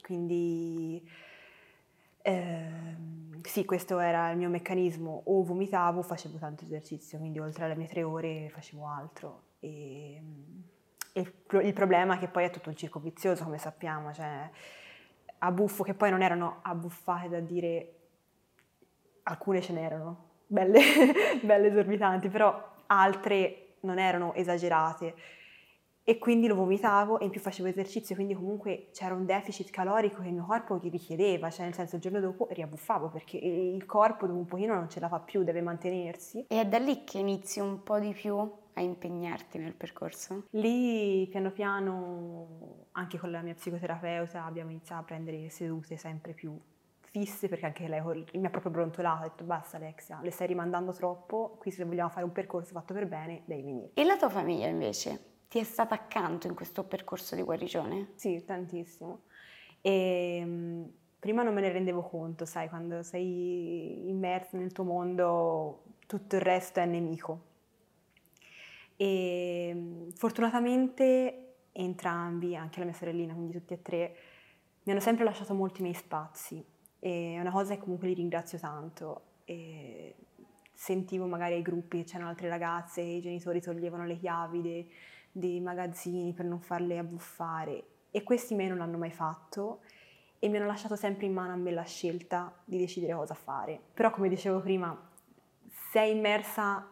Quindi 0.00 1.04
eh, 2.22 2.96
sì, 3.42 3.64
questo 3.64 3.98
era 3.98 4.30
il 4.30 4.38
mio 4.38 4.48
meccanismo. 4.48 5.22
O 5.24 5.42
vomitavo 5.42 5.98
o 5.98 6.02
facevo 6.02 6.38
tanto 6.38 6.64
esercizio, 6.64 7.18
quindi 7.18 7.38
oltre 7.38 7.64
alle 7.64 7.76
mie 7.76 7.88
tre 7.88 8.02
ore 8.02 8.48
facevo 8.50 8.86
altro. 8.86 9.42
E, 9.60 10.22
e 11.12 11.34
il 11.62 11.72
problema 11.72 12.14
è 12.14 12.18
che 12.18 12.28
poi 12.28 12.44
è 12.44 12.50
tutto 12.50 12.70
un 12.70 12.76
circo 12.76 13.00
vizioso, 13.00 13.44
come 13.44 13.58
sappiamo. 13.58 14.12
Cioè, 14.12 14.48
a 15.38 15.50
buffo, 15.50 15.82
che 15.82 15.92
poi 15.92 16.10
non 16.10 16.22
erano 16.22 16.60
abbuffate 16.62 17.28
da 17.28 17.40
dire, 17.40 17.94
alcune 19.24 19.60
ce 19.60 19.72
n'erano, 19.72 20.28
belle, 20.54 20.80
belle 21.42 21.68
esorbitanti, 21.68 22.28
però 22.28 22.72
altre 22.86 23.74
non 23.80 23.98
erano 23.98 24.32
esagerate 24.34 25.14
e 26.06 26.18
quindi 26.18 26.46
lo 26.46 26.54
vomitavo 26.54 27.18
e 27.18 27.24
in 27.24 27.30
più 27.30 27.40
facevo 27.40 27.66
esercizio, 27.68 28.14
quindi 28.14 28.34
comunque 28.34 28.90
c'era 28.92 29.14
un 29.14 29.24
deficit 29.24 29.70
calorico 29.70 30.20
che 30.20 30.28
il 30.28 30.34
mio 30.34 30.44
corpo 30.44 30.78
richiedeva, 30.78 31.48
cioè 31.50 31.64
nel 31.64 31.74
senso 31.74 31.96
il 31.96 32.02
giorno 32.02 32.20
dopo 32.20 32.46
riabbuffavo 32.50 33.08
perché 33.08 33.38
il 33.38 33.84
corpo 33.86 34.26
dopo 34.26 34.38
un 34.38 34.44
pochino 34.44 34.74
non 34.74 34.90
ce 34.90 35.00
la 35.00 35.08
fa 35.08 35.18
più, 35.20 35.42
deve 35.44 35.62
mantenersi. 35.62 36.44
E 36.46 36.60
è 36.60 36.66
da 36.66 36.78
lì 36.78 37.04
che 37.04 37.18
inizi 37.18 37.60
un 37.60 37.82
po' 37.82 37.98
di 37.98 38.12
più 38.12 38.36
a 38.36 38.80
impegnarti 38.82 39.56
nel 39.56 39.74
percorso? 39.74 40.44
Lì 40.50 41.26
piano 41.30 41.50
piano, 41.50 42.88
anche 42.92 43.18
con 43.18 43.30
la 43.30 43.40
mia 43.40 43.54
psicoterapeuta, 43.54 44.44
abbiamo 44.44 44.70
iniziato 44.70 45.00
a 45.00 45.04
prendere 45.04 45.48
sedute 45.48 45.96
sempre 45.96 46.34
più 46.34 46.54
fisse 47.14 47.46
perché 47.46 47.66
anche 47.66 47.86
lei 47.86 48.02
mi 48.32 48.44
ha 48.44 48.50
proprio 48.50 48.72
brontolato, 48.72 49.20
ha 49.20 49.28
detto 49.28 49.44
basta 49.44 49.76
Alexia, 49.76 50.18
le 50.20 50.32
stai 50.32 50.48
rimandando 50.48 50.92
troppo, 50.92 51.56
qui 51.60 51.70
se 51.70 51.84
vogliamo 51.84 52.08
fare 52.08 52.24
un 52.24 52.32
percorso 52.32 52.72
fatto 52.72 52.92
per 52.92 53.06
bene 53.06 53.42
devi 53.44 53.62
venire. 53.62 53.90
E 53.94 54.02
la 54.02 54.16
tua 54.16 54.28
famiglia 54.28 54.66
invece? 54.66 55.42
Ti 55.48 55.60
è 55.60 55.62
stata 55.62 55.94
accanto 55.94 56.48
in 56.48 56.56
questo 56.56 56.82
percorso 56.82 57.36
di 57.36 57.42
guarigione? 57.42 58.14
Sì, 58.16 58.42
tantissimo. 58.44 59.26
E, 59.80 60.38
ehm, 60.40 60.92
prima 61.20 61.44
non 61.44 61.54
me 61.54 61.60
ne 61.60 61.70
rendevo 61.70 62.02
conto, 62.02 62.44
sai, 62.46 62.68
quando 62.68 63.04
sei 63.04 64.08
immerso 64.08 64.56
nel 64.56 64.72
tuo 64.72 64.82
mondo 64.82 65.84
tutto 66.08 66.34
il 66.34 66.42
resto 66.42 66.80
è 66.80 66.84
nemico 66.84 67.52
e 68.96 69.68
ehm, 69.68 70.10
fortunatamente 70.10 71.58
entrambi, 71.70 72.56
anche 72.56 72.80
la 72.80 72.86
mia 72.86 72.94
sorellina, 72.94 73.34
quindi 73.34 73.52
tutti 73.52 73.72
e 73.72 73.82
tre, 73.82 74.16
mi 74.82 74.90
hanno 74.90 75.00
sempre 75.00 75.22
lasciato 75.22 75.54
molti 75.54 75.80
miei 75.80 75.94
spazi 75.94 76.73
e 77.04 77.34
è 77.36 77.40
una 77.40 77.50
cosa 77.50 77.74
che 77.74 77.80
comunque 77.80 78.08
li 78.08 78.14
ringrazio 78.14 78.58
tanto. 78.58 79.20
E 79.44 80.14
sentivo 80.72 81.26
magari 81.26 81.52
ai 81.52 81.60
gruppi 81.60 81.98
che 81.98 82.04
c'erano 82.04 82.30
altre 82.30 82.48
ragazze 82.48 83.02
i 83.02 83.20
genitori 83.20 83.60
toglievano 83.60 84.06
le 84.06 84.16
chiavi 84.16 84.62
dei, 84.62 84.90
dei 85.30 85.60
magazzini 85.60 86.32
per 86.32 86.46
non 86.46 86.60
farle 86.60 86.96
abbuffare 86.96 87.84
e 88.10 88.22
questi 88.22 88.54
me 88.54 88.68
non 88.68 88.78
l'hanno 88.78 88.96
mai 88.96 89.10
fatto 89.10 89.80
e 90.38 90.48
mi 90.48 90.56
hanno 90.56 90.66
lasciato 90.66 90.96
sempre 90.96 91.26
in 91.26 91.34
mano 91.34 91.52
a 91.52 91.56
me 91.56 91.72
la 91.72 91.84
scelta 91.84 92.54
di 92.64 92.78
decidere 92.78 93.12
cosa 93.12 93.34
fare. 93.34 93.78
Però 93.92 94.10
come 94.10 94.30
dicevo 94.30 94.60
prima, 94.60 94.98
sei 95.90 96.16
immersa 96.16 96.88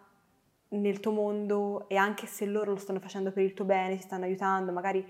nel 0.68 1.01
tuo 1.01 1.12
mondo 1.12 1.88
e 1.88 1.96
anche 1.96 2.27
se 2.27 2.44
loro 2.44 2.72
lo 2.72 2.79
stanno 2.79 3.01
facendo 3.01 3.33
per 3.33 3.44
il 3.44 3.55
tuo 3.55 3.64
bene, 3.64 3.96
ti 3.96 4.03
stanno 4.03 4.25
aiutando, 4.25 4.72
magari 4.72 5.07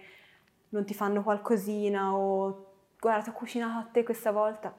non 0.68 0.84
ti 0.84 0.94
fanno 0.94 1.24
qualcosina 1.24 2.14
o 2.14 2.66
guarda 3.00 3.24
ti 3.24 3.28
ho 3.30 3.32
cucinato 3.32 3.78
a 3.78 3.90
te 3.90 4.04
questa 4.04 4.30
volta, 4.30 4.72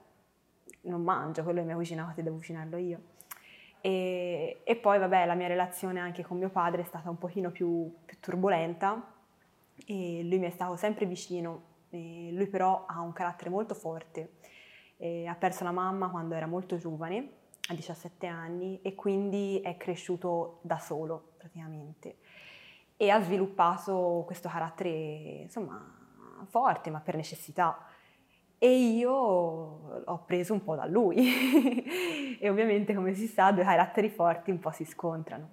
non 0.83 1.01
mangio, 1.01 1.43
quello 1.43 1.59
che 1.59 1.65
mi 1.65 1.73
ha 1.73 1.75
cucinato 1.75 2.21
devo 2.21 2.37
cucinarlo 2.37 2.77
io. 2.77 2.99
E, 3.81 4.61
e, 4.63 4.75
poi 4.77 4.97
vabbè 4.97 5.25
la 5.25 5.33
mia 5.33 5.47
relazione 5.47 5.99
anche 5.99 6.23
con 6.23 6.37
mio 6.37 6.49
padre 6.49 6.81
è 6.81 6.85
stata 6.85 7.09
un 7.09 7.17
pochino 7.17 7.51
più, 7.51 7.93
più 8.05 8.17
turbolenta 8.19 9.13
e 9.85 10.21
lui 10.23 10.39
mi 10.39 10.47
è 10.47 10.51
stato 10.51 10.77
sempre 10.77 11.05
vicino, 11.05 11.71
lui 11.89 12.47
però 12.47 12.85
ha 12.87 13.01
un 13.01 13.11
carattere 13.11 13.49
molto 13.49 13.73
forte, 13.73 14.35
e 14.97 15.27
ha 15.27 15.35
perso 15.35 15.65
la 15.65 15.71
mamma 15.71 16.09
quando 16.09 16.33
era 16.33 16.47
molto 16.47 16.77
giovane 16.77 17.41
a 17.69 17.73
17 17.73 18.25
anni 18.25 18.79
e 18.81 18.95
quindi 18.95 19.59
è 19.61 19.75
cresciuto 19.75 20.59
da 20.61 20.79
solo 20.79 21.33
praticamente. 21.37 22.17
E 22.95 23.09
ha 23.09 23.21
sviluppato 23.21 24.23
questo 24.25 24.47
carattere 24.47 24.89
insomma 25.41 26.01
forte 26.45 26.89
ma 26.89 26.99
per 26.99 27.15
necessità 27.15 27.85
e 28.63 28.77
io 28.77 29.11
ho 29.11 30.23
preso 30.25 30.53
un 30.53 30.63
po' 30.63 30.75
da 30.75 30.85
lui 30.85 31.17
e 32.39 32.49
ovviamente 32.49 32.93
come 32.93 33.13
si 33.13 33.27
sa 33.27 33.51
due 33.51 33.65
caratteri 33.65 34.07
forti 34.09 34.51
un 34.51 34.59
po' 34.59 34.71
si 34.71 34.85
scontrano 34.85 35.49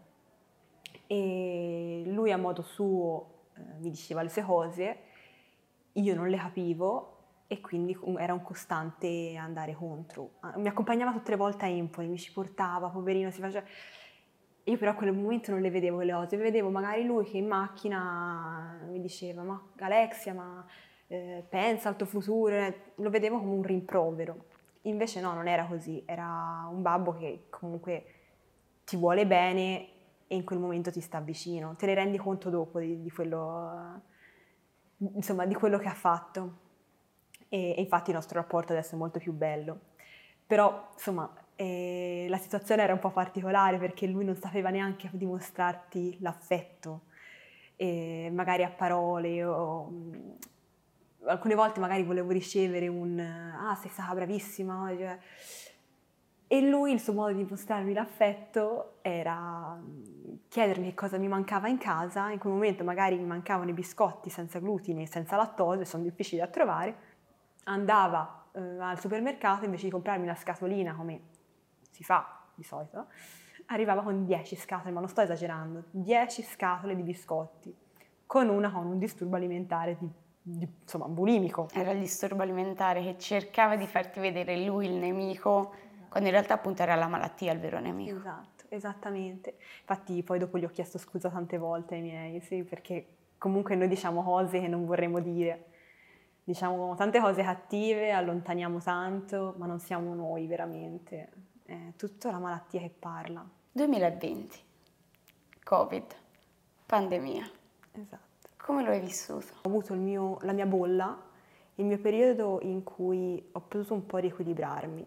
e 1.08 2.04
lui 2.06 2.30
a 2.30 2.36
modo 2.36 2.62
suo 2.62 3.48
eh, 3.56 3.62
mi 3.80 3.90
diceva 3.90 4.22
le 4.22 4.28
sue 4.28 4.42
cose 4.42 4.98
io 5.94 6.14
non 6.14 6.28
le 6.28 6.36
capivo 6.36 7.16
e 7.48 7.60
quindi 7.60 7.98
era 8.16 8.32
un 8.32 8.42
costante 8.42 9.34
andare 9.34 9.74
contro. 9.74 10.34
Mi 10.58 10.68
accompagnava 10.68 11.10
tutte 11.10 11.32
le 11.32 11.36
volte 11.36 11.64
a 11.64 11.68
Empoli, 11.68 12.06
mi 12.06 12.16
ci 12.16 12.32
portava, 12.32 12.90
poverino, 12.90 13.32
si 13.32 13.40
faceva... 13.40 13.66
Io 14.62 14.78
però 14.78 14.92
a 14.92 14.94
quel 14.94 15.12
momento 15.12 15.50
non 15.50 15.60
le 15.60 15.68
vedevo 15.68 15.96
quelle 15.96 16.12
cose, 16.12 16.36
vedevo 16.36 16.70
magari 16.70 17.04
lui 17.04 17.24
che 17.24 17.38
in 17.38 17.48
macchina 17.48 18.78
mi 18.88 19.00
diceva 19.00 19.42
ma 19.42 19.60
Alexia, 19.80 20.32
ma 20.32 20.64
eh, 21.12 21.44
pensa 21.48 21.88
al 21.88 21.96
tuo 21.96 22.06
futuro, 22.06 22.72
lo 22.94 23.10
vedevo 23.10 23.40
come 23.40 23.54
un 23.54 23.62
rimprovero. 23.62 24.44
Invece 24.82 25.20
no, 25.20 25.34
non 25.34 25.48
era 25.48 25.66
così, 25.66 26.02
era 26.06 26.68
un 26.70 26.82
babbo 26.82 27.16
che 27.16 27.46
comunque 27.50 28.04
ti 28.84 28.96
vuole 28.96 29.26
bene 29.26 29.88
e 30.28 30.36
in 30.36 30.44
quel 30.44 30.60
momento 30.60 30.92
ti 30.92 31.00
sta 31.00 31.18
vicino, 31.18 31.74
te 31.76 31.86
ne 31.86 31.94
rendi 31.94 32.16
conto 32.16 32.48
dopo 32.48 32.78
di, 32.78 33.02
di 33.02 33.10
quello, 33.10 34.02
insomma, 34.98 35.46
di 35.46 35.54
quello 35.54 35.78
che 35.78 35.88
ha 35.88 35.94
fatto 35.94 36.58
e, 37.48 37.74
e 37.76 37.80
infatti 37.80 38.10
il 38.10 38.16
nostro 38.16 38.38
rapporto 38.38 38.72
adesso 38.72 38.94
è 38.94 38.98
molto 38.98 39.18
più 39.18 39.32
bello. 39.32 39.80
Però, 40.46 40.90
insomma, 40.92 41.28
eh, 41.56 42.26
la 42.28 42.38
situazione 42.38 42.82
era 42.82 42.92
un 42.92 43.00
po' 43.00 43.10
particolare 43.10 43.78
perché 43.78 44.06
lui 44.06 44.24
non 44.24 44.36
sapeva 44.36 44.70
neanche 44.70 45.10
dimostrarti 45.12 46.18
l'affetto, 46.20 47.02
eh, 47.76 48.30
magari 48.32 48.62
a 48.62 48.70
parole 48.70 49.42
o 49.42 49.88
alcune 51.30 51.54
volte 51.54 51.80
magari 51.80 52.02
volevo 52.02 52.30
ricevere 52.30 52.88
un 52.88 53.18
ah 53.18 53.74
sei 53.74 53.90
stata 53.90 54.14
bravissima 54.14 54.92
cioè, 54.96 55.18
e 56.52 56.60
lui 56.62 56.92
il 56.92 57.00
suo 57.00 57.12
modo 57.12 57.32
di 57.32 57.44
dimostrarmi 57.44 57.92
l'affetto 57.92 58.96
era 59.02 59.76
mm, 59.76 60.34
chiedermi 60.48 60.88
che 60.88 60.94
cosa 60.94 61.16
mi 61.16 61.28
mancava 61.28 61.68
in 61.68 61.78
casa. 61.78 62.28
In 62.30 62.40
quel 62.40 62.52
momento 62.52 62.82
magari 62.82 63.16
mi 63.16 63.24
mancavano 63.24 63.70
i 63.70 63.72
biscotti 63.72 64.30
senza 64.30 64.58
glutine 64.58 65.06
senza 65.06 65.36
lattosio 65.36 65.84
sono 65.84 66.02
difficili 66.02 66.40
da 66.40 66.48
trovare. 66.48 66.96
Andava 67.64 68.46
eh, 68.50 68.60
al 68.80 68.98
supermercato 68.98 69.64
invece 69.64 69.84
di 69.84 69.90
comprarmi 69.92 70.24
una 70.24 70.34
scatolina 70.34 70.92
come 70.94 71.20
si 71.92 72.02
fa 72.02 72.40
di 72.52 72.64
solito, 72.64 73.06
arrivava 73.66 74.02
con 74.02 74.24
10 74.24 74.56
scatole, 74.56 74.90
ma 74.90 74.98
non 74.98 75.08
sto 75.08 75.20
esagerando, 75.20 75.84
10 75.92 76.42
scatole 76.42 76.96
di 76.96 77.02
biscotti, 77.02 77.72
con 78.26 78.48
una 78.48 78.72
con 78.72 78.86
un 78.86 78.98
disturbo 78.98 79.36
alimentare 79.36 79.96
di, 80.00 80.10
di, 80.42 80.68
insomma 80.82 81.06
bulimico. 81.06 81.68
Era 81.72 81.90
il 81.90 81.98
disturbo 81.98 82.42
alimentare 82.42 83.02
che 83.02 83.18
cercava 83.18 83.76
di 83.76 83.86
farti 83.86 84.20
vedere 84.20 84.64
lui 84.64 84.86
il 84.86 84.94
nemico, 84.94 85.74
quando 86.08 86.28
in 86.28 86.34
realtà 86.34 86.54
appunto 86.54 86.82
era 86.82 86.94
la 86.94 87.06
malattia 87.06 87.52
il 87.52 87.60
vero 87.60 87.78
nemico. 87.80 88.16
Esatto, 88.16 88.64
esattamente. 88.68 89.56
Infatti 89.80 90.22
poi 90.22 90.38
dopo 90.38 90.58
gli 90.58 90.64
ho 90.64 90.70
chiesto 90.70 90.98
scusa 90.98 91.28
tante 91.28 91.58
volte 91.58 91.94
ai 91.96 92.02
miei, 92.02 92.40
sì, 92.40 92.62
perché 92.62 93.16
comunque 93.38 93.74
noi 93.74 93.88
diciamo 93.88 94.22
cose 94.22 94.60
che 94.60 94.68
non 94.68 94.84
vorremmo 94.84 95.20
dire 95.20 95.66
diciamo 96.42 96.96
tante 96.96 97.20
cose 97.20 97.42
cattive, 97.42 98.10
allontaniamo 98.10 98.80
tanto, 98.80 99.54
ma 99.56 99.66
non 99.66 99.78
siamo 99.78 100.14
noi 100.14 100.46
veramente. 100.46 101.28
È 101.64 101.92
tutta 101.96 102.32
la 102.32 102.38
malattia 102.38 102.80
che 102.80 102.90
parla. 102.90 103.48
2020, 103.70 104.58
Covid, 105.62 106.04
pandemia. 106.86 107.48
Esatto. 107.92 108.29
Come 108.70 108.84
lo 108.84 108.90
hai 108.90 109.00
vissuto? 109.00 109.46
Ho 109.62 109.68
avuto 109.68 109.94
mio, 109.94 110.38
la 110.42 110.52
mia 110.52 110.64
bolla, 110.64 111.20
il 111.74 111.84
mio 111.84 111.98
periodo 111.98 112.60
in 112.62 112.84
cui 112.84 113.44
ho 113.50 113.58
potuto 113.58 113.94
un 113.94 114.06
po' 114.06 114.18
riequilibrarmi. 114.18 115.04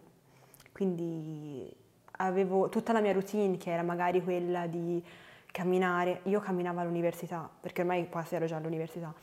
Quindi 0.73 1.73
avevo 2.17 2.67
tutta 2.67 2.91
la 2.91 2.99
mia 2.99 3.13
routine 3.13 3.55
che 3.55 3.71
era 3.71 3.81
magari 3.81 4.21
quella 4.21 4.67
di 4.67 5.01
camminare. 5.45 6.19
Io 6.23 6.41
camminavo 6.41 6.81
all'università, 6.81 7.49
perché 7.57 7.83
ormai 7.83 8.09
quasi 8.09 8.35
ero 8.35 8.47
già 8.47 8.57
all'università 8.57 9.13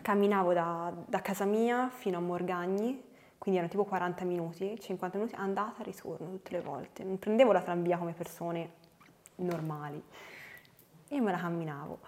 camminavo 0.00 0.54
da, 0.54 0.90
da, 1.06 1.20
casa 1.20 1.44
mia 1.44 1.90
fino 1.90 2.16
a 2.16 2.20
Morgagni, 2.20 3.04
quindi 3.36 3.60
erano 3.60 3.70
tipo 3.70 3.84
40 3.84 4.24
minuti, 4.24 4.80
50 4.80 5.18
minuti, 5.18 5.34
andata 5.34 5.82
e 5.82 5.84
ritorno 5.84 6.30
tutte 6.30 6.52
le 6.52 6.62
volte. 6.62 7.04
Non 7.04 7.18
prendevo 7.18 7.52
la 7.52 7.60
tranvia 7.60 7.98
come 7.98 8.14
persone 8.14 8.70
normali, 9.36 10.02
io 11.08 11.22
me 11.22 11.30
la 11.30 11.38
camminavo. 11.38 11.98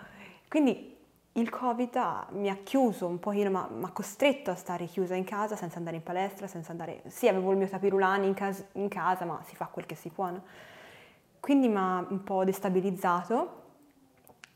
Quindi 0.48 0.93
il 1.36 1.50
Covid 1.50 1.96
ha, 1.96 2.26
mi 2.30 2.48
ha 2.48 2.56
chiuso 2.62 3.06
un 3.06 3.18
pochino, 3.18 3.50
ma 3.50 3.68
mi 3.68 3.84
ha 3.84 3.90
costretto 3.90 4.50
a 4.50 4.54
stare 4.54 4.86
chiusa 4.86 5.14
in 5.16 5.24
casa 5.24 5.56
senza 5.56 5.78
andare 5.78 5.96
in 5.96 6.02
palestra, 6.02 6.46
senza 6.46 6.70
andare... 6.70 7.02
Sì, 7.06 7.26
avevo 7.26 7.50
il 7.50 7.56
mio 7.56 7.68
tapirulani 7.68 8.26
in, 8.26 8.34
cas- 8.34 8.64
in 8.72 8.88
casa, 8.88 9.24
ma 9.24 9.42
si 9.44 9.56
fa 9.56 9.66
quel 9.66 9.84
che 9.84 9.96
si 9.96 10.10
può, 10.10 10.30
no? 10.30 10.42
Quindi 11.40 11.68
mi 11.68 11.76
ha 11.76 12.06
un 12.08 12.22
po' 12.22 12.44
destabilizzato 12.44 13.62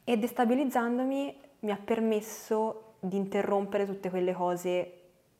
e 0.04 0.16
destabilizzandomi 0.18 1.40
mi 1.60 1.70
ha 1.70 1.78
permesso 1.82 2.94
di 3.00 3.16
interrompere 3.16 3.84
tutte 3.84 4.08
quelle 4.08 4.32
cose 4.32 4.92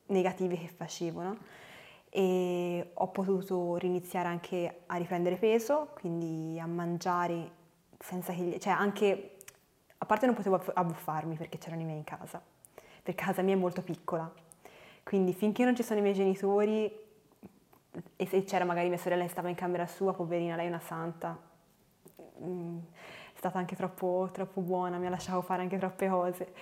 negative 0.06 0.58
che 0.58 0.68
facevo, 0.68 1.22
no? 1.22 1.36
E 2.10 2.90
ho 2.94 3.08
potuto 3.08 3.76
riniziare 3.76 4.26
anche 4.26 4.80
a 4.86 4.96
riprendere 4.96 5.36
peso, 5.36 5.90
quindi 5.94 6.58
a 6.58 6.66
mangiare 6.66 7.50
senza 7.96 8.32
che... 8.32 8.58
cioè 8.58 8.72
anche... 8.72 9.34
a 9.98 10.06
parte 10.06 10.26
non 10.26 10.34
potevo 10.34 10.62
abbuffarmi 10.74 11.36
perché 11.36 11.58
c'erano 11.58 11.82
i 11.82 11.84
miei 11.84 11.98
in 11.98 12.04
casa, 12.04 12.40
perché 13.02 13.22
casa 13.24 13.42
mia 13.42 13.54
è 13.54 13.58
molto 13.58 13.82
piccola, 13.82 14.30
Quindi 15.02 15.32
finché 15.32 15.64
non 15.64 15.74
ci 15.74 15.82
sono 15.82 15.98
i 15.98 16.02
miei 16.02 16.14
genitori 16.14 17.06
e 18.16 18.26
se 18.26 18.44
c'era 18.44 18.64
magari 18.64 18.88
mia 18.88 18.98
sorella 18.98 19.22
che 19.24 19.30
stava 19.30 19.48
in 19.48 19.54
camera 19.54 19.86
sua, 19.86 20.12
poverina, 20.12 20.54
lei 20.54 20.66
è 20.66 20.68
una 20.68 20.80
santa, 20.80 21.36
mm, 22.42 22.78
è 23.34 23.38
stata 23.38 23.58
anche 23.58 23.74
troppo, 23.74 24.28
troppo 24.32 24.60
buona, 24.60 24.98
mi 24.98 25.08
lasciavo 25.08 25.40
fare 25.40 25.62
anche 25.62 25.78
troppe 25.78 26.08
cose. 26.08 26.52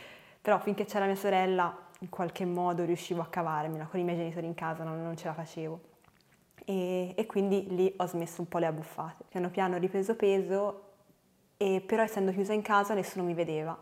Però 0.40 0.59
finché 0.61 0.85
c'era 0.85 1.07
mia 1.07 1.16
sorella, 1.16 1.77
in 2.01 2.09
qualche 2.09 2.44
modo 2.44 2.85
riuscivo 2.85 3.20
a 3.20 3.27
cavarmela, 3.27 3.87
con 3.87 3.99
i 3.99 4.05
miei 4.05 4.16
genitori 4.16 4.46
in 4.46 4.55
casa 4.55 4.85
non, 4.85 5.03
non 5.03 5.16
ce 5.16 5.27
la 5.27 5.35
facevo. 5.35 5.81
E, 6.64 7.14
e, 7.16 7.27
quindi 7.27 7.66
lì 7.75 7.92
ho 7.96 8.07
smesso 8.07 8.40
un 8.40 8.49
po' 8.49 8.59
le 8.59 8.66
abbuffate. 8.66 9.25
Piano 9.29 9.51
piano 9.51 9.77
ho 9.77 9.79
ripreso 9.79 10.14
peso, 10.14 10.86
e 11.57 11.83
però 11.85 12.03
essendo 12.03 12.33
chiusa 12.33 12.53
in 12.53 12.62
casa 12.62 12.95
nessuno 12.95 13.25
mi 13.25 13.35
vedeva 13.35 13.77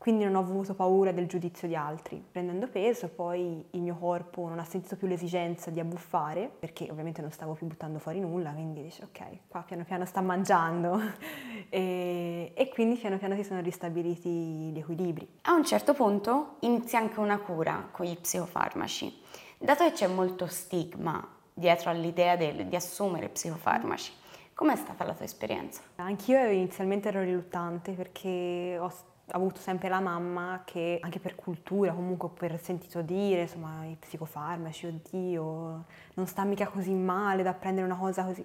quindi 0.00 0.24
non 0.24 0.34
ho 0.36 0.38
avuto 0.38 0.72
paura 0.72 1.12
del 1.12 1.26
giudizio 1.26 1.68
di 1.68 1.76
altri. 1.76 2.24
Prendendo 2.32 2.68
peso 2.68 3.08
poi 3.08 3.62
il 3.72 3.82
mio 3.82 3.96
corpo 3.96 4.48
non 4.48 4.58
ha 4.58 4.64
sentito 4.64 4.96
più 4.96 5.06
l'esigenza 5.06 5.68
di 5.68 5.78
abbuffare, 5.78 6.50
perché 6.58 6.88
ovviamente 6.90 7.20
non 7.20 7.30
stavo 7.30 7.52
più 7.52 7.66
buttando 7.66 7.98
fuori 7.98 8.18
nulla, 8.18 8.50
quindi 8.52 8.82
dice 8.82 9.04
ok, 9.04 9.20
qua 9.46 9.60
piano 9.60 9.84
piano 9.84 10.06
sta 10.06 10.22
mangiando 10.22 10.98
e, 11.68 12.52
e 12.54 12.68
quindi 12.70 12.96
piano 12.96 13.18
piano 13.18 13.34
si 13.34 13.44
sono 13.44 13.60
ristabiliti 13.60 14.30
gli 14.30 14.78
equilibri. 14.78 15.28
A 15.42 15.52
un 15.52 15.66
certo 15.66 15.92
punto 15.92 16.56
inizia 16.60 16.98
anche 16.98 17.20
una 17.20 17.38
cura 17.38 17.88
con 17.90 18.06
gli 18.06 18.16
psicofarmaci. 18.16 19.20
Dato 19.58 19.84
che 19.84 19.92
c'è 19.92 20.06
molto 20.06 20.46
stigma 20.46 21.28
dietro 21.52 21.90
all'idea 21.90 22.36
del, 22.36 22.64
di 22.64 22.74
assumere 22.74 23.28
psicofarmaci, 23.28 24.12
Com'è 24.60 24.76
stata 24.76 25.04
la 25.04 25.14
tua 25.14 25.24
esperienza? 25.24 25.80
Anch'io 25.96 26.38
inizialmente 26.50 27.08
ero 27.08 27.22
riluttante 27.22 27.92
perché 27.92 28.76
ho 28.78 28.92
avuto 29.28 29.58
sempre 29.58 29.88
la 29.88 30.00
mamma 30.00 30.64
che 30.66 30.98
anche 31.00 31.18
per 31.18 31.34
cultura, 31.34 31.94
comunque 31.94 32.28
per 32.28 32.60
sentito 32.60 33.00
dire, 33.00 33.40
insomma, 33.40 33.86
i 33.86 33.96
psicofarmaci, 33.98 34.84
oddio, 34.84 35.84
non 36.12 36.26
sta 36.26 36.44
mica 36.44 36.66
così 36.66 36.92
male 36.92 37.42
da 37.42 37.54
prendere 37.54 37.86
una 37.86 37.96
cosa 37.96 38.22
così. 38.22 38.44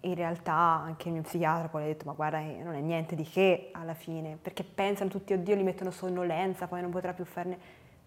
In 0.00 0.14
realtà 0.16 0.52
anche 0.52 1.06
il 1.06 1.14
mio 1.14 1.22
psichiatra 1.22 1.68
poi 1.68 1.84
ha 1.84 1.86
detto 1.86 2.06
ma 2.06 2.12
guarda 2.14 2.40
eh, 2.40 2.60
non 2.64 2.74
è 2.74 2.80
niente 2.80 3.14
di 3.14 3.22
che 3.22 3.70
alla 3.72 3.94
fine, 3.94 4.36
perché 4.42 4.64
pensano 4.64 5.08
tutti 5.08 5.32
oddio 5.32 5.54
li 5.54 5.62
mettono 5.62 5.92
sonnolenza, 5.92 6.66
poi 6.66 6.80
non 6.80 6.90
potrà 6.90 7.12
più 7.12 7.24
farne. 7.24 7.56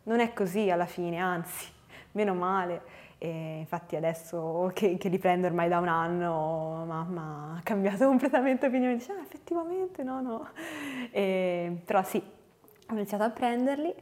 Non 0.04 0.20
è 0.20 0.34
così 0.34 0.70
alla 0.70 0.88
fine, 0.88 1.16
anzi, 1.20 1.72
meno 2.12 2.34
male. 2.34 2.99
E 3.22 3.58
infatti 3.60 3.98
adesso 3.98 4.72
che, 4.74 4.98
che 4.98 5.10
li 5.10 5.18
prendo 5.18 5.46
ormai 5.46 5.68
da 5.68 5.80
un 5.80 5.90
anno, 5.90 6.86
mamma 6.88 7.58
ha 7.58 7.62
cambiato 7.64 8.08
completamente 8.08 8.68
opinione, 8.68 8.96
dice 8.96 9.12
ah, 9.12 9.22
effettivamente 9.22 10.04
no, 10.04 10.22
no. 10.22 10.48
E, 11.12 11.82
però 11.84 12.02
sì, 12.02 12.18
ho 12.18 12.94
iniziato 12.94 13.24
a 13.24 13.30
prenderli 13.30 13.94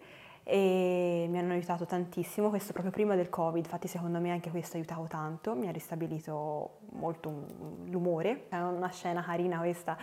e 0.44 1.26
mi 1.30 1.40
hanno 1.40 1.54
aiutato 1.54 1.86
tantissimo, 1.86 2.50
questo 2.50 2.72
proprio 2.74 2.94
prima 2.94 3.16
del 3.16 3.28
Covid, 3.28 3.64
infatti 3.64 3.88
secondo 3.88 4.20
me 4.20 4.32
anche 4.32 4.52
questo 4.52 4.78
ha 4.78 4.80
aiutato 4.80 5.06
tanto, 5.08 5.56
mi 5.56 5.68
ha 5.68 5.72
ristabilito 5.72 6.78
molto 6.92 7.48
l'umore, 7.86 8.46
è 8.50 8.58
una 8.58 8.90
scena 8.90 9.24
carina 9.24 9.58
questa 9.58 9.98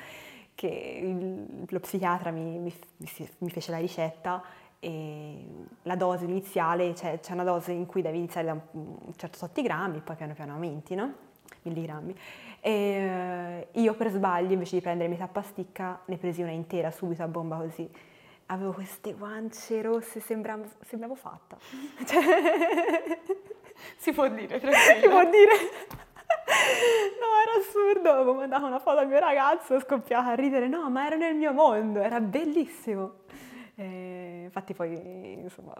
che 0.55 1.01
il, 1.03 1.65
lo 1.69 1.81
psichiatra 1.81 2.31
mi, 2.31 2.59
mi, 2.59 2.75
mi 3.39 3.51
fece 3.51 3.71
la 3.71 3.79
ricetta 3.79 4.43
e 4.85 5.47
la 5.85 5.97
dose 5.97 6.25
iniziale, 6.25 6.95
cioè 6.95 7.19
c'è 7.19 7.33
una 7.33 7.43
dose 7.43 7.73
in 7.73 7.87
cui 7.87 8.03
devi 8.03 8.19
iniziare 8.19 8.47
da 8.49 8.61
un 8.73 9.15
certo 9.17 9.39
tot 9.39 9.63
grammi, 9.63 10.01
poi 10.01 10.15
piano 10.15 10.35
piano 10.35 10.53
aumenti, 10.53 10.95
no? 10.95 11.11
Milligrammi. 11.63 12.15
E 12.61 12.71
eh, 12.71 13.81
io 13.81 13.95
per 13.95 14.11
sbaglio, 14.11 14.53
invece 14.53 14.77
di 14.77 14.83
prendere 14.83 15.09
metà 15.09 15.27
pasticca, 15.27 16.01
ne 16.05 16.19
presi 16.19 16.43
una 16.43 16.51
intera 16.51 16.91
subito 16.91 17.23
a 17.23 17.29
bomba 17.29 17.57
così. 17.57 17.89
Avevo 18.47 18.73
queste 18.73 19.15
guance 19.15 19.81
rosse, 19.81 20.21
sembravo, 20.21 20.65
sembravo 20.85 21.15
fatta. 21.15 21.57
Cioè... 22.05 23.21
si 23.97 24.13
può 24.13 24.29
dire, 24.29 24.61
tranquillo. 24.61 25.01
Si 25.01 25.09
può 25.09 25.25
dire. 25.31 26.03
No, 26.45 27.27
era 27.43 27.59
assurdo, 27.59 28.11
avevo 28.11 28.35
mandato 28.35 28.67
una 28.67 28.79
foto 28.79 28.99
al 28.99 29.09
mio 29.09 29.19
ragazzo, 29.19 29.81
scoppiava 29.81 30.33
a 30.33 30.35
ridere, 30.35 30.69
no, 30.69 30.91
ma 30.91 31.07
era 31.07 31.17
nel 31.17 31.35
mio 31.35 31.53
mondo, 31.53 32.01
era 32.01 32.21
bellissimo. 32.21 33.23
E 33.77 34.43
infatti 34.45 34.75
poi, 34.75 35.33
insomma, 35.43 35.75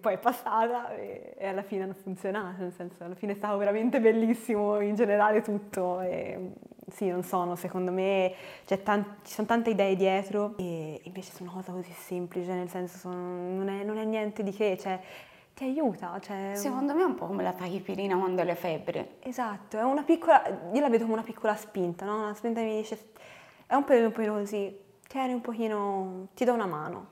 poi 0.00 0.14
è 0.14 0.18
passata 0.18 0.94
e, 0.94 1.34
e, 1.36 1.46
alla 1.46 1.62
fine 1.62 1.84
hanno 1.84 1.94
funzionato, 1.94 2.62
nel 2.62 2.72
senso 2.72 3.04
alla 3.04 3.14
fine 3.14 3.32
è 3.32 3.36
stato 3.36 3.56
veramente 3.58 4.00
bellissimo 4.00 4.80
in 4.80 4.94
generale 4.94 5.42
tutto 5.42 6.00
e 6.00 6.52
sì, 6.90 7.08
non 7.08 7.22
sono, 7.22 7.54
secondo 7.56 7.92
me 7.92 8.34
tan- 8.82 9.16
ci 9.22 9.32
sono 9.32 9.46
tante 9.46 9.70
idee 9.70 9.96
dietro 9.96 10.54
e 10.56 11.00
invece 11.02 11.32
sono 11.32 11.50
una 11.50 11.60
cosa 11.60 11.72
così 11.72 11.92
semplice, 11.92 12.52
nel 12.52 12.68
senso 12.68 12.98
sono, 12.98 13.14
non, 13.14 13.68
è, 13.68 13.84
non, 13.84 13.98
è, 13.98 14.04
niente 14.04 14.42
di 14.42 14.52
che, 14.52 14.78
cioè 14.78 14.98
ti 15.54 15.64
aiuta. 15.64 16.18
Cioè... 16.20 16.52
Secondo 16.54 16.94
me 16.94 17.02
è 17.02 17.04
un 17.04 17.14
po' 17.14 17.26
come 17.26 17.42
la 17.42 17.52
tachipirina 17.52 18.16
quando 18.16 18.40
hai 18.40 18.46
le 18.46 18.54
febbre. 18.54 19.16
Esatto, 19.20 19.78
è 19.78 19.82
una 19.82 20.02
piccola, 20.02 20.42
io 20.72 20.80
la 20.80 20.88
vedo 20.88 21.04
come 21.04 21.14
una 21.14 21.22
piccola 21.22 21.54
spinta, 21.56 22.04
no? 22.04 22.22
Una 22.22 22.34
spinta 22.34 22.60
che 22.60 22.66
mi 22.66 22.76
dice, 22.76 22.98
è 23.66 23.74
un 23.74 23.84
periodo 23.84 24.06
un 24.06 24.12
così, 25.14 25.14
tieni 25.14 25.32
un 25.32 25.40
pochino, 25.40 26.28
ti 26.34 26.44
do 26.44 26.52
una 26.52 26.66
mano 26.66 27.06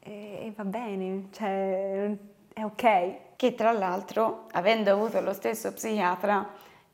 e, 0.00 0.46
e 0.46 0.52
va 0.54 0.64
bene, 0.64 1.28
cioè 1.32 2.14
è 2.52 2.62
ok. 2.62 3.28
Che 3.36 3.54
tra 3.54 3.72
l'altro, 3.72 4.46
avendo 4.52 4.92
avuto 4.92 5.20
lo 5.22 5.32
stesso 5.32 5.72
psichiatra, 5.72 6.46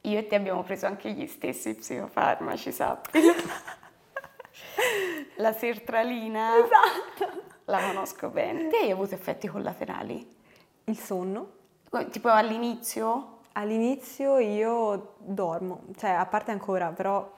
io 0.03 0.19
e 0.19 0.27
te 0.29 0.37
abbiamo 0.37 0.63
preso 0.63 0.87
anche 0.87 1.11
gli 1.11 1.27
stessi 1.27 1.75
psicofarmaci, 1.75 2.71
sappi. 2.71 3.19
la 5.39 5.53
sertralina. 5.53 6.53
Esatto. 6.57 7.43
La 7.65 7.81
conosco 7.81 8.29
bene. 8.29 8.69
Te 8.69 8.77
hai 8.77 8.93
avuto 8.93 9.15
effetti 9.15 9.49
collaterali? 9.49 10.37
Il 10.85 10.97
sonno. 10.97 11.55
Tipo 12.13 12.29
all'inizio? 12.29 13.39
All'inizio 13.53 14.39
io 14.39 15.15
dormo, 15.19 15.83
cioè 15.97 16.11
a 16.11 16.27
parte 16.27 16.53
ancora, 16.53 16.91
però 16.91 17.29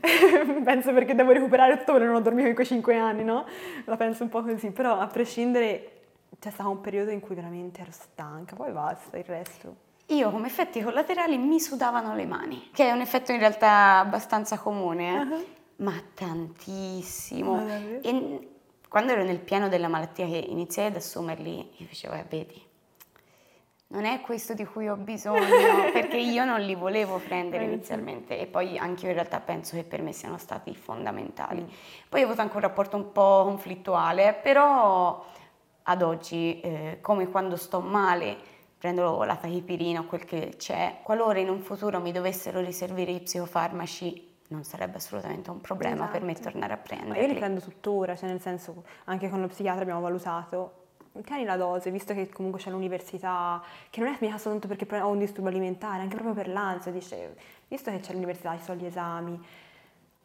penso 0.64 0.92
perché 0.92 1.14
devo 1.14 1.32
recuperare 1.32 1.78
tutto 1.78 1.92
perché 1.92 2.06
non 2.06 2.16
ho 2.16 2.20
dormito 2.20 2.48
in 2.48 2.54
quei 2.54 2.66
cinque 2.66 2.96
anni, 2.96 3.24
no? 3.24 3.44
La 3.84 3.96
penso 3.96 4.22
un 4.22 4.28
po' 4.28 4.42
così, 4.42 4.70
però 4.70 4.98
a 4.98 5.06
prescindere 5.06 5.92
c'è 6.38 6.50
stato 6.50 6.70
un 6.70 6.80
periodo 6.80 7.10
in 7.10 7.20
cui 7.20 7.34
veramente 7.34 7.80
ero 7.80 7.90
stanca, 7.90 8.54
poi 8.54 8.72
basta, 8.72 9.16
il 9.18 9.24
resto. 9.24 9.88
Io 10.06 10.30
come 10.30 10.48
effetti 10.48 10.82
collaterali 10.82 11.38
mi 11.38 11.60
sudavano 11.60 12.14
le 12.14 12.26
mani, 12.26 12.70
che 12.72 12.88
è 12.88 12.92
un 12.92 13.00
effetto 13.00 13.32
in 13.32 13.38
realtà 13.38 13.98
abbastanza 13.98 14.58
comune, 14.58 15.14
eh? 15.14 15.18
uh-huh. 15.18 15.44
ma 15.76 15.94
tantissimo. 16.14 17.52
Uh-huh. 17.52 18.00
E 18.02 18.48
quando 18.88 19.12
ero 19.12 19.22
nel 19.22 19.38
piano 19.38 19.68
della 19.68 19.86
malattia 19.86 20.26
che 20.26 20.36
iniziai 20.48 20.86
ad 20.86 20.96
assumerli, 20.96 21.58
io 21.76 21.86
dicevo, 21.88 22.14
eh, 22.14 22.24
vedi, 22.28 22.60
non 23.92 24.04
è 24.04 24.20
questo 24.20 24.54
di 24.54 24.64
cui 24.64 24.88
ho 24.88 24.96
bisogno, 24.96 25.90
perché 25.92 26.16
io 26.16 26.44
non 26.44 26.60
li 26.60 26.74
volevo 26.74 27.18
prendere 27.18 27.64
inizialmente 27.64 28.38
e 28.38 28.46
poi 28.46 28.78
anche 28.78 29.02
io 29.02 29.08
in 29.08 29.14
realtà 29.14 29.40
penso 29.40 29.76
che 29.76 29.82
per 29.82 30.00
me 30.02 30.12
siano 30.12 30.38
stati 30.38 30.74
fondamentali. 30.74 31.62
Mm. 31.62 31.68
Poi 32.08 32.22
ho 32.22 32.26
avuto 32.26 32.40
anche 32.40 32.54
un 32.54 32.62
rapporto 32.62 32.96
un 32.96 33.10
po' 33.10 33.42
conflittuale, 33.44 34.38
però 34.40 35.24
ad 35.82 36.02
oggi, 36.02 36.60
eh, 36.60 36.98
come 37.00 37.28
quando 37.28 37.56
sto 37.56 37.80
male, 37.80 38.36
prendo 38.78 39.24
la 39.24 39.36
tachipirina 39.36 40.00
o 40.00 40.04
quel 40.04 40.24
che 40.24 40.54
c'è, 40.56 40.98
qualora 41.02 41.40
in 41.40 41.48
un 41.48 41.60
futuro 41.60 42.00
mi 42.00 42.12
dovessero 42.12 42.60
riservire 42.60 43.10
i 43.10 43.20
psicofarmaci 43.20 44.28
non 44.50 44.64
sarebbe 44.64 44.96
assolutamente 44.96 45.50
un 45.50 45.60
problema 45.60 45.94
esatto. 45.94 46.10
per 46.12 46.22
me 46.22 46.32
esatto. 46.32 46.50
tornare 46.50 46.72
a 46.72 46.76
prenderli. 46.76 47.12
Ma 47.12 47.18
io 47.18 47.32
li 47.32 47.38
prendo 47.38 47.60
tuttora, 47.60 48.16
cioè 48.16 48.28
nel 48.28 48.40
senso 48.40 48.84
anche 49.04 49.28
con 49.28 49.40
lo 49.40 49.46
psichiatra 49.46 49.82
abbiamo 49.82 50.00
valutato 50.00 50.79
tieni 51.24 51.44
la 51.44 51.56
dose, 51.56 51.90
visto 51.90 52.14
che 52.14 52.28
comunque 52.28 52.60
c'è 52.60 52.70
l'università, 52.70 53.62
che 53.90 54.00
non 54.00 54.12
è 54.12 54.16
mica 54.20 54.38
soltanto 54.38 54.68
perché 54.68 54.86
ho 55.00 55.08
un 55.08 55.18
disturbo 55.18 55.48
alimentare, 55.48 56.02
anche 56.02 56.14
proprio 56.14 56.34
per 56.34 56.48
l'ansia, 56.48 56.92
dice, 56.92 57.36
visto 57.68 57.90
che 57.90 58.00
c'è 58.00 58.12
l'università, 58.12 58.56
ci 58.56 58.62
sono 58.62 58.80
gli 58.80 58.86
esami, 58.86 59.40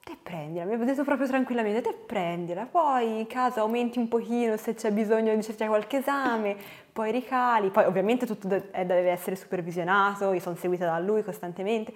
te 0.04 0.16
prendila, 0.22 0.66
mi 0.66 0.74
avevo 0.74 0.86
detto 0.86 1.04
proprio 1.04 1.28
tranquillamente, 1.28 1.82
te 1.82 1.94
prendila, 1.94 2.66
poi 2.66 3.20
in 3.20 3.28
caso 3.28 3.62
aumenti 3.62 3.98
un 3.98 4.08
pochino 4.08 4.56
se 4.56 4.76
c'è 4.76 4.92
bisogno 4.92 5.34
di 5.34 5.42
cercare 5.42 5.70
qualche 5.70 5.98
esame, 5.98 6.56
poi 6.94 7.12
ricali, 7.12 7.72
poi 7.72 7.86
ovviamente 7.86 8.28
tutto 8.28 8.48
deve 8.48 9.10
essere 9.10 9.36
supervisionato, 9.36 10.32
io 10.32 10.40
sono 10.40 10.56
seguita 10.56 10.86
da 10.86 11.00
lui 11.00 11.24
costantemente, 11.24 11.92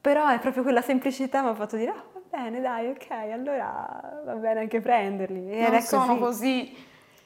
però 0.00 0.28
è 0.28 0.38
proprio 0.38 0.62
quella 0.62 0.80
semplicità 0.80 1.42
mi 1.42 1.48
ha 1.48 1.54
fatto 1.54 1.76
dire, 1.76 1.90
ah 1.90 2.04
va 2.12 2.20
bene 2.30 2.60
dai, 2.60 2.88
ok, 2.88 3.10
allora 3.10 4.20
va 4.24 4.34
bene 4.34 4.60
anche 4.60 4.80
prenderli. 4.80 5.50
Ed 5.50 5.72
non 5.72 5.80
sono 5.80 6.18
così 6.18 6.72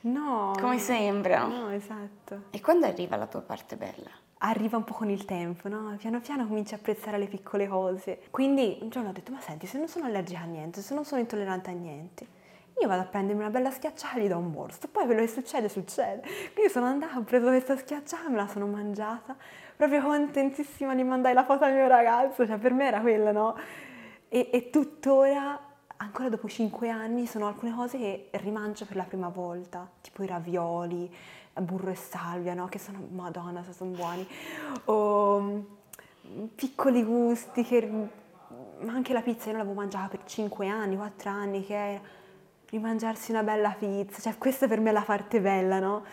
No. 0.03 0.53
Come 0.59 0.78
sembra. 0.78 1.44
No, 1.44 1.68
esatto. 1.70 2.44
E 2.50 2.61
quando 2.61 2.86
arriva 2.86 3.16
la 3.16 3.26
tua 3.26 3.40
parte 3.40 3.76
bella? 3.76 4.11
Arriva 4.38 4.76
un 4.76 4.84
po' 4.84 4.94
con 4.94 5.09
il 5.09 5.24
tempo, 5.24 5.68
no? 5.68 5.94
Piano 5.98 6.20
piano 6.20 6.46
cominci 6.46 6.74
a 6.74 6.76
apprezzare 6.76 7.18
le 7.18 7.26
piccole 7.26 7.68
cose. 7.68 8.22
Quindi 8.30 8.78
un 8.80 8.88
giorno 8.88 9.11
ho 9.11 9.12
detto, 9.12 9.30
ma 9.30 9.40
senti, 9.40 9.66
se 9.66 9.78
non 9.78 9.86
sono 9.86 10.07
allergica 10.07 10.40
a 10.40 10.44
niente, 10.44 10.80
se 10.80 10.94
non 10.94 11.05
sono 11.05 11.20
intollerante 11.20 11.70
a 11.70 11.74
niente, 11.74 12.26
io 12.80 12.88
vado 12.88 13.03
a 13.03 13.05
prendermi 13.05 13.40
una 13.40 13.50
bella 13.50 13.70
schiacciata 13.70 14.16
e 14.16 14.24
gli 14.24 14.28
do 14.28 14.38
un 14.38 14.50
morso. 14.50 14.88
Poi 14.88 15.05
quello 15.05 15.20
che 15.20 15.28
succede, 15.28 15.68
succede. 15.68 16.22
Quindi 16.53 16.72
sono 16.72 16.86
andata, 16.86 17.16
ho 17.16 17.22
preso 17.22 17.46
questa 17.46 17.76
schiacciata, 17.76 18.28
me 18.28 18.36
la 18.36 18.48
sono 18.48 18.66
mangiata, 18.66 19.36
proprio 19.76 20.03
contentissima, 20.03 20.94
gli 20.94 21.05
mandai 21.05 21.34
la 21.34 21.44
foto 21.44 21.64
al 21.64 21.74
mio 21.74 21.86
ragazzo, 21.86 22.44
cioè 22.44 22.59
per 22.59 22.72
me 22.72 22.86
era 22.86 23.00
quella, 23.00 23.30
no? 23.30 23.57
E, 24.28 24.50
e 24.53 24.70
tuttora 24.70 25.72
ancora 26.03 26.28
dopo 26.28 26.48
cinque 26.48 26.88
anni 26.88 27.26
sono 27.26 27.46
alcune 27.46 27.72
cose 27.74 27.98
che 27.98 28.28
rimangio 28.32 28.84
per 28.84 28.96
la 28.96 29.05
prima 29.05 29.28
volta, 29.28 29.88
tipo 30.00 30.22
i 30.22 30.26
ravioli, 30.26 31.11
burro 31.61 31.90
e 31.90 31.94
salvia, 31.94 32.55
no? 32.55 32.66
Che 32.66 32.78
sono, 32.78 33.07
madonna, 33.11 33.64
sono 33.72 33.90
buoni. 33.90 34.26
O 34.86 35.40
mm, 35.40 36.44
piccoli 36.55 37.03
gusti 37.03 37.64
che... 37.64 37.88
Ma 38.80 38.92
anche 38.92 39.12
la 39.12 39.22
pizza 39.22 39.46
io 39.46 39.53
non 39.53 39.61
l'avevo 39.61 39.80
mangiata 39.80 40.09
per 40.09 40.24
cinque 40.24 40.66
anni, 40.68 40.96
quattro 40.96 41.30
anni, 41.30 41.64
che 41.64 41.74
era 41.74 42.00
rimangiarsi 42.68 43.30
una 43.30 43.44
bella 43.44 43.70
pizza. 43.78 44.20
Cioè, 44.20 44.38
questa 44.38 44.66
per 44.66 44.80
me 44.80 44.90
è 44.90 44.92
la 44.92 45.03
parte 45.03 45.40
bella, 45.40 45.78
no? 45.78 46.05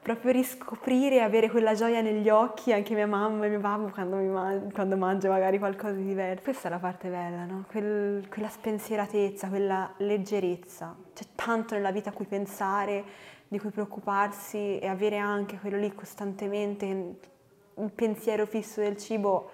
Proprio 0.00 0.32
riscoprire 0.32 1.16
e 1.16 1.20
avere 1.20 1.50
quella 1.50 1.74
gioia 1.74 2.00
negli 2.00 2.28
occhi 2.28 2.72
anche 2.72 2.94
mia 2.94 3.06
mamma 3.06 3.46
e 3.46 3.48
mio 3.48 3.60
papà 3.60 3.90
quando, 3.90 4.16
man- 4.16 4.72
quando 4.72 4.96
mangio 4.96 5.28
magari 5.28 5.58
qualcosa 5.58 5.94
di 5.94 6.04
diverso. 6.04 6.42
Questa 6.44 6.68
è 6.68 6.70
la 6.70 6.78
parte 6.78 7.08
bella, 7.08 7.44
no? 7.44 7.64
Quel, 7.68 8.26
quella 8.28 8.48
spensieratezza, 8.48 9.48
quella 9.48 9.92
leggerezza. 9.98 10.96
C'è 11.14 11.24
tanto 11.34 11.74
nella 11.74 11.90
vita 11.90 12.10
a 12.10 12.12
cui 12.12 12.26
pensare, 12.26 13.04
di 13.48 13.58
cui 13.58 13.70
preoccuparsi 13.70 14.78
e 14.78 14.86
avere 14.86 15.18
anche 15.18 15.58
quello 15.58 15.76
lì 15.76 15.92
costantemente, 15.94 16.86
il 16.86 17.90
pensiero 17.94 18.46
fisso 18.46 18.80
del 18.80 18.96
cibo, 18.96 19.50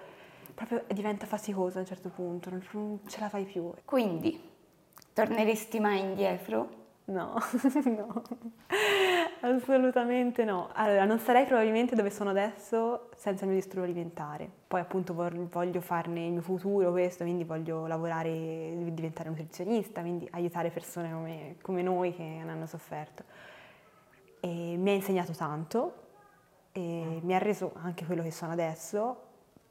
proprio 0.53 0.83
diventa 0.93 1.25
faticoso 1.25 1.77
a 1.77 1.81
un 1.81 1.87
certo 1.87 2.09
punto, 2.09 2.49
non 2.49 2.99
ce 3.07 3.19
la 3.19 3.29
fai 3.29 3.43
più. 3.43 3.71
Quindi, 3.83 4.39
torneresti 5.13 5.79
mai 5.79 5.99
indietro? 5.99 6.83
No, 7.07 7.35
no, 7.85 8.23
assolutamente 9.41 10.43
no. 10.43 10.69
Allora, 10.73 11.05
non 11.05 11.19
sarei 11.19 11.45
probabilmente 11.45 11.95
dove 11.95 12.09
sono 12.09 12.31
adesso 12.31 13.09
senza 13.15 13.43
il 13.43 13.51
mio 13.51 13.59
disturbo 13.59 13.83
alimentare. 13.83 14.49
Poi 14.67 14.79
appunto 14.79 15.13
voglio 15.13 15.81
farne 15.81 16.25
il 16.25 16.31
mio 16.31 16.41
futuro 16.41 16.89
questo, 16.91 17.23
quindi 17.23 17.43
voglio 17.43 17.85
lavorare, 17.85 18.73
diventare 18.91 19.29
nutrizionista, 19.29 20.01
quindi 20.01 20.27
aiutare 20.31 20.71
persone 20.71 21.11
come, 21.11 21.55
come 21.61 21.83
noi 21.83 22.11
che 22.15 22.23
ne 22.23 22.49
hanno 22.49 22.65
sofferto. 22.65 23.23
E 24.39 24.75
mi 24.75 24.89
ha 24.89 24.93
insegnato 24.93 25.33
tanto 25.33 26.03
e 26.71 27.19
mi 27.21 27.35
ha 27.35 27.37
reso 27.37 27.73
anche 27.83 28.05
quello 28.05 28.23
che 28.23 28.31
sono 28.31 28.51
adesso, 28.51 29.21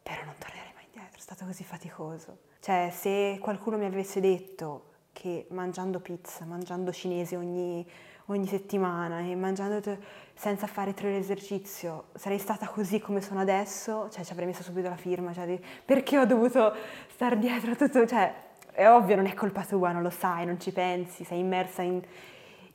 però 0.04 0.22
non 0.24 0.34
tornerei 0.38 0.72
mai 0.72 0.84
indietro, 0.84 1.18
è 1.18 1.20
stato 1.20 1.44
così 1.46 1.64
faticoso. 1.64 2.38
Cioè, 2.60 2.90
se 2.92 3.38
qualcuno 3.40 3.76
mi 3.76 3.86
avesse 3.86 4.20
detto 4.20 4.92
che 5.14 5.46
mangiando 5.50 6.00
pizza, 6.00 6.44
mangiando 6.44 6.92
cinese 6.92 7.36
ogni, 7.36 7.86
ogni 8.26 8.46
settimana 8.46 9.20
e 9.20 9.34
mangiando 9.36 9.80
t- 9.80 9.96
senza 10.34 10.66
fare 10.66 10.92
tre 10.92 11.08
ore 11.08 11.18
esercizio, 11.18 12.08
sarei 12.14 12.38
stata 12.38 12.66
così 12.66 12.98
come 12.98 13.22
sono 13.22 13.40
adesso, 13.40 14.10
cioè 14.10 14.24
ci 14.24 14.32
avrei 14.32 14.46
messo 14.46 14.62
subito 14.62 14.88
la 14.88 14.96
firma, 14.96 15.32
cioè 15.32 15.46
di, 15.46 15.60
perché 15.84 16.18
ho 16.18 16.26
dovuto 16.26 16.74
star 17.08 17.38
dietro 17.38 17.70
a 17.70 17.76
tutto, 17.76 18.06
cioè 18.06 18.34
è 18.72 18.88
ovvio, 18.88 19.14
non 19.14 19.26
è 19.26 19.34
colpa 19.34 19.64
tua, 19.64 19.92
non 19.92 20.02
lo 20.02 20.10
sai, 20.10 20.44
non 20.44 20.58
ci 20.60 20.72
pensi, 20.72 21.22
sei 21.22 21.38
immersa 21.38 21.82
in, 21.82 22.02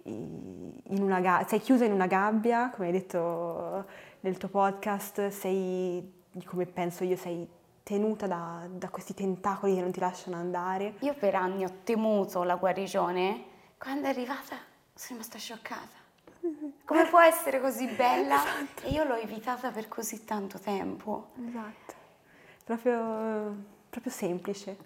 in 0.03 1.01
una 1.01 1.19
gabbia, 1.19 1.45
sei 1.45 1.59
chiusa 1.59 1.83
in 1.83 1.91
una 1.91 2.07
gabbia, 2.07 2.71
come 2.73 2.87
hai 2.87 2.93
detto 2.93 3.85
nel 4.21 4.37
tuo 4.37 4.47
podcast, 4.47 5.27
sei, 5.27 6.23
come 6.45 6.65
penso 6.65 7.03
io, 7.03 7.17
sei 7.17 7.47
tenuta 7.89 8.27
da, 8.27 8.67
da, 8.69 8.89
questi 8.89 9.15
tentacoli 9.15 9.73
che 9.73 9.81
non 9.81 9.91
ti 9.91 9.99
lasciano 9.99 10.35
andare. 10.35 10.97
Io 10.99 11.15
per 11.15 11.33
anni 11.33 11.65
ho 11.65 11.77
temuto 11.83 12.43
la 12.43 12.55
guarigione, 12.55 13.45
quando 13.79 14.05
è 14.05 14.09
arrivata 14.09 14.57
sono 14.93 15.17
rimasta 15.17 15.39
scioccata. 15.39 15.97
Come 16.85 17.07
può 17.09 17.19
essere 17.19 17.59
così 17.59 17.87
bella? 17.87 18.35
Esatto. 18.35 18.83
E 18.83 18.91
io 18.91 19.05
l'ho 19.05 19.15
evitata 19.15 19.71
per 19.71 19.87
così 19.87 20.23
tanto 20.23 20.59
tempo. 20.59 21.31
Esatto, 21.47 21.93
proprio, 22.63 23.55
proprio 23.89 24.11
semplice, 24.11 24.77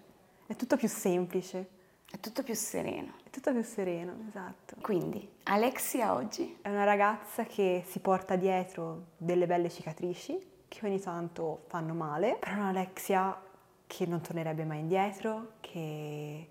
è 0.46 0.56
tutto 0.56 0.78
più 0.78 0.88
semplice. 0.88 1.68
È 2.10 2.18
tutto 2.18 2.42
più 2.42 2.54
sereno. 2.54 3.16
È 3.22 3.28
tutto 3.28 3.52
più 3.52 3.64
sereno, 3.64 4.14
esatto. 4.28 4.76
Quindi, 4.80 5.28
Alexia 5.42 6.14
oggi? 6.14 6.56
È 6.62 6.70
una 6.70 6.84
ragazza 6.84 7.44
che 7.44 7.84
si 7.86 7.98
porta 7.98 8.36
dietro 8.36 9.08
delle 9.18 9.46
belle 9.46 9.68
cicatrici, 9.68 10.38
che 10.68 10.86
ogni 10.86 11.00
tanto 11.00 11.64
fanno 11.66 11.94
male, 11.94 12.36
però 12.38 12.56
un'Alexia 12.56 13.40
che 13.86 14.06
non 14.06 14.20
tornerebbe 14.20 14.64
mai 14.64 14.80
indietro, 14.80 15.52
che, 15.60 16.48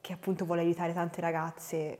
che 0.00 0.12
appunto 0.12 0.44
vuole 0.44 0.60
aiutare 0.60 0.92
tante 0.92 1.20
ragazze 1.20 1.98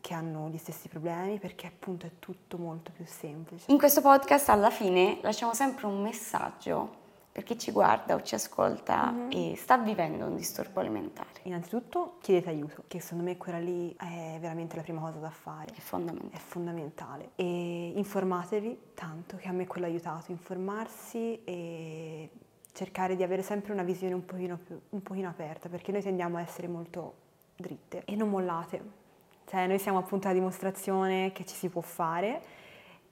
che 0.00 0.14
hanno 0.14 0.48
gli 0.48 0.56
stessi 0.56 0.88
problemi 0.88 1.38
perché 1.38 1.66
appunto 1.66 2.06
è 2.06 2.12
tutto 2.18 2.56
molto 2.58 2.92
più 2.92 3.04
semplice. 3.06 3.70
In 3.70 3.78
questo 3.78 4.00
podcast 4.00 4.48
alla 4.48 4.70
fine 4.70 5.18
lasciamo 5.22 5.54
sempre 5.54 5.86
un 5.86 6.00
messaggio 6.00 6.98
per 7.32 7.44
chi 7.44 7.56
ci 7.58 7.70
guarda 7.70 8.16
o 8.16 8.22
ci 8.22 8.34
ascolta 8.34 9.12
mm-hmm. 9.12 9.30
e 9.30 9.56
sta 9.56 9.78
vivendo 9.78 10.26
un 10.26 10.34
disturbo 10.34 10.80
alimentare. 10.80 11.28
Innanzitutto 11.44 12.16
chiedete 12.20 12.48
aiuto, 12.48 12.84
che 12.88 13.00
secondo 13.00 13.24
me 13.24 13.36
quella 13.36 13.58
lì 13.58 13.94
è 13.96 14.36
veramente 14.40 14.74
la 14.76 14.82
prima 14.82 15.00
cosa 15.00 15.18
da 15.18 15.30
fare. 15.30 15.72
È 15.74 15.80
fondamentale. 15.80 16.34
È 16.34 16.38
fondamentale. 16.38 17.30
E 17.36 17.92
informatevi 17.94 18.78
tanto, 18.94 19.36
che 19.36 19.48
a 19.48 19.52
me 19.52 19.66
quello 19.66 19.86
ha 19.86 19.88
aiutato, 19.88 20.32
informarsi 20.32 21.40
e 21.44 22.30
cercare 22.72 23.14
di 23.14 23.22
avere 23.22 23.42
sempre 23.42 23.72
una 23.72 23.82
visione 23.84 24.14
un 24.14 24.24
pochino, 24.24 24.58
più, 24.58 24.80
un 24.90 25.02
pochino 25.02 25.28
aperta, 25.28 25.68
perché 25.68 25.92
noi 25.92 26.02
tendiamo 26.02 26.36
a 26.36 26.40
essere 26.40 26.66
molto 26.66 27.14
dritte 27.56 28.04
e 28.06 28.16
non 28.16 28.28
mollate. 28.28 28.98
Cioè 29.46 29.66
noi 29.66 29.78
siamo 29.78 29.98
appunto 29.98 30.28
la 30.28 30.34
dimostrazione 30.34 31.32
che 31.32 31.44
ci 31.44 31.54
si 31.54 31.68
può 31.68 31.80
fare 31.80 32.42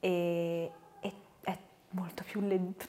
e, 0.00 0.70
molto 1.90 2.22
più, 2.24 2.42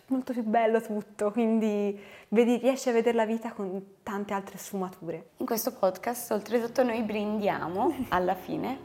molto 0.07 0.33
più 0.33 0.43
bello 0.43 0.81
tutto, 0.81 1.31
quindi 1.31 1.97
vedi, 2.29 2.57
riesci 2.57 2.89
a 2.89 2.91
vedere 2.91 3.15
la 3.15 3.25
vita 3.25 3.51
con 3.51 3.97
tante 4.03 4.33
altre 4.33 4.57
sfumature. 4.57 5.29
In 5.37 5.45
questo 5.45 5.73
podcast 5.73 6.31
oltretutto 6.31 6.83
noi 6.83 7.01
brindiamo 7.01 7.93
alla 8.09 8.35
fine, 8.35 8.77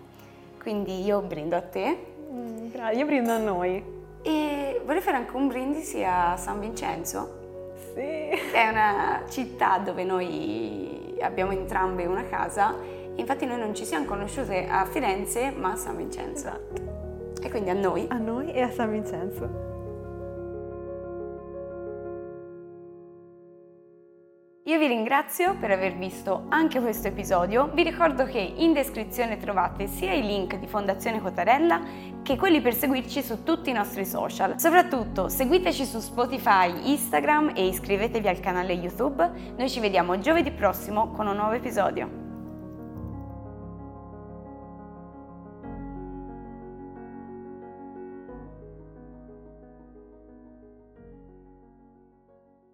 quindi 0.61 1.03
io 1.05 1.21
brindo 1.21 1.57
a 1.57 1.62
te. 1.62 2.12
Mm, 2.31 2.75
io 2.95 3.07
brindo 3.07 3.33
a 3.33 3.39
noi. 3.39 4.03
E 4.23 4.81
vorrei 4.85 5.03
fare 5.03 5.19
anche 5.19 5.37
un 5.37 5.49
brindisi 5.49 6.03
a 6.03 6.37
San 6.37 6.61
Vincenzo. 6.61 7.73
Sì. 7.93 8.01
È 8.01 8.69
una 8.69 9.23
città 9.29 9.79
dove 9.79 10.05
noi 10.05 11.17
abbiamo 11.21 11.53
entrambe 11.53 12.07
una 12.07 12.25
casa. 12.25 12.75
Infatti 13.17 13.47
noi 13.47 13.59
non 13.59 13.75
ci 13.75 13.85
siamo 13.85 14.07
conosciute 14.07 14.67
a 14.67 14.85
Firenze, 14.87 15.51
ma 15.51 15.73
a 15.73 15.77
San 15.77 15.97
Vincenzo. 15.97 16.49
Esatto. 16.49 17.43
E 17.43 17.51
quindi 17.51 17.71
a 17.71 17.75
noi. 17.75 18.07
A 18.09 18.17
noi 18.17 18.51
e 18.53 18.62
a 18.62 18.71
San 18.71 18.91
Vincenzo. 18.91 19.74
Io 24.67 24.79
vi 24.79 24.87
ringrazio 24.87 25.57
per 25.61 25.73
aver 25.73 25.95
visto 25.95 26.47
anche 26.49 26.81
questo 26.81 27.09
episodio, 27.09 27.71
vi 27.75 27.83
ricordo 27.83 28.25
che 28.25 28.39
in 28.39 28.73
descrizione 28.73 29.37
trovate 29.37 29.87
sia 29.87 30.15
i 30.15 30.23
link 30.23 30.57
di 30.57 30.67
Fondazione 30.67 31.21
Cotarella 31.21 31.83
che 32.23 32.37
quelli 32.37 32.62
per 32.62 32.73
seguirci 32.73 33.23
su 33.23 33.43
tutti 33.43 33.69
i 33.69 33.75
nostri 33.75 34.07
social. 34.07 34.59
Soprattutto 34.59 35.29
seguiteci 35.29 35.85
su 35.85 36.01
Spotify, 36.01 36.91
Instagram 36.93 37.53
e 37.55 37.67
iscrivetevi 37.67 38.27
al 38.27 38.41
canale 38.41 38.73
YouTube. 38.73 39.31
Noi 39.55 39.69
ci 39.69 39.81
vediamo 39.81 40.19
giovedì 40.19 40.51
prossimo 40.51 41.11
con 41.11 41.27
un 41.27 41.37
nuovo 41.37 41.53
episodio. 41.53 42.24